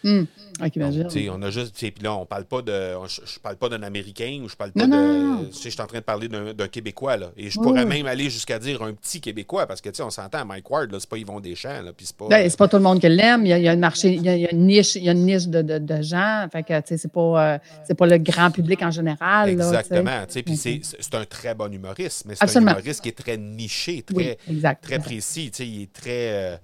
Hum. 0.04 0.26
on 0.60 1.42
a 1.42 1.52
juste. 1.52 1.76
Puis 1.76 1.94
là, 2.02 2.16
on 2.16 2.26
parle 2.26 2.46
pas 2.46 2.62
de. 2.62 2.94
Je, 3.08 3.40
parle 3.40 3.56
pas 3.58 3.70
d'un 3.70 3.84
Américain 3.84 4.42
ou 4.44 4.50
je 4.50 4.56
parle 4.56 4.72
pas 4.72 4.88
de. 4.88 5.52
Je 5.52 5.70
suis 5.70 5.82
en 5.82 5.86
train 5.86 6.00
de 6.00 6.04
parler 6.04 6.28
d'un 6.28 6.68
Québécois. 6.68 7.18
Là, 7.18 7.32
et 7.38 7.50
je 7.50 7.60
pourrais 7.60 7.86
même 7.86 8.08
aller 8.08 8.30
jusqu'à 8.30 8.58
dire 8.58 8.82
un 8.82 8.94
petit 8.94 9.22
Québécois 9.22 9.68
parce 9.68 9.82
que 9.82 9.90
on 10.02 10.10
s'entend, 10.10 10.46
Mike 10.46 10.70
Ward, 10.70 10.96
c'est 10.98 11.10
pas 11.10 11.18
Yvon 11.18 11.40
Deschamps. 11.40 11.82
Là, 11.84 11.92
c'est 12.00 12.16
pas, 12.16 12.28
ben, 12.28 12.52
pas 12.52 12.68
tout 12.68 12.78
le 12.78 12.84
monde 12.84 13.00
qui 13.00 13.10
l'aime. 13.10 13.46
Il, 13.46 13.50
y 13.50 13.68
a, 13.68 13.74
une 13.74 13.80
marché, 13.80 14.14
il 14.14 14.24
y 14.24 14.30
a, 14.30 14.52
une 14.52 14.66
niche, 14.66 14.96
il 14.96 15.04
y 15.04 15.10
a 15.10 15.12
une 15.12 15.26
niche 15.26 15.48
de, 15.48 15.62
de, 15.62 15.78
de 15.78 16.02
gens. 16.02 16.48
Fait 16.52 16.64
que 16.64 16.74
c'est 16.86 17.12
pas, 17.12 17.54
euh, 17.54 17.94
pas 17.94 18.08
le 18.08 18.18
grand 18.18 18.52
public 18.52 18.82
en 18.82 18.92
général. 18.92 19.50
Exactement. 19.50 20.26
Puis 20.28 20.58
c'est 20.58 21.16
un 21.16 21.26
très 21.26 21.54
bon 21.54 21.72
humoriste, 21.72 22.26
mais 22.26 22.36
c'est 22.36 22.58
un 22.58 22.62
humoriste 22.62 23.02
qui 23.02 23.10
est 23.10 23.18
très 23.18 23.38
niché, 23.38 24.04
très, 24.04 24.38
très 24.82 25.00
précis. 25.00 25.52
Il 25.60 25.84
est 25.84 25.94
très. 25.94 26.32
Euh, 26.32 26.58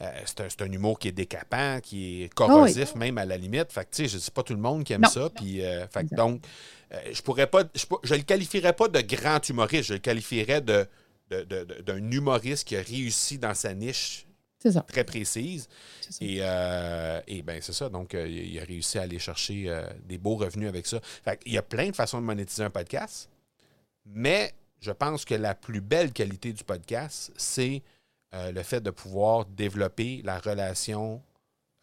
euh, 0.00 0.10
c'est 0.24 0.62
un, 0.62 0.72
humour 0.72 0.98
qui 0.98 1.08
est 1.08 1.12
décapant, 1.12 1.78
qui 1.80 2.24
est 2.24 2.34
corrosif 2.34 2.92
ah 2.94 2.98
même 2.98 3.18
à 3.18 3.24
la 3.24 3.36
limite. 3.36 3.70
Fait 3.72 3.88
que, 3.88 4.08
je 4.08 4.14
ne 4.14 4.20
sais 4.20 4.30
pas 4.30 4.42
tout 4.42 4.54
le 4.54 4.60
monde 4.60 4.84
qui 4.84 4.92
aime 4.92 5.04
ça. 5.04 5.30
Puis, 5.30 5.64
euh, 5.64 5.86
donc, 6.12 6.42
euh, 6.92 7.00
je 7.12 7.22
pourrais 7.22 7.46
pas, 7.46 7.62
je, 7.74 8.14
le 8.14 8.22
qualifierais 8.22 8.72
pas 8.72 8.88
de 8.88 9.00
grand 9.00 9.48
humoriste, 9.48 9.88
je 9.88 9.94
le 9.94 10.00
qualifierais 10.00 10.60
de, 10.60 10.86
d'un 11.30 12.10
humoriste 12.10 12.66
qui 12.66 12.76
a 12.76 12.82
réussi 12.82 13.38
dans 13.38 13.54
sa 13.54 13.72
niche 13.72 14.26
très 14.88 15.04
précise. 15.04 15.68
Et, 16.20 16.38
et 16.38 17.42
ben 17.42 17.60
c'est 17.60 17.72
ça. 17.72 17.88
Donc, 17.88 18.14
il 18.14 18.58
a 18.58 18.64
réussi 18.64 18.98
à 18.98 19.02
aller 19.02 19.18
chercher 19.18 19.72
des 20.04 20.18
beaux 20.18 20.36
revenus 20.36 20.68
avec 20.68 20.86
ça. 20.86 21.00
Fait 21.24 21.38
il 21.46 21.52
y 21.52 21.58
a 21.58 21.62
plein 21.62 21.90
de 21.90 21.96
façons 21.96 22.20
de 22.20 22.26
monétiser 22.26 22.64
un 22.64 22.70
podcast, 22.70 23.30
mais 24.06 24.54
je 24.80 24.90
pense 24.90 25.24
que 25.24 25.34
la 25.34 25.54
plus 25.54 25.80
belle 25.80 26.12
qualité 26.12 26.52
du 26.52 26.64
podcast, 26.64 27.32
c'est 27.36 27.82
euh, 28.34 28.50
le 28.50 28.62
fait 28.64 28.80
de 28.80 28.90
pouvoir 28.90 29.44
développer 29.44 30.20
la 30.24 30.40
relation, 30.40 31.22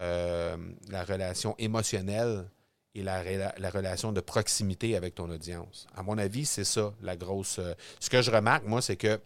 euh, 0.02 0.58
la 0.90 1.06
relation 1.06 1.56
émotionnelle 1.60 2.46
et 2.94 3.04
la, 3.04 3.22
relation 3.70 4.12
de 4.12 4.20
proximité 4.20 4.98
avec 4.98 5.16
ton 5.16 5.30
audience. 5.30 5.88
À 5.96 6.04
mon 6.04 6.18
avis, 6.18 6.46
c'est 6.46 6.66
ça 6.66 6.94
la 7.02 7.16
grosse. 7.16 7.60
Euh, 7.60 7.74
ce 8.02 8.10
que 8.10 8.22
je 8.22 8.32
remarque, 8.32 8.66
moi, 8.66 8.82
c'est 8.82 8.98
que 8.98 9.20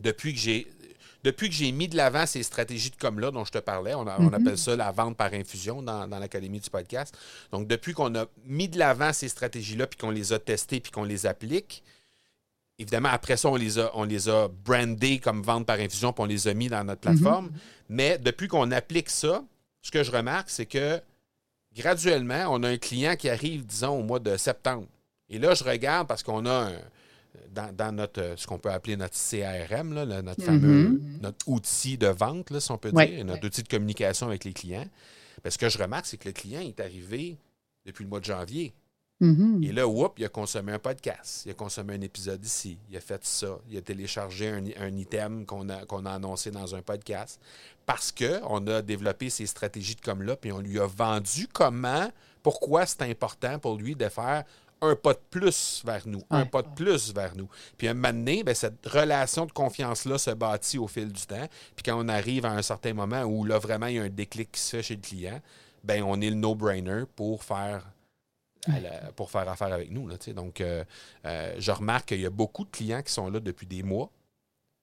depuis 0.00 0.34
que 0.34 0.40
j'ai. 0.40 0.66
Depuis 1.22 1.48
que 1.48 1.54
j'ai 1.54 1.70
mis 1.70 1.86
de 1.86 1.96
l'avant 1.96 2.26
ces 2.26 2.42
stratégies 2.42 2.90
de 2.90 2.96
comme-là 2.96 3.30
dont 3.30 3.44
je 3.44 3.52
te 3.52 3.58
parlais, 3.58 3.94
on, 3.94 4.04
mm-hmm. 4.04 4.34
appelle 4.34 4.58
ça 4.58 4.74
la 4.74 4.90
vente 4.90 5.16
par 5.16 5.32
infusion 5.32 5.80
dans, 5.80 6.08
dans 6.08 6.18
l'Académie 6.18 6.58
du 6.58 6.68
podcast. 6.68 7.16
Donc, 7.52 7.68
depuis 7.68 7.92
qu'on 7.92 8.12
a 8.16 8.26
mis 8.44 8.66
de 8.66 8.76
l'avant 8.76 9.12
ces 9.12 9.28
stratégies-là, 9.28 9.86
puis 9.86 9.96
qu'on 9.96 10.10
les 10.10 10.32
a 10.32 10.40
testées, 10.40 10.80
puis 10.80 10.90
qu'on 10.90 11.04
les 11.04 11.24
applique, 11.24 11.84
Évidemment, 12.82 13.10
après 13.10 13.36
ça, 13.36 13.48
on 13.48 13.54
les 13.54 13.78
a, 13.78 13.90
on 13.94 14.02
les 14.02 14.28
a 14.28 14.48
brandés 14.48 15.20
comme 15.20 15.40
vente 15.42 15.66
par 15.66 15.78
infusion, 15.78 16.12
puis 16.12 16.22
on 16.22 16.26
les 16.26 16.48
a 16.48 16.54
mis 16.54 16.66
dans 16.66 16.82
notre 16.82 17.00
plateforme. 17.00 17.46
Mhm. 17.46 17.52
Mais 17.90 18.18
depuis 18.18 18.48
qu'on 18.48 18.72
applique 18.72 19.08
ça, 19.08 19.44
ce 19.82 19.92
que 19.92 20.02
je 20.02 20.10
remarque, 20.10 20.50
c'est 20.50 20.66
que 20.66 21.00
graduellement, 21.76 22.46
on 22.48 22.62
a 22.64 22.68
un 22.68 22.78
client 22.78 23.14
qui 23.14 23.28
arrive, 23.28 23.64
disons, 23.64 24.00
au 24.00 24.02
mois 24.02 24.18
de 24.18 24.36
septembre. 24.36 24.86
Et 25.28 25.38
là, 25.38 25.54
je 25.54 25.62
regarde 25.62 26.08
parce 26.08 26.24
qu'on 26.24 26.44
a 26.44 26.70
dans, 27.52 27.94
notre 27.94 28.34
ce 28.36 28.46
qu'on 28.48 28.58
peut 28.58 28.70
appeler 28.70 28.96
notre 28.96 29.14
CRM, 29.14 29.94
notre 29.94 30.40
mhm. 30.40 30.44
fameux 30.44 31.00
notre 31.20 31.48
outil 31.48 31.96
de 31.96 32.08
vente, 32.08 32.58
si 32.58 32.70
on 32.72 32.78
peut 32.78 32.90
dire, 32.90 33.24
notre 33.24 33.46
outil 33.46 33.62
de 33.62 33.68
communication 33.68 34.26
avec 34.26 34.44
les 34.44 34.52
clients. 34.52 34.88
ce 35.48 35.56
que 35.56 35.68
je 35.68 35.78
remarque, 35.78 36.06
c'est 36.06 36.16
que 36.16 36.28
le 36.28 36.32
client 36.32 36.60
est 36.60 36.80
arrivé 36.80 37.38
depuis 37.86 38.02
le 38.02 38.10
mois 38.10 38.18
de 38.20 38.24
janvier. 38.24 38.74
Mm-hmm. 39.22 39.68
Et 39.68 39.72
là, 39.72 39.86
whoop, 39.86 40.18
il 40.18 40.24
a 40.24 40.28
consommé 40.28 40.72
un 40.72 40.80
podcast, 40.80 41.44
il 41.46 41.52
a 41.52 41.54
consommé 41.54 41.94
un 41.94 42.00
épisode 42.00 42.44
ici, 42.44 42.76
il 42.90 42.96
a 42.96 43.00
fait 43.00 43.24
ça, 43.24 43.56
il 43.70 43.78
a 43.78 43.80
téléchargé 43.80 44.48
un, 44.48 44.96
item 44.96 45.46
qu'on 45.46 45.68
a, 45.68 45.84
qu'on 45.86 46.04
a 46.06 46.10
annoncé 46.10 46.50
dans 46.50 46.74
un 46.74 46.82
podcast 46.82 47.40
parce 47.86 48.10
qu'on 48.10 48.66
a 48.66 48.82
développé 48.82 49.30
ces 49.30 49.46
stratégies 49.46 49.94
de 49.94 50.00
comme-là, 50.00 50.34
puis 50.34 50.50
on 50.50 50.58
lui 50.58 50.80
a 50.80 50.86
vendu 50.86 51.46
comment, 51.52 52.10
pourquoi 52.42 52.84
c'est 52.84 53.02
important 53.02 53.60
pour 53.60 53.76
lui 53.76 53.94
de 53.94 54.08
faire 54.08 54.42
un 54.80 54.96
pas 54.96 55.12
de 55.12 55.20
plus 55.30 55.82
vers 55.84 56.02
nous, 56.08 56.24
un 56.28 56.44
pas 56.44 56.62
de 56.62 56.68
plus 56.74 57.14
vers 57.14 57.36
nous. 57.36 57.48
Puis 57.78 57.86
un 57.86 57.94
moment 57.94 58.12
donné, 58.12 58.42
ben, 58.42 58.56
cette 58.56 58.84
relation 58.84 59.46
de 59.46 59.52
confiance-là 59.52 60.18
se 60.18 60.32
bâtit 60.32 60.78
au 60.78 60.88
fil 60.88 61.12
du 61.12 61.22
temps. 61.24 61.46
Puis 61.76 61.84
quand 61.84 61.96
on 61.96 62.08
arrive 62.08 62.44
à 62.44 62.50
un 62.50 62.62
certain 62.62 62.92
moment 62.92 63.22
où 63.22 63.44
là, 63.44 63.60
vraiment, 63.60 63.86
il 63.86 63.94
y 63.94 63.98
a 64.00 64.02
un 64.02 64.08
déclic 64.08 64.50
qui 64.50 64.60
se 64.60 64.76
fait 64.78 64.82
chez 64.82 64.96
le 64.96 65.00
client, 65.00 65.40
ben 65.84 66.02
on 66.02 66.20
est 66.20 66.30
le 66.30 66.34
no-brainer 66.34 67.04
pour 67.14 67.44
faire 67.44 67.84
pour 69.16 69.30
faire 69.30 69.48
affaire 69.48 69.72
avec 69.72 69.90
nous. 69.90 70.08
Là, 70.08 70.16
Donc, 70.34 70.60
euh, 70.60 70.84
euh, 71.24 71.54
je 71.58 71.72
remarque 71.72 72.08
qu'il 72.08 72.20
y 72.20 72.26
a 72.26 72.30
beaucoup 72.30 72.64
de 72.64 72.70
clients 72.70 73.02
qui 73.02 73.12
sont 73.12 73.28
là 73.30 73.40
depuis 73.40 73.66
des 73.66 73.82
mois, 73.82 74.10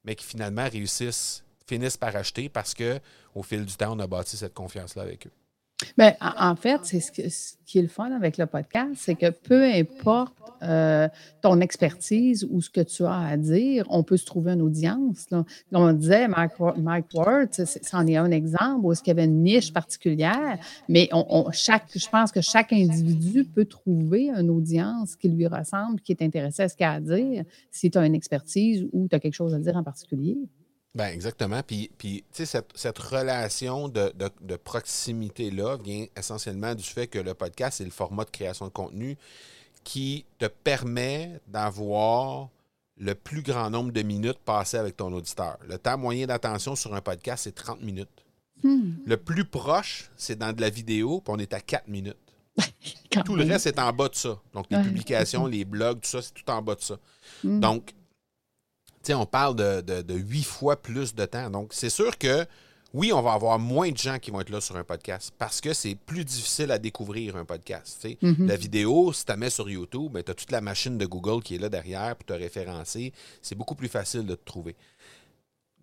mais 0.03 0.15
qui 0.15 0.25
finalement 0.25 0.67
réussissent, 0.69 1.43
finissent 1.67 1.97
par 1.97 2.15
acheter 2.15 2.49
parce 2.49 2.73
qu'au 2.73 3.43
fil 3.43 3.65
du 3.65 3.75
temps, 3.75 3.95
on 3.95 3.99
a 3.99 4.07
bâti 4.07 4.37
cette 4.37 4.53
confiance-là 4.53 5.03
avec 5.03 5.27
eux. 5.27 5.31
Bien, 5.97 6.13
en 6.19 6.55
fait, 6.55 6.81
c'est 6.83 6.99
ce, 6.99 7.11
qui 7.65 7.79
est 7.79 7.81
le 7.81 7.87
fun 7.87 8.11
avec 8.11 8.37
le 8.37 8.45
podcast, 8.45 8.91
c'est 8.95 9.15
que 9.15 9.29
peu 9.29 9.63
importe 9.63 10.33
euh, 10.61 11.07
ton 11.41 11.61
expertise 11.61 12.45
ou 12.49 12.61
ce 12.61 12.69
que 12.69 12.81
tu 12.81 13.05
as 13.05 13.19
à 13.19 13.37
dire, 13.37 13.85
on 13.89 14.03
peut 14.03 14.17
se 14.17 14.25
trouver 14.25 14.51
une 14.53 14.61
audience. 14.61 15.27
On 15.71 15.93
disait, 15.93 16.27
Mike, 16.27 16.59
Ward, 17.13 17.49
c'en 17.53 18.07
est 18.07 18.17
un 18.17 18.31
exemple 18.31 18.85
où 18.85 18.91
est-ce 18.91 19.01
qu'il 19.01 19.11
y 19.11 19.17
avait 19.17 19.25
une 19.25 19.43
niche 19.43 19.71
particulière, 19.71 20.57
mais 20.89 21.09
chaque, 21.53 21.85
je 21.95 22.09
pense 22.09 22.31
que 22.33 22.41
chaque 22.41 22.73
individu 22.73 23.45
peut 23.45 23.65
trouver 23.65 24.29
une 24.29 24.49
audience 24.49 25.15
qui 25.15 25.29
lui 25.29 25.47
ressemble, 25.47 26.01
qui 26.01 26.11
est 26.11 26.21
intéressée 26.21 26.63
à 26.63 26.69
ce 26.69 26.75
qu'il 26.75 26.85
a 26.85 26.93
à 26.93 26.99
dire, 26.99 27.45
si 27.71 27.89
tu 27.89 27.97
as 27.97 28.05
une 28.05 28.15
expertise 28.15 28.85
ou 28.91 29.07
tu 29.07 29.15
as 29.15 29.19
quelque 29.19 29.33
chose 29.33 29.53
à 29.53 29.59
dire 29.59 29.77
en 29.77 29.83
particulier. 29.83 30.37
Ben 30.99 31.13
exactement. 31.13 31.63
Puis, 31.63 31.89
puis 31.97 32.25
tu 32.33 32.45
sais, 32.45 32.61
cette, 32.75 32.99
relation 32.99 33.87
de, 33.87 34.11
proximité-là 34.61 35.77
vient 35.77 36.05
essentiellement 36.17 36.75
du 36.75 36.83
fait 36.83 37.07
que 37.07 37.19
le 37.19 37.33
podcast, 37.33 37.77
c'est 37.77 37.85
le 37.85 37.89
format 37.89 38.25
de 38.25 38.29
création 38.29 38.65
de 38.65 38.71
contenu 38.71 39.15
qui 39.85 40.25
te 40.39 40.45
permet 40.47 41.39
d'avoir 41.47 42.49
le 42.97 43.15
plus 43.15 43.41
grand 43.41 43.69
nombre 43.69 43.93
de 43.93 44.01
minutes 44.01 44.39
passées 44.39 44.75
avec 44.75 44.97
ton 44.97 45.13
auditeur. 45.13 45.57
Le 45.65 45.77
temps 45.77 45.97
moyen 45.97 46.27
d'attention 46.27 46.75
sur 46.75 46.93
un 46.93 46.99
podcast, 46.99 47.45
c'est 47.45 47.55
30 47.55 47.81
minutes. 47.81 48.25
Hmm. 48.61 48.95
Le 49.05 49.15
plus 49.15 49.45
proche, 49.45 50.11
c'est 50.17 50.37
dans 50.37 50.51
de 50.51 50.59
la 50.59 50.69
vidéo, 50.69 51.21
puis 51.21 51.33
on 51.33 51.39
est 51.39 51.53
à 51.53 51.61
4 51.61 51.87
minutes. 51.87 52.17
tout 53.25 53.37
le 53.37 53.45
reste 53.45 53.67
est 53.67 53.79
en 53.79 53.93
bas 53.93 54.09
de 54.09 54.15
ça. 54.15 54.37
Donc, 54.53 54.65
les 54.69 54.81
publications, 54.81 55.45
les 55.45 55.63
blogs, 55.63 56.01
tout 56.01 56.09
ça, 56.09 56.21
c'est 56.21 56.33
tout 56.33 56.51
en 56.51 56.61
bas 56.61 56.75
de 56.75 56.81
ça. 56.81 56.97
Hmm. 57.45 57.61
Donc, 57.61 57.93
on 59.09 59.25
parle 59.25 59.55
de, 59.55 60.13
huit 60.13 60.43
fois 60.43 60.81
plus 60.81 61.15
de 61.15 61.25
temps. 61.25 61.49
Donc, 61.49 61.73
c'est 61.73 61.89
sûr 61.89 62.17
que 62.17 62.45
oui, 62.93 63.13
on 63.13 63.21
va 63.21 63.33
avoir 63.33 63.59
moins 63.59 63.91
de 63.91 63.97
gens 63.97 64.17
qui 64.17 64.31
vont 64.31 64.41
être 64.41 64.49
là 64.49 64.61
sur 64.61 64.75
un 64.75 64.83
podcast 64.83 65.31
parce 65.37 65.61
que 65.61 65.73
c'est 65.73 65.93
plus 65.93 66.25
difficile 66.25 66.71
à 66.71 66.79
découvrir 66.79 67.35
un 67.35 67.45
podcast. 67.45 68.03
Mm-hmm. 68.03 68.47
La 68.47 68.55
vidéo, 68.55 69.13
si 69.13 69.25
tu 69.25 69.31
la 69.31 69.37
mets 69.37 69.51
sur 69.51 69.69
YouTube, 69.69 70.13
ben, 70.13 70.23
tu 70.23 70.31
as 70.31 70.33
toute 70.33 70.51
la 70.51 70.59
machine 70.59 70.97
de 70.97 71.05
Google 71.05 71.43
qui 71.43 71.55
est 71.55 71.59
là 71.59 71.69
derrière 71.69 72.15
pour 72.15 72.25
te 72.25 72.33
référencer. 72.33 73.13
C'est 73.43 73.55
beaucoup 73.55 73.75
plus 73.75 73.89
facile 73.89 74.25
de 74.25 74.33
te 74.33 74.43
trouver. 74.43 74.75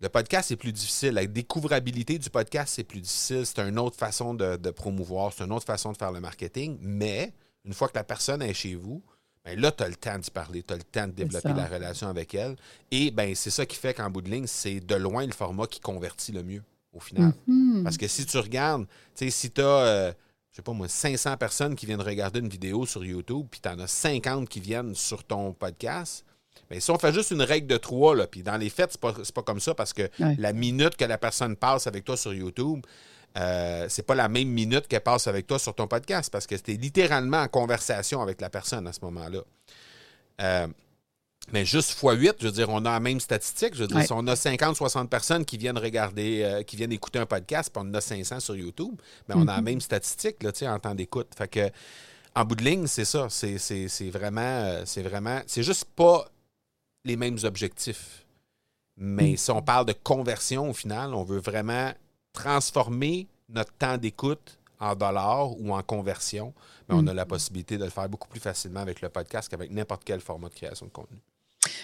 Le 0.01 0.09
podcast, 0.09 0.49
c'est 0.49 0.57
plus 0.57 0.73
difficile. 0.73 1.11
La 1.11 1.25
découvrabilité 1.25 2.19
du 2.19 2.29
podcast, 2.29 2.73
c'est 2.75 2.83
plus 2.83 2.99
difficile. 2.99 3.45
C'est 3.45 3.59
une 3.59 3.79
autre 3.79 3.97
façon 3.97 4.33
de, 4.33 4.57
de 4.57 4.69
promouvoir, 4.69 5.31
c'est 5.33 5.45
une 5.45 5.53
autre 5.53 5.65
façon 5.65 5.93
de 5.93 5.97
faire 5.97 6.11
le 6.11 6.19
marketing. 6.19 6.77
Mais 6.81 7.33
une 7.63 7.73
fois 7.73 7.87
que 7.87 7.95
la 7.95 8.03
personne 8.03 8.41
est 8.41 8.53
chez 8.53 8.75
vous, 8.75 9.01
ben 9.47 9.57
là, 9.61 9.71
tu 9.71 9.81
as 9.81 9.87
le 9.87 9.95
temps 9.95 10.19
d'y 10.19 10.29
parler, 10.29 10.61
tu 10.61 10.73
as 10.73 10.77
le 10.77 10.83
temps 10.83 11.07
de 11.07 11.13
développer 11.13 11.53
la 11.53 11.67
relation 11.67 12.09
avec 12.09 12.35
elle. 12.35 12.57
Et 12.91 13.11
ben 13.11 13.33
c'est 13.33 13.49
ça 13.49 13.65
qui 13.65 13.77
fait 13.77 13.93
qu'en 13.93 14.09
bout 14.09 14.21
de 14.21 14.29
ligne, 14.29 14.45
c'est 14.45 14.81
de 14.81 14.95
loin 14.95 15.25
le 15.25 15.31
format 15.31 15.67
qui 15.67 15.79
convertit 15.79 16.33
le 16.33 16.43
mieux 16.43 16.63
au 16.91 16.99
final. 16.99 17.31
Mm-hmm. 17.47 17.83
Parce 17.83 17.95
que 17.95 18.07
si 18.09 18.25
tu 18.25 18.37
regardes, 18.39 18.85
tu 19.15 19.25
sais, 19.25 19.29
si 19.29 19.49
tu 19.49 19.61
as, 19.61 19.65
euh, 19.65 20.11
je 20.51 20.57
sais 20.57 20.61
pas 20.61 20.73
moi, 20.73 20.89
500 20.89 21.37
personnes 21.37 21.75
qui 21.75 21.85
viennent 21.85 22.01
regarder 22.01 22.41
une 22.41 22.49
vidéo 22.49 22.85
sur 22.85 23.05
YouTube, 23.05 23.47
puis 23.49 23.61
tu 23.61 23.69
en 23.69 23.79
as 23.79 23.87
50 23.87 24.49
qui 24.49 24.59
viennent 24.59 24.93
sur 24.93 25.23
ton 25.23 25.53
podcast, 25.53 26.25
mais 26.69 26.77
ben, 26.77 26.81
si 26.81 26.91
on 26.91 26.99
fait 26.99 27.13
juste 27.13 27.31
une 27.31 27.41
règle 27.41 27.67
de 27.67 27.77
trois, 27.77 28.17
là, 28.17 28.27
puis 28.27 28.43
dans 28.43 28.57
les 28.57 28.69
faits, 28.69 28.91
c'est 28.91 28.99
pas, 28.99 29.13
pas 29.33 29.43
comme 29.43 29.61
ça 29.61 29.73
parce 29.75 29.93
que 29.93 30.09
la 30.19 30.51
minute 30.51 30.97
que 30.97 31.05
la 31.05 31.17
personne 31.17 31.55
passe 31.55 31.87
avec 31.87 32.03
toi 32.03 32.17
sur 32.17 32.33
YouTube, 32.33 32.81
euh, 33.37 33.85
c'est 33.89 34.03
pas 34.03 34.15
la 34.15 34.29
même 34.29 34.47
minute 34.47 34.87
qu'elle 34.87 35.01
passe 35.01 35.27
avec 35.27 35.47
toi 35.47 35.59
sur 35.59 35.75
ton 35.75 35.87
podcast 35.87 36.31
parce 36.31 36.47
que 36.47 36.57
c'était 36.57 36.73
littéralement 36.73 37.41
en 37.41 37.47
conversation 37.47 38.21
avec 38.21 38.41
la 38.41 38.49
personne 38.49 38.87
à 38.87 38.93
ce 38.93 38.99
moment-là. 39.03 39.41
Euh, 40.41 40.67
mais 41.51 41.63
juste 41.63 41.97
x8, 42.01 42.35
je 42.39 42.45
veux 42.47 42.51
dire, 42.51 42.69
on 42.69 42.83
a 42.85 42.91
la 42.91 42.99
même 42.99 43.19
statistique. 43.19 43.75
Je 43.75 43.83
veux 43.83 43.87
dire, 43.87 44.03
si 44.03 44.11
on 44.11 44.25
a 44.27 44.35
50, 44.35 44.75
60 44.75 45.09
personnes 45.09 45.45
qui 45.45 45.57
viennent 45.57 45.77
regarder, 45.77 46.43
euh, 46.43 46.63
qui 46.63 46.75
viennent 46.75 46.91
écouter 46.91 47.19
un 47.19 47.25
podcast, 47.25 47.69
puis 47.71 47.81
on 47.85 47.89
en 47.89 47.93
a 47.93 48.01
500 48.01 48.39
sur 48.39 48.55
YouTube, 48.55 48.95
mais 49.29 49.35
ben, 49.35 49.41
on 49.41 49.47
a 49.47 49.55
la 49.55 49.61
mm-hmm. 49.61 49.63
même 49.63 49.81
statistique 49.81 50.43
là, 50.43 50.51
en 50.73 50.79
temps 50.79 50.95
d'écoute. 50.95 51.27
Fait 51.37 51.47
que, 51.47 51.69
en 52.35 52.43
bout 52.43 52.55
de 52.55 52.63
ligne, 52.63 52.87
c'est 52.87 53.05
ça. 53.05 53.27
C'est 53.29 54.09
vraiment, 54.09 54.81
c'est 54.85 55.03
vraiment, 55.03 55.41
c'est 55.47 55.63
juste 55.63 55.85
pas 55.95 56.27
les 57.05 57.15
mêmes 57.15 57.37
objectifs. 57.43 58.25
Mais 58.97 59.33
mm. 59.33 59.37
si 59.37 59.51
on 59.51 59.61
parle 59.61 59.85
de 59.85 59.93
conversion 59.93 60.69
au 60.69 60.73
final, 60.73 61.13
on 61.13 61.23
veut 61.23 61.39
vraiment 61.39 61.93
transformer 62.33 63.27
notre 63.49 63.73
temps 63.73 63.97
d'écoute 63.97 64.57
en 64.79 64.95
dollars 64.95 65.59
ou 65.59 65.73
en 65.73 65.81
conversion, 65.81 66.53
mais 66.87 66.95
on 66.95 67.07
a 67.07 67.13
la 67.13 67.25
possibilité 67.25 67.77
de 67.77 67.83
le 67.83 67.89
faire 67.89 68.07
beaucoup 68.07 68.27
plus 68.27 68.39
facilement 68.39 68.79
avec 68.79 69.01
le 69.01 69.09
podcast 69.09 69.49
qu'avec 69.49 69.71
n'importe 69.71 70.03
quel 70.03 70.19
format 70.19 70.49
de 70.49 70.53
création 70.53 70.85
de 70.85 70.91
contenu. 70.91 71.17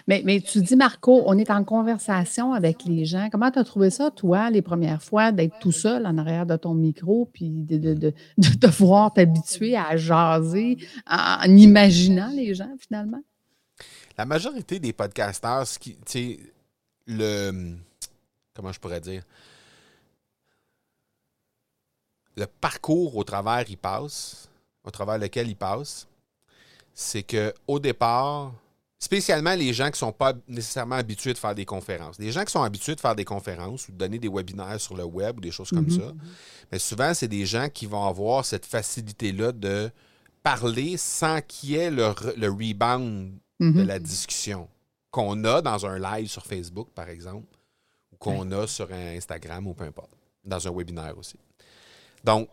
Mais, 0.07 0.21
mais, 0.25 0.41
tu 0.41 0.61
dis, 0.61 0.75
Marco, 0.75 1.23
on 1.25 1.37
est 1.37 1.49
en 1.49 1.63
conversation 1.63 2.53
avec 2.53 2.83
les 2.85 3.05
gens. 3.05 3.29
Comment 3.31 3.51
tu 3.51 3.59
as 3.59 3.63
trouvé 3.63 3.89
ça, 3.89 4.11
toi, 4.11 4.49
les 4.49 4.61
premières 4.61 5.01
fois, 5.01 5.31
d'être 5.31 5.59
tout 5.59 5.71
seul 5.71 6.05
en 6.05 6.17
arrière 6.17 6.45
de 6.45 6.55
ton 6.55 6.73
micro, 6.73 7.29
puis 7.33 7.49
de, 7.49 7.77
de, 7.77 7.93
de, 7.93 8.13
de 8.37 8.55
devoir 8.55 9.13
t'habituer 9.13 9.75
à 9.75 9.95
jaser 9.97 10.77
en, 11.09 11.43
imaginant 11.55 12.29
les 12.29 12.53
gens, 12.53 12.73
finalement? 12.79 13.21
La 14.17 14.25
majorité 14.25 14.79
des 14.79 14.93
podcasteurs, 14.93 15.67
tu 15.79 15.95
sais, 16.05 16.39
le. 17.07 17.75
Comment 18.53 18.71
je 18.71 18.79
pourrais 18.79 19.01
dire? 19.01 19.23
Le 22.35 22.45
parcours 22.47 23.15
au 23.15 23.23
travers 23.23 23.63
il 23.69 23.77
passe, 23.77 24.49
au 24.83 24.91
travers 24.91 25.17
lequel 25.17 25.47
il 25.47 25.55
passe, 25.55 26.07
c'est 26.93 27.23
que 27.23 27.53
au 27.67 27.79
départ, 27.79 28.53
spécialement 28.99 29.55
les 29.55 29.73
gens 29.73 29.85
qui 29.85 29.91
ne 29.91 29.97
sont 29.97 30.11
pas 30.11 30.33
nécessairement 30.47 30.95
habitués 30.95 31.33
de 31.33 31.37
faire 31.37 31.55
des 31.55 31.65
conférences. 31.65 32.17
Les 32.19 32.31
gens 32.31 32.45
qui 32.45 32.51
sont 32.51 32.63
habitués 32.63 32.95
de 32.95 33.01
faire 33.01 33.15
des 33.15 33.25
conférences 33.25 33.87
ou 33.87 33.91
de 33.91 33.97
donner 33.97 34.17
des 34.17 34.29
webinaires 34.29 34.79
sur 34.79 34.95
le 34.95 35.03
web 35.03 35.37
ou 35.37 35.41
des 35.41 35.51
choses 35.51 35.69
comme 35.69 35.85
mhm. 35.85 35.99
ça, 35.99 36.13
mais 36.71 36.79
souvent, 36.79 37.13
c'est 37.13 37.27
des 37.27 37.45
gens 37.45 37.67
qui 37.69 37.85
vont 37.85 38.05
avoir 38.05 38.45
cette 38.45 38.65
facilité-là 38.65 39.51
de 39.51 39.91
parler 40.41 40.97
sans 40.97 41.41
qu'il 41.41 41.71
y 41.71 41.75
ait 41.75 41.91
le, 41.91 42.05
rebound 42.07 43.33
de 43.59 43.65
mhm. 43.65 43.87
la 43.87 43.99
discussion 43.99 44.67
qu'on 45.11 45.43
a 45.43 45.61
dans 45.61 45.85
un 45.85 45.99
live 45.99 46.27
sur 46.27 46.45
Facebook, 46.45 46.89
par 46.95 47.09
exemple, 47.09 47.45
ou 48.11 48.17
qu'on 48.17 48.51
a 48.51 48.67
sur 48.67 48.91
un 48.91 49.15
Instagram 49.15 49.67
ou 49.67 49.73
peu 49.73 49.83
importe, 49.83 50.11
dans 50.43 50.67
un 50.67 50.71
webinaire 50.71 51.17
aussi. 51.17 51.37
Donc, 52.23 52.49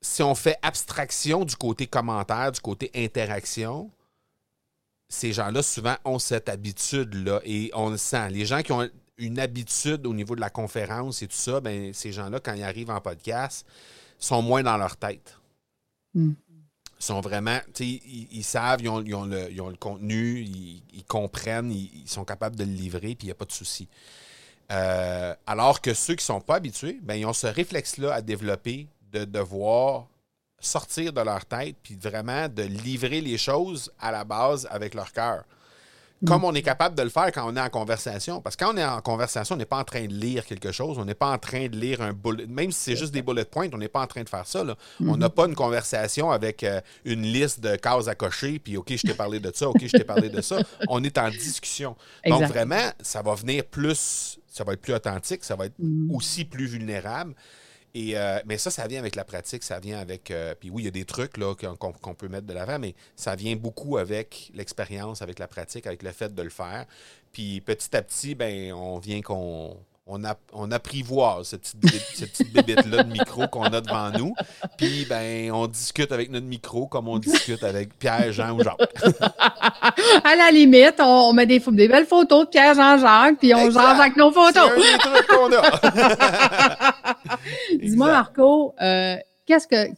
si 0.00 0.22
on 0.22 0.34
fait 0.34 0.58
abstraction 0.62 1.44
du 1.44 1.56
côté 1.56 1.86
commentaire, 1.86 2.52
du 2.52 2.60
côté 2.60 2.90
interaction, 2.94 3.90
ces 5.08 5.32
gens-là, 5.32 5.62
souvent, 5.62 5.96
ont 6.04 6.18
cette 6.18 6.48
habitude-là 6.48 7.40
et 7.44 7.70
on 7.74 7.90
le 7.90 7.96
sent. 7.98 8.30
Les 8.30 8.46
gens 8.46 8.62
qui 8.62 8.72
ont 8.72 8.88
une 9.18 9.38
habitude 9.38 10.06
au 10.06 10.14
niveau 10.14 10.34
de 10.34 10.40
la 10.40 10.50
conférence 10.50 11.22
et 11.22 11.28
tout 11.28 11.36
ça, 11.36 11.60
ben, 11.60 11.92
ces 11.92 12.12
gens-là, 12.12 12.40
quand 12.40 12.54
ils 12.54 12.62
arrivent 12.62 12.90
en 12.90 13.00
podcast, 13.00 13.66
sont 14.18 14.42
moins 14.42 14.62
dans 14.62 14.76
leur 14.76 14.96
tête. 14.96 15.38
Hmm. 16.14 16.32
Ils 16.98 17.04
sont 17.04 17.20
vraiment, 17.20 17.58
ils, 17.80 18.28
ils, 18.32 18.44
savent, 18.44 18.80
ils 18.80 18.88
ont, 18.88 19.00
le, 19.00 19.76
contenu, 19.76 20.40
ils, 20.40 21.04
comprennent, 21.06 21.72
ils, 21.72 22.08
sont 22.08 22.24
capables 22.24 22.56
de 22.56 22.64
le 22.64 22.70
livrer, 22.70 23.14
puis 23.16 23.22
il 23.22 23.26
n'y 23.26 23.32
a 23.32 23.34
pas 23.34 23.44
de 23.44 23.52
souci. 23.52 23.88
Euh, 24.72 25.34
alors 25.46 25.80
que 25.80 25.92
ceux 25.92 26.14
qui 26.14 26.22
ne 26.22 26.34
sont 26.34 26.40
pas 26.40 26.56
habitués, 26.56 26.98
ben, 27.02 27.14
ils 27.14 27.26
ont 27.26 27.32
ce 27.32 27.46
réflexe-là 27.46 28.14
à 28.14 28.22
développer 28.22 28.88
de 29.12 29.24
devoir 29.24 30.06
sortir 30.60 31.12
de 31.12 31.20
leur 31.20 31.44
tête 31.44 31.76
puis 31.82 31.96
vraiment 31.96 32.48
de 32.48 32.62
livrer 32.62 33.20
les 33.20 33.36
choses 33.36 33.92
à 34.00 34.12
la 34.12 34.24
base 34.24 34.66
avec 34.70 34.94
leur 34.94 35.12
cœur. 35.12 35.44
Comme 36.24 36.42
mm. 36.42 36.44
on 36.44 36.54
est 36.54 36.62
capable 36.62 36.94
de 36.94 37.02
le 37.02 37.08
faire 37.08 37.32
quand 37.32 37.50
on 37.50 37.56
est 37.56 37.60
en 37.60 37.68
conversation. 37.68 38.40
Parce 38.40 38.54
que 38.54 38.64
quand 38.64 38.74
on 38.74 38.76
est 38.76 38.84
en 38.84 39.00
conversation, 39.00 39.56
on 39.56 39.58
n'est 39.58 39.64
pas 39.64 39.78
en 39.78 39.84
train 39.84 40.06
de 40.06 40.12
lire 40.12 40.46
quelque 40.46 40.70
chose. 40.70 40.98
On 40.98 41.04
n'est 41.04 41.14
pas 41.14 41.30
en 41.32 41.38
train 41.38 41.66
de 41.66 41.76
lire 41.76 42.00
un 42.00 42.12
bullet. 42.12 42.46
Même 42.46 42.70
si 42.70 42.80
c'est 42.80 42.96
juste 42.96 43.12
des 43.12 43.22
bullet 43.22 43.44
points, 43.44 43.68
on 43.72 43.78
n'est 43.78 43.88
pas 43.88 44.02
en 44.02 44.06
train 44.06 44.22
de 44.22 44.28
faire 44.28 44.46
ça. 44.46 44.64
On 45.00 45.16
n'a 45.16 45.28
pas 45.28 45.46
une 45.46 45.54
conversation 45.54 46.30
avec 46.30 46.62
euh, 46.62 46.80
une 47.04 47.22
liste 47.22 47.60
de 47.60 47.76
cases 47.76 48.08
à 48.08 48.14
cocher, 48.14 48.58
puis 48.58 48.76
OK, 48.76 48.92
je 48.94 49.02
t'ai 49.02 49.14
parlé 49.14 49.40
de 49.40 49.50
ça, 49.52 49.68
OK, 49.68 49.80
je 49.82 49.96
t'ai 49.96 50.04
parlé 50.04 50.28
de 50.28 50.40
ça. 50.40 50.58
On 50.88 51.02
est 51.02 51.18
en 51.18 51.28
discussion. 51.28 51.96
Donc 52.26 52.44
vraiment, 52.44 52.92
ça 53.00 53.22
va 53.22 53.34
venir 53.34 53.64
plus, 53.64 54.38
ça 54.52 54.64
va 54.64 54.74
être 54.74 54.80
plus 54.80 54.92
authentique, 54.92 55.42
ça 55.44 55.56
va 55.56 55.66
être 55.66 55.78
mm. 55.78 56.14
aussi 56.14 56.44
plus 56.44 56.66
vulnérable. 56.66 57.34
Et, 57.94 58.16
euh, 58.16 58.40
mais 58.46 58.56
ça, 58.56 58.70
ça 58.70 58.86
vient 58.86 59.00
avec 59.00 59.16
la 59.16 59.24
pratique, 59.24 59.62
ça 59.62 59.78
vient 59.78 59.98
avec. 59.98 60.30
Euh, 60.30 60.54
puis 60.58 60.70
oui, 60.70 60.82
il 60.82 60.84
y 60.86 60.88
a 60.88 60.92
des 60.92 61.04
trucs 61.04 61.36
là, 61.36 61.54
qu'on, 61.54 62.14
peut 62.14 62.28
mettre 62.28 62.46
de 62.46 62.52
l'avant, 62.52 62.78
mais 62.78 62.94
ça 63.16 63.34
vient 63.34 63.54
beaucoup 63.56 63.98
avec 63.98 64.50
l'expérience, 64.54 65.20
avec 65.20 65.38
la 65.38 65.46
pratique, 65.46 65.86
avec 65.86 66.02
le 66.02 66.12
fait 66.12 66.34
de 66.34 66.42
le 66.42 66.50
faire. 66.50 66.86
Puis 67.32 67.60
petit 67.60 67.94
à 67.96 68.02
petit, 68.02 68.34
ben, 68.34 68.72
on 68.72 68.98
vient 68.98 69.20
qu'on 69.20 69.76
on, 70.06 70.24
a, 70.24 70.34
on 70.52 70.70
apprivoise 70.72 71.48
cette 71.48 71.74
petite, 71.80 72.52
bébête-là 72.52 73.04
de 73.04 73.12
micro 73.12 73.46
qu'on 73.46 73.62
a 73.62 73.80
devant 73.80 74.10
nous. 74.10 74.34
Puis, 74.76 75.06
ben, 75.08 75.52
on 75.52 75.68
discute 75.68 76.10
avec 76.10 76.30
notre 76.30 76.46
micro 76.46 76.86
comme 76.86 77.08
on 77.08 77.18
discute 77.18 77.62
avec 77.62 77.96
Pierre, 77.98 78.32
Jean 78.32 78.52
ou 78.52 78.62
Jacques. 78.62 78.78
à 80.24 80.36
la 80.36 80.50
limite, 80.50 80.96
on, 80.98 81.32
met 81.32 81.46
des, 81.46 81.60
des, 81.60 81.88
belles 81.88 82.06
photos 82.06 82.46
de 82.46 82.50
Pierre, 82.50 82.74
Jean, 82.74 82.98
Jacques, 82.98 83.38
puis 83.38 83.54
on 83.54 83.70
jase 83.70 84.00
avec 84.00 84.16
nos 84.16 84.32
photos. 84.32 84.70
Dis-moi, 87.80 88.08
Marco, 88.08 88.74
euh, 88.82 89.16
qu'est-ce 89.46 89.68
que, 89.68 89.88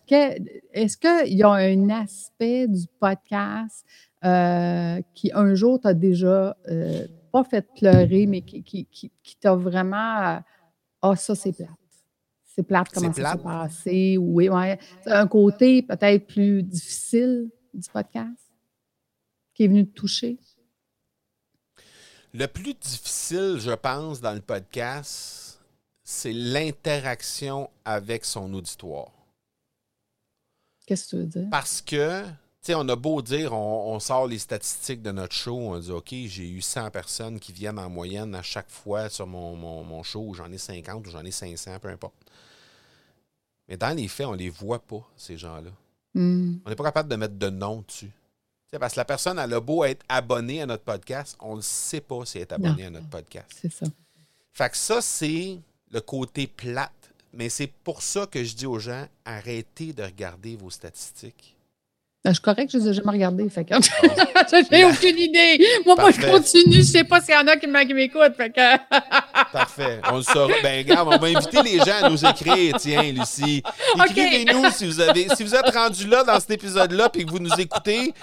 est-ce 0.73 0.99
qu'il 0.99 1.35
y 1.35 1.43
a 1.43 1.51
un 1.51 1.89
aspect 1.89 2.67
du 2.69 2.87
podcast 3.01 3.85
euh, 4.25 5.01
qui, 5.15 5.31
un 5.35 5.55
jour, 5.55 5.81
t'a 5.81 5.95
déjà. 5.95 6.57
Euh, 6.69 7.07
pas 7.35 7.43
fait 7.43 7.67
pleurer, 7.75 8.27
mais 8.27 8.43
qui, 8.43 8.63
qui, 8.63 8.87
qui, 8.87 9.37
t'a 9.41 9.57
vraiment. 9.57 10.41
Ah, 11.03 11.17
ça, 11.17 11.35
c'est 11.35 11.53
plate. 11.53 11.69
C'est 12.45 12.63
plate 12.63 12.91
comment 12.95 13.13
ça 13.13 13.33
s'est 13.33 13.43
passé. 13.43 14.17
Oui, 14.21 14.49
ouais. 14.49 14.79
Un 15.07 15.27
côté 15.27 15.83
peut-être 15.83 16.29
plus 16.29 16.63
difficile 16.63 17.51
du 17.73 17.91
podcast 17.91 18.53
qui 19.53 19.65
est 19.65 19.67
venu 19.67 19.85
te 19.85 19.95
toucher? 19.95 20.39
Le 22.33 22.47
plus 22.47 22.75
difficile, 22.75 23.57
je 23.59 23.73
pense, 23.73 24.21
dans 24.21 24.33
le 24.33 24.41
podcast, 24.41 25.61
c'est 26.05 26.33
l'interaction 26.33 27.69
avec 27.85 28.25
son 28.25 28.55
auditoire. 28.55 29.11
Qu'est-ce 30.87 31.07
que 31.07 31.11
tu 31.11 31.17
veux 31.17 31.27
dire? 31.27 31.49
Parce 31.51 31.83
que 31.83 32.23
on 32.71 32.89
a 32.89 32.97
beau 32.97 33.21
dire, 33.21 33.53
on, 33.53 34.01
sort 34.01 34.27
les 34.27 34.39
statistiques 34.39 35.03
de 35.03 35.13
notre 35.13 35.35
show, 35.35 35.57
on 35.57 35.79
dit, 35.79 35.91
OK, 35.91 36.09
j'ai 36.11 36.49
eu 36.49 36.63
100 36.63 36.91
personnes 36.91 37.39
qui 37.39 37.53
viennent 37.53 37.79
en 37.79 37.91
moyenne 37.91 38.35
à 38.35 38.43
chaque 38.43 38.71
fois 38.71 39.11
sur 39.11 39.27
mon, 39.27 39.55
mon, 39.57 40.03
show, 40.03 40.33
j'en 40.35 40.51
ai 40.51 40.59
50 40.59 41.07
ou 41.07 41.11
j'en 41.11 41.25
ai 41.25 41.31
500, 41.31 41.79
peu 41.81 41.89
importe. 41.89 42.15
Mais 43.69 43.77
dans 43.77 43.95
les 43.95 44.09
faits, 44.09 44.27
on 44.27 44.33
ne 44.33 44.39
les 44.39 44.49
voit 44.49 44.79
pas, 44.79 45.07
ces 45.17 45.37
gens-là. 45.37 45.71
Hmm. 46.15 46.57
On 46.65 46.71
n'est 46.71 46.77
pas 46.77 46.85
capable 46.85 47.09
de 47.09 47.17
mettre 47.17 47.35
de 47.35 47.51
nom 47.51 47.85
dessus. 47.87 48.13
parce 48.79 48.95
que 48.95 49.01
la 49.01 49.05
personne, 49.05 49.39
elle 49.39 49.53
a 49.53 49.61
beau 49.61 49.85
être 49.85 50.05
abonnée 50.09 50.63
à 50.63 50.67
notre 50.67 50.85
podcast, 50.85 51.37
on 51.41 51.57
ne 51.57 51.63
sait 51.63 52.01
pas 52.01 52.25
si 52.25 52.39
elle 52.39 52.43
est 52.43 52.53
abonnée 52.53 52.87
à 52.87 52.91
notre 52.91 53.09
podcast. 53.09 53.51
C'est 53.61 53.73
ça. 53.73 53.87
Fait 54.53 54.71
que 54.71 54.77
ça, 54.77 55.03
c'est 55.03 55.59
le 55.91 56.01
côté 56.01 56.47
plate. 56.47 56.93
Mais 57.33 57.49
c'est 57.49 57.67
pour 57.67 58.03
ça 58.03 58.27
que 58.27 58.45
je 58.45 58.55
dis 58.55 58.67
aux 58.67 58.79
gens, 58.79 59.07
arrêtez 59.25 59.93
de 59.93 60.05
regarder 60.05 60.55
vos 60.55 60.71
statistiques. 60.71 61.54
Ben, 62.25 62.31
je 62.31 62.37
suis 62.37 62.43
correct, 62.43 62.71
je 62.73 62.79
ne 62.79 62.85
les 62.85 62.89
ai 62.89 62.93
jamais 62.95 63.11
regardés. 63.11 63.47
Fait 63.51 63.67
que... 63.67 63.75
j'ai 64.73 64.85
aucune 64.87 65.19
idée. 65.19 65.63
Moi, 65.85 65.95
moi, 65.95 66.11
je 66.11 66.23
continue. 66.23 66.73
Je 66.73 66.79
ne 66.79 66.83
sais 66.83 67.05
pas 67.05 67.21
s'il 67.21 67.35
y 67.35 67.37
en 67.37 67.47
a 67.47 67.57
qui 67.57 67.67
m'écoutent. 67.67 68.35
Fait 68.35 68.49
que... 68.49 68.79
Parfait. 69.53 70.01
On 70.11 70.17
le 70.17 70.23
saura. 70.23 70.55
Ben, 70.63 70.79
regarde, 70.79 71.09
on 71.13 71.19
va 71.19 71.27
inviter 71.27 71.63
les 71.63 71.79
gens 71.81 72.03
à 72.03 72.09
nous 72.09 72.25
écrire. 72.25 72.77
Tiens, 72.79 73.13
Lucie. 73.13 73.63
Écrivez-nous 74.09 74.71
si 74.71 74.87
vous 74.87 75.01
avez, 75.01 75.29
si 75.37 75.45
vous 75.45 75.55
êtes 75.55 75.75
rendu 75.75 76.07
là 76.07 76.25
dans 76.25 76.41
cet 76.41 76.53
épisode-là 76.53 77.11
et 77.15 77.25
que 77.27 77.31
vous 77.31 77.41
nous 77.41 77.61
écoutez. 77.61 78.15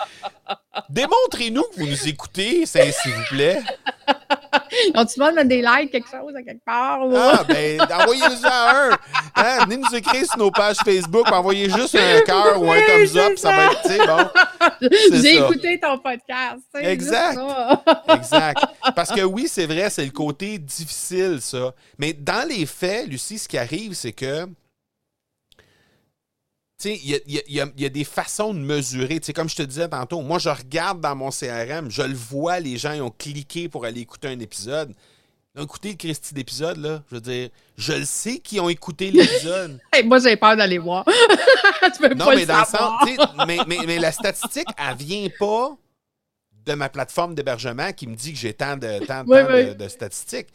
Démontrez-nous 0.89 1.61
que 1.61 1.81
vous 1.81 1.85
nous 1.85 2.07
écoutez, 2.07 2.65
s'il 2.65 3.13
vous 3.13 3.25
plaît. 3.29 3.61
On-tu 4.95 5.19
de 5.19 5.35
mettre 5.35 5.47
des 5.47 5.61
likes, 5.61 5.91
quelque 5.91 6.09
chose 6.09 6.35
à 6.35 6.41
quelque 6.41 6.63
part? 6.63 7.01
Ah, 7.15 7.43
ben, 7.47 7.81
envoyez-nous 7.81 8.45
un. 8.45 8.91
Hein? 9.35 9.57
Venez 9.65 9.77
nous 9.77 9.95
écrire 9.95 10.25
sur 10.25 10.37
nos 10.37 10.51
pages 10.51 10.77
Facebook, 10.83 11.31
envoyez 11.31 11.69
juste 11.69 11.95
un 11.95 12.21
cœur 12.21 12.61
ou 12.61 12.71
un 12.71 12.79
thumbs 12.81 13.17
up, 13.17 13.37
ça. 13.37 13.51
va 13.51 13.65
être, 13.65 13.81
tu 13.81 13.89
sais, 13.89 14.05
bon. 14.05 15.21
J'ai 15.21 15.37
écouté 15.37 15.79
ton 15.79 15.97
podcast. 15.97 16.63
Exact. 16.75 17.39
exact. 18.15 18.65
Parce 18.95 19.11
que 19.11 19.21
oui, 19.21 19.47
c'est 19.47 19.65
vrai, 19.65 19.89
c'est 19.89 20.05
le 20.05 20.11
côté 20.11 20.57
difficile, 20.57 21.39
ça. 21.41 21.73
Mais 21.97 22.13
dans 22.13 22.47
les 22.47 22.65
faits, 22.65 23.07
Lucie, 23.07 23.37
ce 23.37 23.47
qui 23.47 23.57
arrive, 23.57 23.93
c'est 23.93 24.13
que 24.13 24.47
il 26.85 27.41
y, 27.47 27.59
a, 27.59 27.89
des 27.89 28.03
façons 28.03 28.53
de 28.53 28.59
mesurer. 28.59 29.19
comme 29.35 29.49
je 29.49 29.55
te 29.55 29.63
disais 29.63 29.87
tantôt, 29.87 30.21
moi, 30.21 30.39
je 30.39 30.49
regarde 30.49 31.01
dans 31.01 31.15
mon 31.15 31.29
CRM, 31.29 31.89
je 31.89 32.01
le 32.01 32.13
vois, 32.13 32.59
les 32.59 32.77
gens 32.77 32.93
ont 33.01 33.11
cliqué 33.11 33.69
pour 33.69 33.85
aller 33.85 34.01
écouter 34.01 34.27
un 34.29 34.39
épisode. 34.39 34.93
Ils 35.53 35.61
ont 35.61 35.65
écouté 35.65 35.89
le 35.89 35.95
Christy 35.95 36.33
d'épisode, 36.33 36.77
là. 36.77 37.03
Je 37.09 37.15
veux 37.15 37.21
dire, 37.21 37.49
je 37.77 37.93
le 37.93 38.05
sais 38.05 38.39
qui 38.39 38.59
ont 38.59 38.69
écouté 38.69 39.11
l'épisode. 39.11 39.79
moi, 40.05 40.19
j'ai 40.19 40.37
peur 40.37 40.55
d'aller 40.55 40.77
voir. 40.77 41.05
tu 41.93 42.01
peux 42.01 42.13
non, 42.13 42.29
mais 42.29 42.45
dans 42.45 42.59
le 42.59 42.65
sens, 42.65 42.91
mais, 43.45 43.57
mais, 43.85 43.99
la 43.99 44.13
statistique, 44.13 44.67
elle 44.77 44.95
vient 44.95 45.27
pas 45.37 45.75
de 46.65 46.73
ma 46.73 46.87
plateforme 46.87 47.35
d'hébergement 47.35 47.91
qui 47.91 48.07
me 48.07 48.15
dit 48.15 48.31
que 48.31 48.39
j'ai 48.39 48.53
tant, 48.53 48.77
de, 48.77 49.05
tant, 49.05 49.23
de 49.23 49.87
statistiques. 49.89 50.47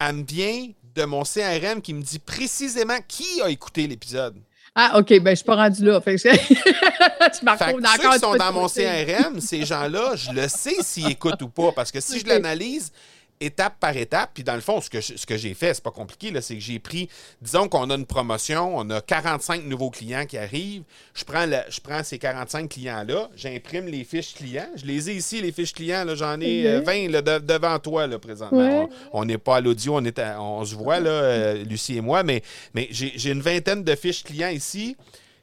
Elle 0.00 0.16
me 0.16 0.24
vient 0.24 0.68
de 0.94 1.04
mon 1.04 1.22
CRM 1.22 1.80
qui 1.80 1.94
me 1.94 2.02
dit 2.02 2.18
précisément 2.18 2.98
qui 3.06 3.40
a 3.42 3.50
écouté 3.50 3.86
l'épisode. 3.86 4.36
Ah, 4.74 4.98
OK, 4.98 5.08
ben 5.20 5.30
je 5.30 5.36
suis 5.36 5.44
pas 5.44 5.56
rendu 5.56 5.84
là. 5.84 6.00
Fait 6.00 6.14
que 6.14 6.20
tu 7.38 7.44
m'as 7.44 7.58
ceux 7.58 8.10
qui 8.10 8.18
sont 8.18 8.36
dans 8.36 8.52
mon 8.52 8.68
CRM, 8.68 9.40
ces 9.40 9.64
gens-là, 9.64 10.14
je 10.14 10.30
le 10.30 10.48
sais 10.48 10.76
s'ils 10.82 11.10
écoutent 11.10 11.42
ou 11.42 11.48
pas. 11.48 11.72
Parce 11.72 11.90
que 11.90 12.00
si 12.00 12.20
je 12.20 12.26
l'analyse, 12.28 12.92
étape 13.40 13.78
par 13.80 13.96
étape. 13.96 14.30
Puis 14.34 14.44
dans 14.44 14.54
le 14.54 14.60
fond, 14.60 14.80
ce 14.80 14.90
que, 14.90 15.00
ce 15.00 15.26
que 15.26 15.36
j'ai 15.36 15.54
fait, 15.54 15.74
c'est 15.74 15.82
pas 15.82 15.90
compliqué, 15.90 16.32
c'est 16.40 16.54
que 16.54 16.60
j'ai 16.60 16.78
pris, 16.78 17.08
disons 17.40 17.68
qu'on 17.68 17.88
a 17.90 17.94
une 17.94 18.06
promotion, 18.06 18.76
on 18.76 18.88
a 18.90 19.00
45 19.00 19.64
nouveaux 19.64 19.90
clients 19.90 20.26
qui 20.26 20.38
arrivent. 20.38 20.82
Je 21.14 21.24
prends, 21.24 21.46
je 21.46 21.80
prends 21.80 22.02
ces 22.04 22.18
45 22.18 22.68
clients-là, 22.68 23.30
j'imprime 23.34 23.86
les 23.86 24.04
fiches 24.04 24.34
clients. 24.34 24.68
Je 24.76 24.84
les 24.84 25.10
ai 25.10 25.14
ici, 25.14 25.40
les 25.40 25.52
fiches 25.52 25.72
clients. 25.72 26.04
J'en 26.14 26.40
ai 26.40 26.80
20 26.80 27.14
euh, 27.14 27.40
devant 27.40 27.78
toi 27.78 28.06
là, 28.06 28.18
présentement. 28.18 28.88
On 29.12 29.24
n'est 29.24 29.38
pas 29.38 29.56
à 29.56 29.60
l'audio, 29.60 29.98
on, 29.98 30.04
on 30.38 30.64
se 30.64 30.74
voit, 30.74 31.00
là, 31.00 31.10
euh, 31.10 31.64
Lucie 31.64 31.96
et 31.96 32.00
moi, 32.00 32.22
mais, 32.22 32.42
mais 32.74 32.88
j'ai 32.90 33.30
une 33.30 33.42
vingtaine 33.42 33.84
de 33.84 33.94
fiches 33.94 34.24
clients 34.24 34.48
ici 34.48 34.96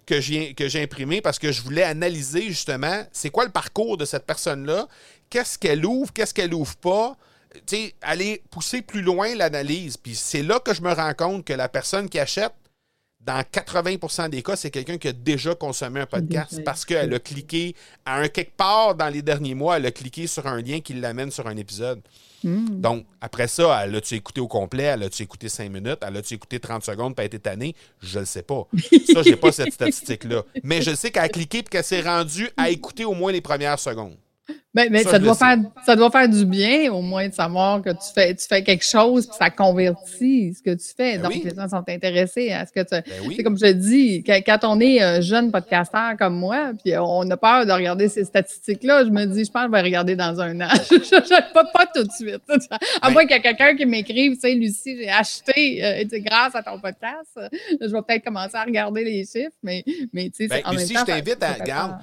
que 0.08 0.22
j'ai 0.22 0.82
imprimées 0.82 1.22
parce 1.22 1.38
que 1.38 1.52
je 1.52 1.62
voulais 1.62 1.84
analyser 1.84 2.44
justement 2.44 3.04
c'est 3.12 3.30
quoi 3.30 3.44
le 3.44 3.52
parcours 3.52 3.98
de 3.98 4.06
cette 4.06 4.26
personne-là, 4.26 4.88
qu'est-ce 5.30 5.60
qu'elle 5.60 5.86
ouvre, 5.86 6.14
qu'est-ce 6.14 6.34
qu'elle 6.34 6.54
ouvre 6.54 6.76
pas? 6.78 7.18
Aller 8.02 8.44
pousser 8.50 8.82
plus 8.82 9.02
loin 9.02 9.36
l'analyse. 9.36 9.98
Puis 9.98 10.16
c'est 10.16 10.44
là 10.44 10.60
que 10.60 10.74
je 10.74 10.82
me 10.82 10.92
rends 10.92 11.14
compte 11.14 11.46
que 11.46 11.54
la 11.54 11.70
personne 11.70 12.10
qui 12.10 12.20
achète, 12.20 12.54
dans 13.20 13.42
80% 13.42 14.30
des 14.30 14.42
cas, 14.42 14.56
c'est 14.56 14.72
quelqu'un 14.72 14.98
qui 14.98 15.10
a 15.10 15.14
déjà 15.14 15.54
consommé 15.54 16.00
un 16.00 16.06
podcast 16.06 16.64
parce 16.64 16.86
qu'elle 16.86 17.14
a 17.14 17.20
cliqué 17.20 17.76
à 18.06 18.20
un 18.20 18.30
quelque 18.30 18.56
part 18.56 18.96
dans 18.96 19.10
les 19.10 19.22
derniers 19.22 19.54
mois, 19.54 19.78
elle 19.78 19.86
a 19.86 19.92
cliqué 19.92 20.28
sur 20.28 20.48
un 20.48 20.62
lien 20.62 20.80
qui 20.80 20.94
l'amène 20.94 21.30
sur 21.30 21.46
un 21.48 21.58
épisode. 21.58 22.02
Hmm. 22.44 22.80
Donc, 22.80 23.06
après 23.20 23.48
ça, 23.48 23.84
elle 23.84 23.96
a-tu 23.96 24.16
écouté 24.16 24.40
au 24.40 24.48
complet? 24.48 24.84
Elle 24.84 25.04
a-tu 25.04 25.24
écouté 25.24 25.50
5 25.50 25.70
minutes? 25.70 26.00
Elle 26.02 26.16
a-tu 26.16 26.36
écouté 26.36 26.60
30 26.60 26.86
secondes 26.86 27.16
pas 27.16 27.26
été 27.26 27.40
tannée? 27.40 27.76
Je 28.00 28.20
le 28.20 28.26
sais 28.26 28.44
pas. 28.44 28.68
Ça, 29.14 29.24
j'ai 29.24 29.36
pas 29.36 29.52
cette 29.52 29.74
statistique-là. 29.74 30.44
Mais 30.64 30.82
je 30.82 30.96
sais 30.96 31.12
qu'elle 31.12 31.24
a 31.24 31.30
cliqué 31.30 31.60
et 31.60 31.64
qu'elle 31.64 31.84
s'est 31.84 32.02
rendue 32.02 32.50
à 32.56 32.70
écouter 32.70 33.04
au 33.04 33.14
moins 33.14 33.32
les 33.32 33.42
premières 33.42 33.80
secondes. 33.80 34.16
Ben, 34.78 34.90
mais, 34.92 35.04
ça, 35.04 35.18
doit 35.18 35.34
faire, 35.34 35.58
ça 35.84 35.96
doit 35.96 36.12
faire 36.12 36.30
du 36.30 36.46
bien, 36.46 36.94
au 36.94 37.02
moins, 37.02 37.28
de 37.28 37.34
savoir 37.34 37.82
que 37.82 37.90
tu 37.90 38.14
fais, 38.14 38.36
tu 38.36 38.46
fais 38.46 38.62
quelque 38.62 38.86
chose 38.86 39.26
puis 39.26 39.36
ça 39.36 39.50
convertit 39.50 40.54
ce 40.54 40.62
que 40.62 40.70
tu 40.76 40.94
fais. 40.96 41.18
Ben 41.18 41.24
Donc, 41.24 41.44
les 41.44 41.56
gens 41.56 41.68
sont 41.68 41.84
intéressés 41.88 42.52
à 42.52 42.64
ce 42.64 42.72
que 42.72 42.82
tu. 42.82 42.92
Ben 42.92 43.04
C'est 43.36 43.42
comme 43.42 43.58
je 43.58 43.72
dis, 43.72 44.24
quand, 44.24 44.60
on 44.66 44.80
est 44.80 45.02
un 45.02 45.20
jeune 45.20 45.52
podcasteur 45.52 46.16
comme 46.20 46.36
moi, 46.36 46.74
puis 46.84 46.96
on 46.96 47.28
a 47.32 47.38
peur 47.38 47.66
de 47.66 47.72
regarder 47.72 48.08
ces 48.08 48.24
statistiques-là, 48.24 49.06
je 49.06 49.10
me 49.10 49.26
dis, 49.26 49.46
je 49.46 49.52
pense 49.52 49.64
que 49.64 49.70
je 49.70 49.72
vais 49.72 49.82
regarder 49.82 50.16
dans 50.16 50.40
un 50.40 50.62
an. 50.62 50.70
je 50.92 51.54
pas, 51.54 51.64
pas 51.64 51.88
tout 51.88 52.04
de 52.04 52.12
suite. 52.12 52.44
À 53.02 53.10
moins 53.10 53.24
qu'il 53.26 53.36
y 53.36 53.40
ait 53.40 53.42
quelqu'un 53.42 53.76
qui 53.76 53.86
m'écrive, 53.88 54.36
tu 54.36 54.42
sais, 54.42 54.54
Lucie, 54.54 54.96
j'ai 54.96 55.10
acheté 55.10 55.84
euh, 55.84 56.04
grâce 56.20 56.54
à 56.54 56.62
ton 56.62 56.80
podcast. 56.80 57.32
Je 57.82 57.88
vais 57.88 58.02
peut-être 58.04 58.24
commencer 58.24 58.58
à 58.58 58.64
regarder 58.64 59.04
les 59.04 59.26
chiffres, 59.26 59.58
mais, 59.64 59.84
mais 60.14 60.30
tu 60.30 60.48
sais, 60.48 60.62
Lucie, 60.72 60.96
je 60.96 61.04
t'invite 61.04 61.42
à. 61.42 61.54
Regarde, 61.54 61.98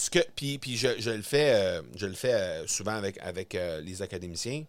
ce 0.00 0.08
que, 0.08 0.18
puis, 0.34 0.58
puis 0.58 0.76
je, 0.76 1.10
le 1.10 1.22
fais, 1.22 1.52
euh, 1.54 1.82
je 1.94 2.06
le 2.06 2.14
fais 2.14 2.32
euh, 2.32 2.66
souvent 2.66 2.94
avec, 2.94 3.18
avec 3.18 3.54
euh, 3.54 3.80
les 3.82 4.00
académiciens. 4.00 4.64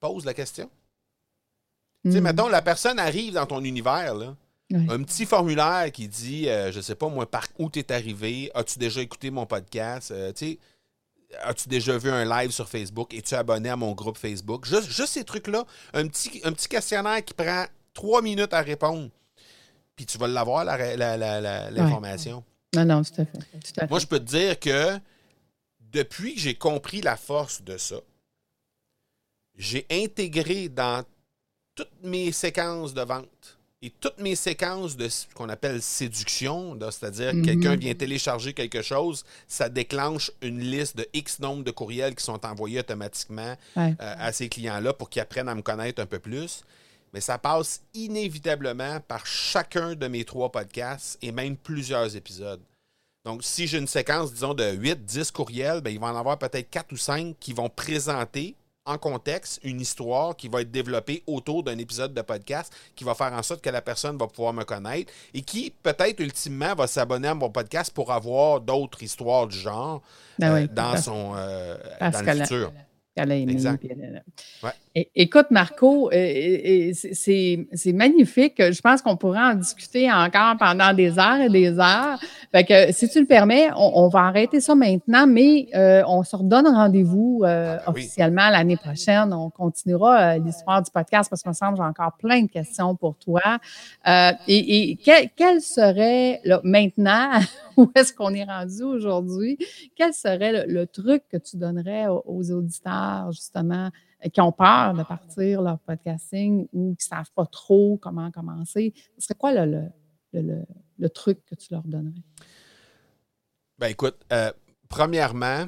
Pose 0.00 0.24
la 0.24 0.34
question. 0.34 0.68
Tu 2.04 2.12
sais, 2.12 2.20
hmm. 2.20 2.24
mettons, 2.24 2.48
la 2.48 2.62
personne 2.62 2.98
arrive 2.98 3.34
dans 3.34 3.46
ton 3.46 3.62
univers, 3.62 4.14
là, 4.14 4.34
un 4.72 5.02
petit 5.02 5.26
formulaire 5.26 5.90
qui 5.92 6.06
dit, 6.06 6.44
je 6.44 6.76
ne 6.76 6.80
sais 6.80 6.94
pas 6.94 7.08
moi, 7.08 7.28
par 7.28 7.48
où 7.58 7.68
tu 7.68 7.80
es 7.80 7.92
arrivé, 7.92 8.52
as-tu 8.54 8.78
déjà 8.78 9.00
écouté 9.00 9.30
mon 9.30 9.44
podcast, 9.44 10.14
tu 10.36 10.46
sais, 10.46 10.58
as-tu 11.42 11.68
déjà 11.68 11.98
vu 11.98 12.08
un 12.08 12.24
live 12.24 12.52
sur 12.52 12.68
Facebook, 12.68 13.12
es-tu 13.12 13.34
abonné 13.34 13.68
à 13.68 13.76
mon 13.76 13.92
groupe 13.92 14.16
Facebook? 14.16 14.64
Juste, 14.66 14.88
juste 14.88 15.08
ces 15.08 15.24
trucs-là, 15.24 15.66
un 15.92 16.06
petit, 16.06 16.40
un 16.44 16.52
petit 16.52 16.68
questionnaire 16.68 17.24
qui 17.24 17.34
prend 17.34 17.66
trois 17.92 18.22
minutes 18.22 18.54
à 18.54 18.62
répondre, 18.62 19.10
puis 19.96 20.06
tu 20.06 20.16
vas 20.18 20.28
l'avoir, 20.28 20.64
l'information. 20.64 22.44
Non, 22.74 22.84
non, 22.84 23.02
tout 23.02 23.20
à 23.20 23.24
fait. 23.24 23.90
Moi, 23.90 23.98
je 23.98 24.06
peux 24.06 24.20
te 24.20 24.24
dire 24.24 24.58
que 24.58 24.98
depuis 25.80 26.34
que 26.34 26.40
j'ai 26.40 26.54
compris 26.54 27.00
la 27.00 27.16
force 27.16 27.62
de 27.62 27.76
ça, 27.76 27.96
j'ai 29.56 29.86
intégré 29.90 30.68
dans 30.68 31.04
toutes 31.74 32.02
mes 32.02 32.32
séquences 32.32 32.94
de 32.94 33.02
vente 33.02 33.58
Et 33.82 33.90
toutes 33.90 34.18
mes 34.20 34.36
séquences 34.36 34.96
de 34.96 35.08
ce 35.08 35.26
qu'on 35.34 35.48
appelle 35.48 35.82
séduction, 35.82 36.78
c'est-à-dire 36.90 37.32
que 37.32 37.40
quelqu'un 37.42 37.76
vient 37.76 37.94
télécharger 37.94 38.52
quelque 38.52 38.82
chose, 38.82 39.24
ça 39.48 39.68
déclenche 39.68 40.30
une 40.42 40.60
liste 40.60 40.96
de 40.98 41.08
X 41.14 41.40
nombre 41.40 41.64
de 41.64 41.70
courriels 41.70 42.14
qui 42.14 42.22
sont 42.24 42.44
envoyés 42.44 42.80
automatiquement 42.80 43.56
euh, 43.76 43.94
à 43.98 44.32
ces 44.32 44.48
clients-là 44.48 44.92
pour 44.92 45.08
qu'ils 45.08 45.22
apprennent 45.22 45.48
à 45.48 45.54
me 45.54 45.62
connaître 45.62 46.00
un 46.00 46.06
peu 46.06 46.18
plus. 46.18 46.62
Mais 47.12 47.20
ça 47.20 47.38
passe 47.38 47.82
inévitablement 47.94 49.00
par 49.00 49.26
chacun 49.26 49.94
de 49.94 50.06
mes 50.06 50.24
trois 50.24 50.50
podcasts 50.50 51.18
et 51.22 51.32
même 51.32 51.56
plusieurs 51.56 52.16
épisodes. 52.16 52.60
Donc, 53.24 53.42
si 53.44 53.66
j'ai 53.66 53.78
une 53.78 53.86
séquence, 53.86 54.32
disons, 54.32 54.54
de 54.54 54.64
8, 54.64 55.04
10 55.04 55.30
courriels, 55.30 55.80
ben, 55.82 55.90
il 55.90 56.00
va 56.00 56.06
en 56.06 56.16
avoir 56.16 56.38
peut-être 56.38 56.70
4 56.70 56.92
ou 56.92 56.96
5 56.96 57.36
qui 57.38 57.52
vont 57.52 57.68
présenter 57.68 58.54
en 58.86 58.98
contexte 58.98 59.60
une 59.62 59.80
histoire 59.80 60.34
qui 60.34 60.48
va 60.48 60.62
être 60.62 60.70
développée 60.70 61.22
autour 61.26 61.62
d'un 61.62 61.76
épisode 61.78 62.14
de 62.14 62.22
podcast 62.22 62.72
qui 62.96 63.04
va 63.04 63.14
faire 63.14 63.32
en 63.32 63.42
sorte 63.42 63.60
que 63.60 63.70
la 63.70 63.82
personne 63.82 64.16
va 64.16 64.26
pouvoir 64.26 64.52
me 64.52 64.64
connaître 64.64 65.12
et 65.34 65.42
qui 65.42 65.72
peut-être 65.82 66.20
ultimement 66.20 66.74
va 66.74 66.86
s'abonner 66.86 67.28
à 67.28 67.34
mon 67.34 67.50
podcast 67.50 67.92
pour 67.92 68.10
avoir 68.10 68.60
d'autres 68.60 69.02
histoires 69.02 69.46
du 69.46 69.56
genre 69.56 70.02
ben 70.38 70.54
euh, 70.54 70.66
dans 70.72 70.96
son 70.96 71.34
euh, 71.36 71.76
dans 72.00 72.22
le 72.22 72.40
futur. 72.40 72.72
Exact. 73.16 73.84
Écoute, 75.14 75.46
Marco, 75.50 76.10
c'est 76.12 77.66
magnifique. 77.86 78.54
Je 78.58 78.80
pense 78.80 79.02
qu'on 79.02 79.16
pourrait 79.16 79.40
en 79.40 79.54
discuter 79.54 80.10
encore 80.10 80.56
pendant 80.58 80.92
des 80.92 81.18
heures 81.18 81.40
et 81.40 81.48
des 81.48 81.78
heures. 81.78 82.18
Fait 82.52 82.64
que, 82.64 82.92
si 82.92 83.08
tu 83.08 83.20
le 83.20 83.26
permets, 83.26 83.68
on, 83.76 84.08
va 84.08 84.20
arrêter 84.22 84.60
ça 84.60 84.74
maintenant, 84.74 85.28
mais 85.28 85.68
euh, 85.76 86.02
on 86.08 86.24
se 86.24 86.34
redonne 86.34 86.66
rendez-vous 86.66 87.42
euh, 87.44 87.76
ah, 87.78 87.82
ben 87.86 87.92
officiellement 87.92 88.50
l'année 88.50 88.76
prochaine. 88.76 89.32
On 89.32 89.50
continuera 89.50 90.34
euh, 90.34 90.38
l'histoire 90.38 90.82
du 90.82 90.90
podcast 90.90 91.30
parce 91.30 91.44
que 91.44 91.48
me 91.48 91.54
semble 91.54 91.76
j'ai 91.76 91.84
encore 91.84 92.16
plein 92.18 92.42
de 92.42 92.48
questions 92.48 92.96
pour 92.96 93.16
toi. 93.16 93.58
et, 94.48 94.98
quel, 95.36 95.60
serait, 95.60 96.40
maintenant, 96.64 97.38
où 97.76 97.88
est-ce 97.94 98.12
qu'on 98.12 98.34
est 98.34 98.44
rendu 98.44 98.82
aujourd'hui, 98.82 99.56
quel 99.94 100.12
serait 100.12 100.66
le, 100.66 100.86
truc 100.86 101.22
que 101.30 101.36
tu 101.36 101.56
donnerais 101.56 102.06
aux 102.08 102.50
auditeurs, 102.50 102.99
justement? 103.30 103.90
qui 104.28 104.40
ont 104.40 104.52
peur 104.52 104.94
de 104.94 105.02
partir 105.02 105.62
leur 105.62 105.78
podcasting 105.78 106.68
ou 106.72 106.94
qui 106.94 107.06
ne 107.06 107.16
savent 107.16 107.30
pas 107.34 107.46
trop 107.46 107.96
comment 107.96 108.30
commencer, 108.30 108.92
ce 109.16 109.24
serait 109.24 109.34
quoi 109.34 109.52
le, 109.52 109.88
le, 110.32 111.08
truc 111.08 111.44
que 111.46 111.54
tu 111.54 111.72
leur 111.72 111.82
donnerais? 111.82 112.22
Ben 113.78 113.88
écoute, 113.88 114.16
euh, 114.30 114.52
premièrement, 114.88 115.66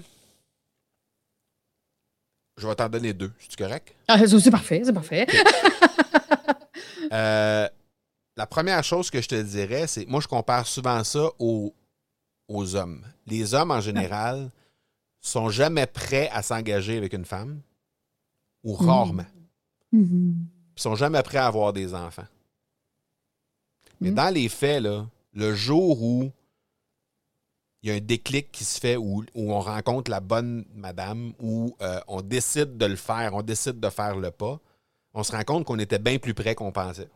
je 2.58 2.66
vais 2.66 2.74
t'en 2.74 2.88
donner 2.88 3.14
deux. 3.14 3.32
C'est 3.38 3.56
correct? 3.56 3.94
Ah, 4.06 4.18
c'est 4.26 4.50
parfait, 4.50 4.82
c'est 4.84 4.92
parfait. 4.92 5.26
Euh, 7.12 7.68
la 8.38 8.46
première 8.46 8.82
chose 8.82 9.10
que 9.10 9.20
je 9.20 9.28
te 9.28 9.42
dirais, 9.42 9.86
c'est 9.86 10.06
moi, 10.06 10.20
je 10.22 10.28
compare 10.28 10.66
souvent 10.66 11.04
ça 11.04 11.28
aux, 11.38 11.74
aux 12.48 12.74
hommes. 12.74 13.04
Les 13.26 13.52
hommes, 13.52 13.70
en 13.70 13.82
général, 13.82 14.50
sont 15.22 15.48
jamais 15.48 15.86
prêts 15.86 16.28
à 16.30 16.42
s'engager 16.42 16.98
avec 16.98 17.14
une 17.14 17.24
femme 17.24 17.62
ou 18.64 18.74
rarement. 18.74 19.26
Mm-hmm. 19.94 20.34
Ils 20.76 20.82
sont 20.82 20.96
jamais 20.96 21.22
prêts 21.22 21.38
à 21.38 21.46
avoir 21.46 21.72
des 21.72 21.94
enfants. 21.94 22.26
Mais 24.00 24.10
mm. 24.10 24.14
dans 24.14 24.34
les 24.34 24.48
faits, 24.48 24.82
là, 24.82 25.06
le 25.32 25.54
jour 25.54 26.02
où 26.02 26.30
il 27.82 27.88
y 27.88 27.92
a 27.92 27.96
un 27.96 28.00
déclic 28.00 28.52
qui 28.52 28.64
se 28.64 28.78
fait, 28.78 28.96
où, 28.96 29.24
on 29.34 29.60
rencontre 29.60 30.10
la 30.10 30.20
bonne 30.20 30.64
madame, 30.74 31.32
où 31.40 31.76
euh, 31.80 32.00
on 32.06 32.22
décide 32.22 32.76
de 32.76 32.86
le 32.86 32.96
faire, 32.96 33.34
on 33.34 33.42
décide 33.42 33.80
de 33.80 33.90
faire 33.90 34.16
le 34.16 34.30
pas, 34.30 34.60
on 35.14 35.22
se 35.22 35.32
rend 35.32 35.42
compte 35.42 35.64
qu'on 35.64 35.78
était 35.78 35.98
bien 35.98 36.18
plus 36.18 36.34
près 36.34 36.54
qu'on 36.54 36.72
pensait. 36.72 37.08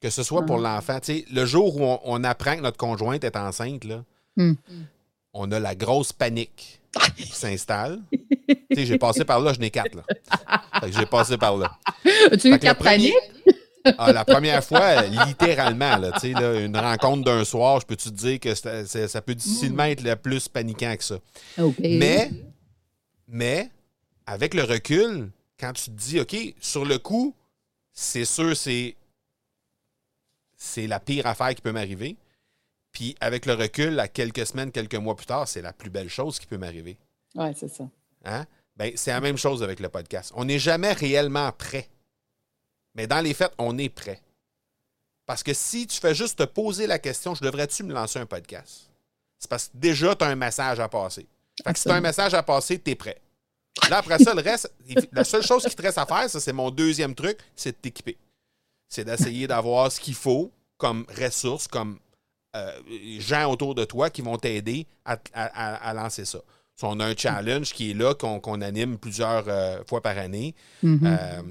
Que 0.00 0.10
ce 0.10 0.22
soit 0.22 0.44
pour 0.44 0.64
ah. 0.66 0.74
l'enfant. 0.74 0.98
Le 1.30 1.44
jour 1.44 1.76
où 1.76 1.98
on, 2.04 2.24
apprend 2.24 2.56
que 2.56 2.62
notre 2.62 2.76
conjointe 2.78 3.24
est 3.24 3.36
enceinte, 3.36 3.84
là, 3.84 4.04
mm. 4.36 4.54
on 5.32 5.52
a 5.52 5.60
la 5.60 5.74
grosse 5.74 6.12
panique 6.12 6.81
s'installe. 7.32 8.00
j'ai 8.70 8.98
passé 8.98 9.24
par 9.24 9.40
là, 9.40 9.52
je 9.52 9.60
n'ai 9.60 9.70
quatre. 9.70 9.94
Là. 9.94 10.02
j'ai 10.88 11.06
passé 11.06 11.36
par 11.38 11.56
là. 11.56 11.78
As-tu 12.30 12.54
eu 12.54 12.58
quatre 12.58 12.82
paniques? 12.82 13.14
Ah, 13.98 14.12
la 14.12 14.24
première 14.24 14.62
fois, 14.62 15.02
littéralement, 15.02 15.96
là, 15.96 16.12
là, 16.22 16.60
une 16.60 16.76
rencontre 16.76 17.24
d'un 17.24 17.44
soir, 17.44 17.80
je 17.80 17.86
peux 17.86 17.96
te 17.96 18.08
dire 18.08 18.38
que 18.38 18.54
ça 18.54 19.22
peut 19.22 19.34
difficilement 19.34 19.84
être 19.84 20.02
le 20.02 20.14
plus 20.14 20.48
paniquant 20.48 20.94
que 20.96 21.04
ça. 21.04 21.18
Mais, 21.80 22.30
mais, 23.26 23.70
avec 24.26 24.54
le 24.54 24.62
recul, 24.62 25.30
quand 25.58 25.72
tu 25.72 25.84
te 25.84 25.90
dis, 25.90 26.20
OK, 26.20 26.36
sur 26.60 26.84
le 26.84 26.98
coup, 26.98 27.34
c'est 27.92 28.24
sûr, 28.24 28.56
c'est, 28.56 28.94
c'est 30.56 30.86
la 30.86 31.00
pire 31.00 31.26
affaire 31.26 31.54
qui 31.54 31.62
peut 31.62 31.72
m'arriver. 31.72 32.16
Puis 32.92 33.16
avec 33.20 33.46
le 33.46 33.54
recul, 33.54 33.98
à 33.98 34.08
quelques 34.08 34.46
semaines, 34.46 34.70
quelques 34.70 34.94
mois 34.94 35.16
plus 35.16 35.26
tard, 35.26 35.48
c'est 35.48 35.62
la 35.62 35.72
plus 35.72 35.90
belle 35.90 36.10
chose 36.10 36.38
qui 36.38 36.46
peut 36.46 36.58
m'arriver. 36.58 36.98
Oui, 37.34 37.48
c'est 37.56 37.68
ça. 37.68 37.84
Hein? 38.24 38.46
Ben, 38.76 38.92
c'est 38.94 39.10
la 39.10 39.20
même 39.20 39.36
chose 39.36 39.62
avec 39.62 39.80
le 39.80 39.88
podcast. 39.88 40.32
On 40.34 40.44
n'est 40.44 40.58
jamais 40.58 40.92
réellement 40.92 41.50
prêt. 41.52 41.88
Mais 42.94 43.06
dans 43.06 43.20
les 43.20 43.34
faits, 43.34 43.52
on 43.58 43.78
est 43.78 43.88
prêt. 43.88 44.20
Parce 45.24 45.42
que 45.42 45.54
si 45.54 45.86
tu 45.86 45.98
fais 45.98 46.14
juste 46.14 46.38
te 46.38 46.44
poser 46.44 46.86
la 46.86 46.98
question, 46.98 47.34
je 47.34 47.42
devrais-tu 47.42 47.84
me 47.84 47.94
lancer 47.94 48.18
un 48.18 48.26
podcast? 48.26 48.90
C'est 49.38 49.48
parce 49.48 49.68
que 49.68 49.76
déjà, 49.76 50.14
tu 50.14 50.24
as 50.24 50.28
un 50.28 50.36
message 50.36 50.78
à 50.80 50.88
passer. 50.88 51.26
Fait 51.64 51.72
que 51.72 51.78
si 51.78 51.84
tu 51.84 51.90
as 51.90 51.94
un 51.94 52.00
message 52.00 52.34
à 52.34 52.42
passer, 52.42 52.78
tu 52.78 52.90
es 52.90 52.94
prêt. 52.94 53.20
Là, 53.88 53.98
après 53.98 54.18
ça, 54.18 54.34
le 54.34 54.42
reste, 54.42 54.72
la 55.12 55.24
seule 55.24 55.42
chose 55.42 55.64
qui 55.64 55.74
te 55.74 55.82
reste 55.82 55.98
à 55.98 56.06
faire, 56.06 56.28
ça, 56.28 56.40
c'est 56.40 56.52
mon 56.52 56.70
deuxième 56.70 57.14
truc, 57.14 57.38
c'est 57.56 57.72
de 57.72 57.76
t'équiper. 57.76 58.18
C'est 58.88 59.04
d'essayer 59.04 59.46
d'avoir 59.46 59.90
ce 59.90 59.98
qu'il 59.98 60.14
faut 60.14 60.52
comme 60.76 61.06
ressources, 61.18 61.66
comme 61.66 61.98
euh, 62.54 62.70
gens 63.18 63.50
autour 63.50 63.74
de 63.74 63.84
toi 63.84 64.10
qui 64.10 64.20
vont 64.20 64.36
t'aider 64.36 64.86
à, 65.06 65.94
lancer 65.94 66.26
ça. 66.26 66.38
on 66.82 67.00
a 67.00 67.06
un 67.06 67.16
challenge 67.16 67.72
qui 67.72 67.92
est 67.92 67.94
là, 67.94 68.14
qu'on 68.14 68.60
anime 68.60 68.98
plusieurs 68.98 69.44
euh, 69.48 69.82
fois 69.88 70.02
par 70.02 70.18
année. 70.18 70.54
Mm-hmm. 70.84 70.98
Euh, 71.02 71.42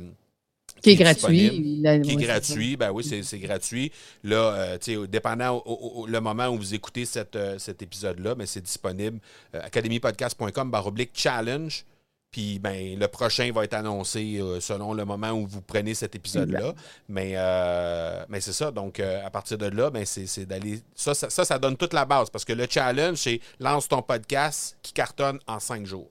qui 0.83 0.91
est, 0.91 0.95
gratuit. 0.95 1.81
qui 2.03 2.11
est 2.11 2.15
gratuit, 2.15 2.75
ben 2.75 2.91
oui, 2.91 3.03
c'est 3.03 3.39
gratuit. 3.39 3.91
Là, 4.23 4.77
dépendant 5.07 5.63
le 6.07 6.19
moment 6.19 6.47
où 6.49 6.57
vous 6.57 6.73
écoutez 6.73 7.05
cet 7.05 7.81
épisode-là, 7.81 8.31
mais 8.31 8.43
ben, 8.43 8.47
c'est 8.47 8.61
disponible. 8.61 9.19
academypodcast.com 9.53 10.71
baroblique 10.71 11.11
challenge. 11.13 11.85
Puis 12.31 12.59
ben, 12.59 12.97
le 12.97 13.07
prochain 13.09 13.51
va 13.51 13.65
être 13.65 13.73
annoncé 13.73 14.37
euh, 14.39 14.61
selon 14.61 14.93
le 14.93 15.03
moment 15.03 15.31
où 15.31 15.45
vous 15.45 15.61
prenez 15.61 15.93
cet 15.93 16.15
épisode-là. 16.15 16.73
Mais, 17.09 17.33
euh, 17.35 18.23
mais 18.29 18.39
c'est 18.39 18.53
ça. 18.53 18.71
Donc, 18.71 19.01
euh, 19.01 19.25
à 19.25 19.29
partir 19.29 19.57
de 19.57 19.65
là, 19.65 19.89
ben, 19.89 20.05
c'est 20.05 20.45
d'aller. 20.45 20.81
Ça 20.95 21.13
ça, 21.13 21.29
ça 21.29 21.59
donne 21.59 21.75
toute 21.75 21.91
la 21.91 22.05
base 22.05 22.29
parce 22.29 22.45
que 22.45 22.53
le 22.53 22.67
challenge, 22.69 23.17
c'est 23.17 23.41
lance 23.59 23.89
ton 23.89 24.01
podcast 24.01 24.77
qui 24.81 24.93
cartonne 24.93 25.39
en 25.45 25.59
cinq 25.59 25.85
jours. 25.85 26.09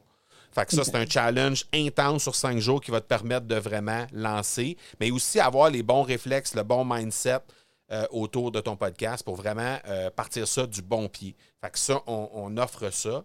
Fait 0.52 0.66
que 0.66 0.74
ça, 0.74 0.84
c'est 0.84 0.96
un 0.96 1.06
challenge 1.06 1.64
intense 1.72 2.24
sur 2.24 2.34
cinq 2.34 2.58
jours 2.58 2.80
qui 2.80 2.90
va 2.90 3.00
te 3.00 3.06
permettre 3.06 3.46
de 3.46 3.54
vraiment 3.54 4.04
lancer, 4.12 4.76
mais 4.98 5.12
aussi 5.12 5.38
avoir 5.38 5.70
les 5.70 5.84
bons 5.84 6.02
réflexes, 6.02 6.54
le 6.54 6.64
bon 6.64 6.84
mindset 6.84 7.38
autour 8.10 8.50
de 8.50 8.60
ton 8.60 8.76
podcast 8.76 9.24
pour 9.24 9.36
vraiment 9.36 9.78
partir 10.16 10.48
ça 10.48 10.66
du 10.66 10.82
bon 10.82 11.08
pied. 11.08 11.36
Fait 11.60 11.70
que 11.70 11.78
ça, 11.78 12.02
on 12.08 12.56
offre 12.56 12.90
ça 12.90 13.24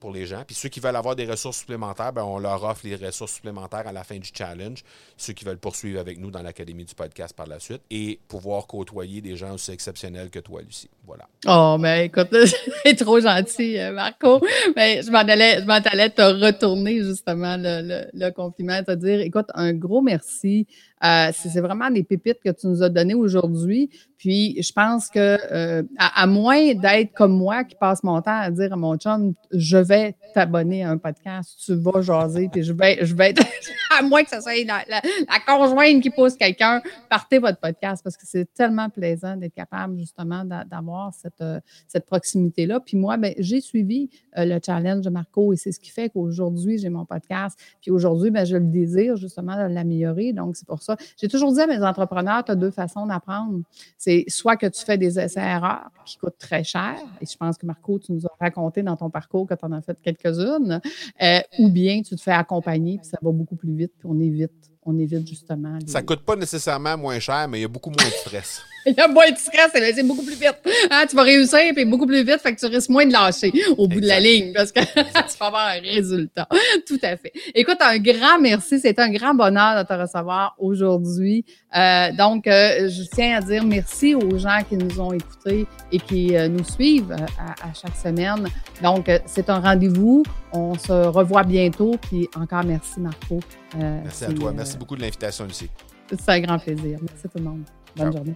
pour 0.00 0.10
les 0.10 0.26
gens. 0.26 0.42
Puis 0.46 0.56
ceux 0.56 0.70
qui 0.70 0.80
veulent 0.80 0.96
avoir 0.96 1.14
des 1.14 1.26
ressources 1.26 1.58
supplémentaires, 1.58 2.12
ben, 2.12 2.24
on 2.24 2.38
leur 2.38 2.64
offre 2.64 2.80
les 2.84 2.96
ressources 2.96 3.34
supplémentaires 3.34 3.86
à 3.86 3.92
la 3.92 4.02
fin 4.02 4.18
du 4.18 4.30
challenge. 4.34 4.82
Ceux 5.16 5.34
qui 5.34 5.44
veulent 5.44 5.58
poursuivre 5.58 6.00
avec 6.00 6.18
nous 6.18 6.30
dans 6.30 6.42
l'Académie 6.42 6.84
du 6.84 6.94
podcast 6.94 7.36
par 7.36 7.46
la 7.46 7.60
suite 7.60 7.82
et 7.90 8.18
pouvoir 8.26 8.66
côtoyer 8.66 9.20
des 9.20 9.36
gens 9.36 9.54
aussi 9.54 9.70
exceptionnels 9.70 10.30
que 10.30 10.38
toi, 10.38 10.62
Lucie. 10.62 10.88
Voilà. 11.06 11.28
Oh, 11.46 11.76
mais 11.78 12.06
écoute, 12.06 12.34
c'est 12.84 12.96
trop 12.96 13.20
gentil, 13.20 13.78
euh, 13.78 13.92
Marco. 13.92 14.40
Mais 14.74 15.02
je 15.02 15.10
m'en 15.10 15.18
allais, 15.18 15.60
je 15.60 16.08
te 16.08 16.22
retourner 16.22 17.02
justement 17.02 17.56
le, 17.58 18.06
le, 18.12 18.30
compliment, 18.30 18.82
te 18.82 18.92
dire, 18.92 19.20
écoute, 19.20 19.48
un 19.54 19.74
gros 19.74 20.00
merci. 20.00 20.66
Euh, 21.02 21.30
c'est 21.32 21.60
vraiment 21.60 21.90
des 21.90 22.02
pépites 22.02 22.40
que 22.44 22.50
tu 22.50 22.66
nous 22.66 22.82
as 22.82 22.88
données 22.88 23.14
aujourd'hui. 23.14 23.90
Puis 24.18 24.60
je 24.62 24.70
pense 24.70 25.08
que 25.08 25.38
euh, 25.50 25.82
à, 25.96 26.26
moins 26.26 26.74
d'être 26.74 27.14
comme 27.14 27.38
moi 27.38 27.64
qui 27.64 27.74
passe 27.74 28.02
mon 28.02 28.20
temps 28.20 28.38
à 28.38 28.50
dire 28.50 28.70
à 28.70 28.76
mon 28.76 28.96
chum, 28.98 29.32
je 29.50 29.78
vais 29.78 30.14
t'abonner 30.34 30.84
à 30.84 30.90
un 30.90 30.98
podcast, 30.98 31.58
tu 31.64 31.74
vas 31.74 32.02
jaser, 32.02 32.50
puis 32.52 32.62
je 32.62 32.74
vais, 32.74 32.98
je 33.00 33.14
vais 33.14 33.30
être, 33.30 33.42
à 33.98 34.02
moins 34.02 34.22
que 34.22 34.28
ce 34.28 34.42
soit 34.42 34.62
la, 34.66 34.84
la, 34.88 35.00
conjointe 35.46 36.02
qui 36.02 36.10
pose 36.10 36.36
quelqu'un, 36.36 36.82
partez 37.08 37.38
votre 37.38 37.58
podcast 37.58 38.04
parce 38.04 38.18
que 38.18 38.26
c'est 38.26 38.52
tellement 38.52 38.90
plaisant 38.90 39.38
d'être 39.38 39.54
capable 39.54 39.98
justement 39.98 40.44
d'avoir 40.44 41.14
cette, 41.14 41.40
euh, 41.40 41.58
cette 41.88 42.04
proximité-là. 42.04 42.80
Puis 42.80 42.98
moi, 42.98 43.16
ben, 43.16 43.32
j'ai 43.38 43.62
suivi 43.62 44.10
le 44.36 44.58
challenge 44.64 45.00
de 45.00 45.10
Marco 45.10 45.54
et 45.54 45.56
c'est 45.56 45.72
ce 45.72 45.80
qui 45.80 45.90
fait 45.90 46.10
qu'aujourd'hui, 46.10 46.76
j'ai 46.76 46.90
mon 46.90 47.06
podcast. 47.06 47.58
Puis 47.80 47.90
aujourd'hui, 47.90 48.30
ben, 48.30 48.44
je 48.44 48.56
le 48.56 48.66
désire 48.66 49.16
justement 49.16 49.56
de 49.56 49.72
l'améliorer. 49.72 50.34
Donc, 50.34 50.56
c'est 50.56 50.66
pour 50.66 50.82
ça. 50.82 50.89
J'ai 51.16 51.28
toujours 51.28 51.52
dit 51.52 51.60
à 51.60 51.66
mes 51.66 51.82
entrepreneurs, 51.82 52.44
tu 52.44 52.52
as 52.52 52.56
deux 52.56 52.70
façons 52.70 53.06
d'apprendre. 53.06 53.60
C'est 53.98 54.24
soit 54.28 54.56
que 54.56 54.66
tu 54.66 54.84
fais 54.84 54.98
des 54.98 55.18
essais-erreurs 55.18 55.90
qui 56.04 56.16
coûtent 56.18 56.38
très 56.38 56.64
cher, 56.64 56.96
et 57.20 57.26
je 57.26 57.36
pense 57.36 57.56
que 57.56 57.66
Marco, 57.66 57.98
tu 57.98 58.12
nous 58.12 58.26
as 58.26 58.32
raconté 58.40 58.82
dans 58.82 58.96
ton 58.96 59.10
parcours 59.10 59.46
que 59.46 59.54
tu 59.54 59.64
en 59.64 59.72
as 59.72 59.82
fait 59.82 59.98
quelques-unes, 60.00 60.80
euh, 61.22 61.40
ou 61.58 61.68
bien 61.70 62.02
tu 62.02 62.16
te 62.16 62.20
fais 62.20 62.32
accompagner, 62.32 62.98
puis 62.98 63.08
ça 63.08 63.18
va 63.22 63.30
beaucoup 63.30 63.56
plus 63.56 63.74
vite, 63.74 63.92
puis 63.98 64.08
on 64.10 64.18
évite 64.20 64.70
on 64.82 64.98
évite 64.98 65.28
justement. 65.28 65.78
Ça 65.86 66.00
ne 66.00 66.06
coûte 66.06 66.20
pas 66.20 66.36
nécessairement 66.36 66.96
moins 66.96 67.18
cher, 67.18 67.46
mais 67.48 67.58
il 67.58 67.62
y 67.62 67.64
a 67.64 67.68
beaucoup 67.68 67.90
moins 67.90 68.08
de 68.08 68.12
stress. 68.12 68.62
il 68.86 68.94
y 68.96 69.00
a 69.00 69.08
moins 69.08 69.30
de 69.30 69.36
stress, 69.36 69.70
c'est 69.72 70.02
beaucoup 70.06 70.22
plus 70.22 70.34
vite. 70.34 70.56
Hein, 70.90 71.04
tu 71.08 71.14
vas 71.14 71.22
réussir, 71.22 71.58
puis 71.74 71.84
beaucoup 71.84 72.06
plus 72.06 72.24
vite, 72.24 72.40
fait 72.40 72.54
que 72.54 72.60
tu 72.60 72.66
risques 72.66 72.88
moins 72.88 73.04
de 73.04 73.12
lâcher 73.12 73.52
au 73.76 73.86
bout 73.86 74.00
de 74.00 74.06
la 74.06 74.20
ligne 74.20 74.52
parce 74.54 74.72
que 74.72 74.80
tu 74.94 75.38
vas 75.38 75.46
avoir 75.46 75.68
un 75.68 75.80
résultat. 75.80 76.48
Tout 76.86 76.98
à 77.02 77.16
fait. 77.16 77.32
Écoute, 77.54 77.76
un 77.80 77.98
grand 77.98 78.40
merci. 78.40 78.80
C'est 78.80 78.98
un 78.98 79.10
grand 79.10 79.34
bonheur 79.34 79.82
de 79.82 79.86
te 79.86 79.92
recevoir 79.92 80.54
aujourd'hui. 80.58 81.44
Euh, 81.76 82.12
donc, 82.12 82.46
euh, 82.46 82.88
je 82.88 83.02
tiens 83.14 83.38
à 83.38 83.40
dire 83.40 83.64
merci 83.64 84.14
aux 84.14 84.38
gens 84.38 84.60
qui 84.68 84.76
nous 84.76 84.98
ont 85.00 85.12
écoutés 85.12 85.66
et 85.92 85.98
qui 85.98 86.36
euh, 86.36 86.48
nous 86.48 86.64
suivent 86.64 87.12
à, 87.12 87.72
chaque 87.74 87.96
semaine. 87.96 88.48
Donc, 88.82 89.10
c'est 89.26 89.50
un 89.50 89.60
rendez-vous. 89.60 90.22
On 90.52 90.74
se 90.74 90.92
revoit 91.08 91.44
bientôt. 91.44 91.96
Puis 92.00 92.28
encore 92.36 92.64
merci, 92.64 93.00
Marco. 93.00 93.40
merci 93.76 94.24
à 94.24 94.32
toi. 94.32 94.52
Merci 94.52 94.76
beaucoup 94.76 94.96
de 94.96 95.02
l'invitation, 95.02 95.44
Lucie. 95.44 95.70
C'est 96.08 96.28
un 96.28 96.40
grand 96.40 96.58
plaisir. 96.58 96.98
Merci 97.00 97.22
tout 97.22 97.38
le 97.38 97.44
monde. 97.44 97.62
Bonne 97.96 98.12
journée. 98.12 98.34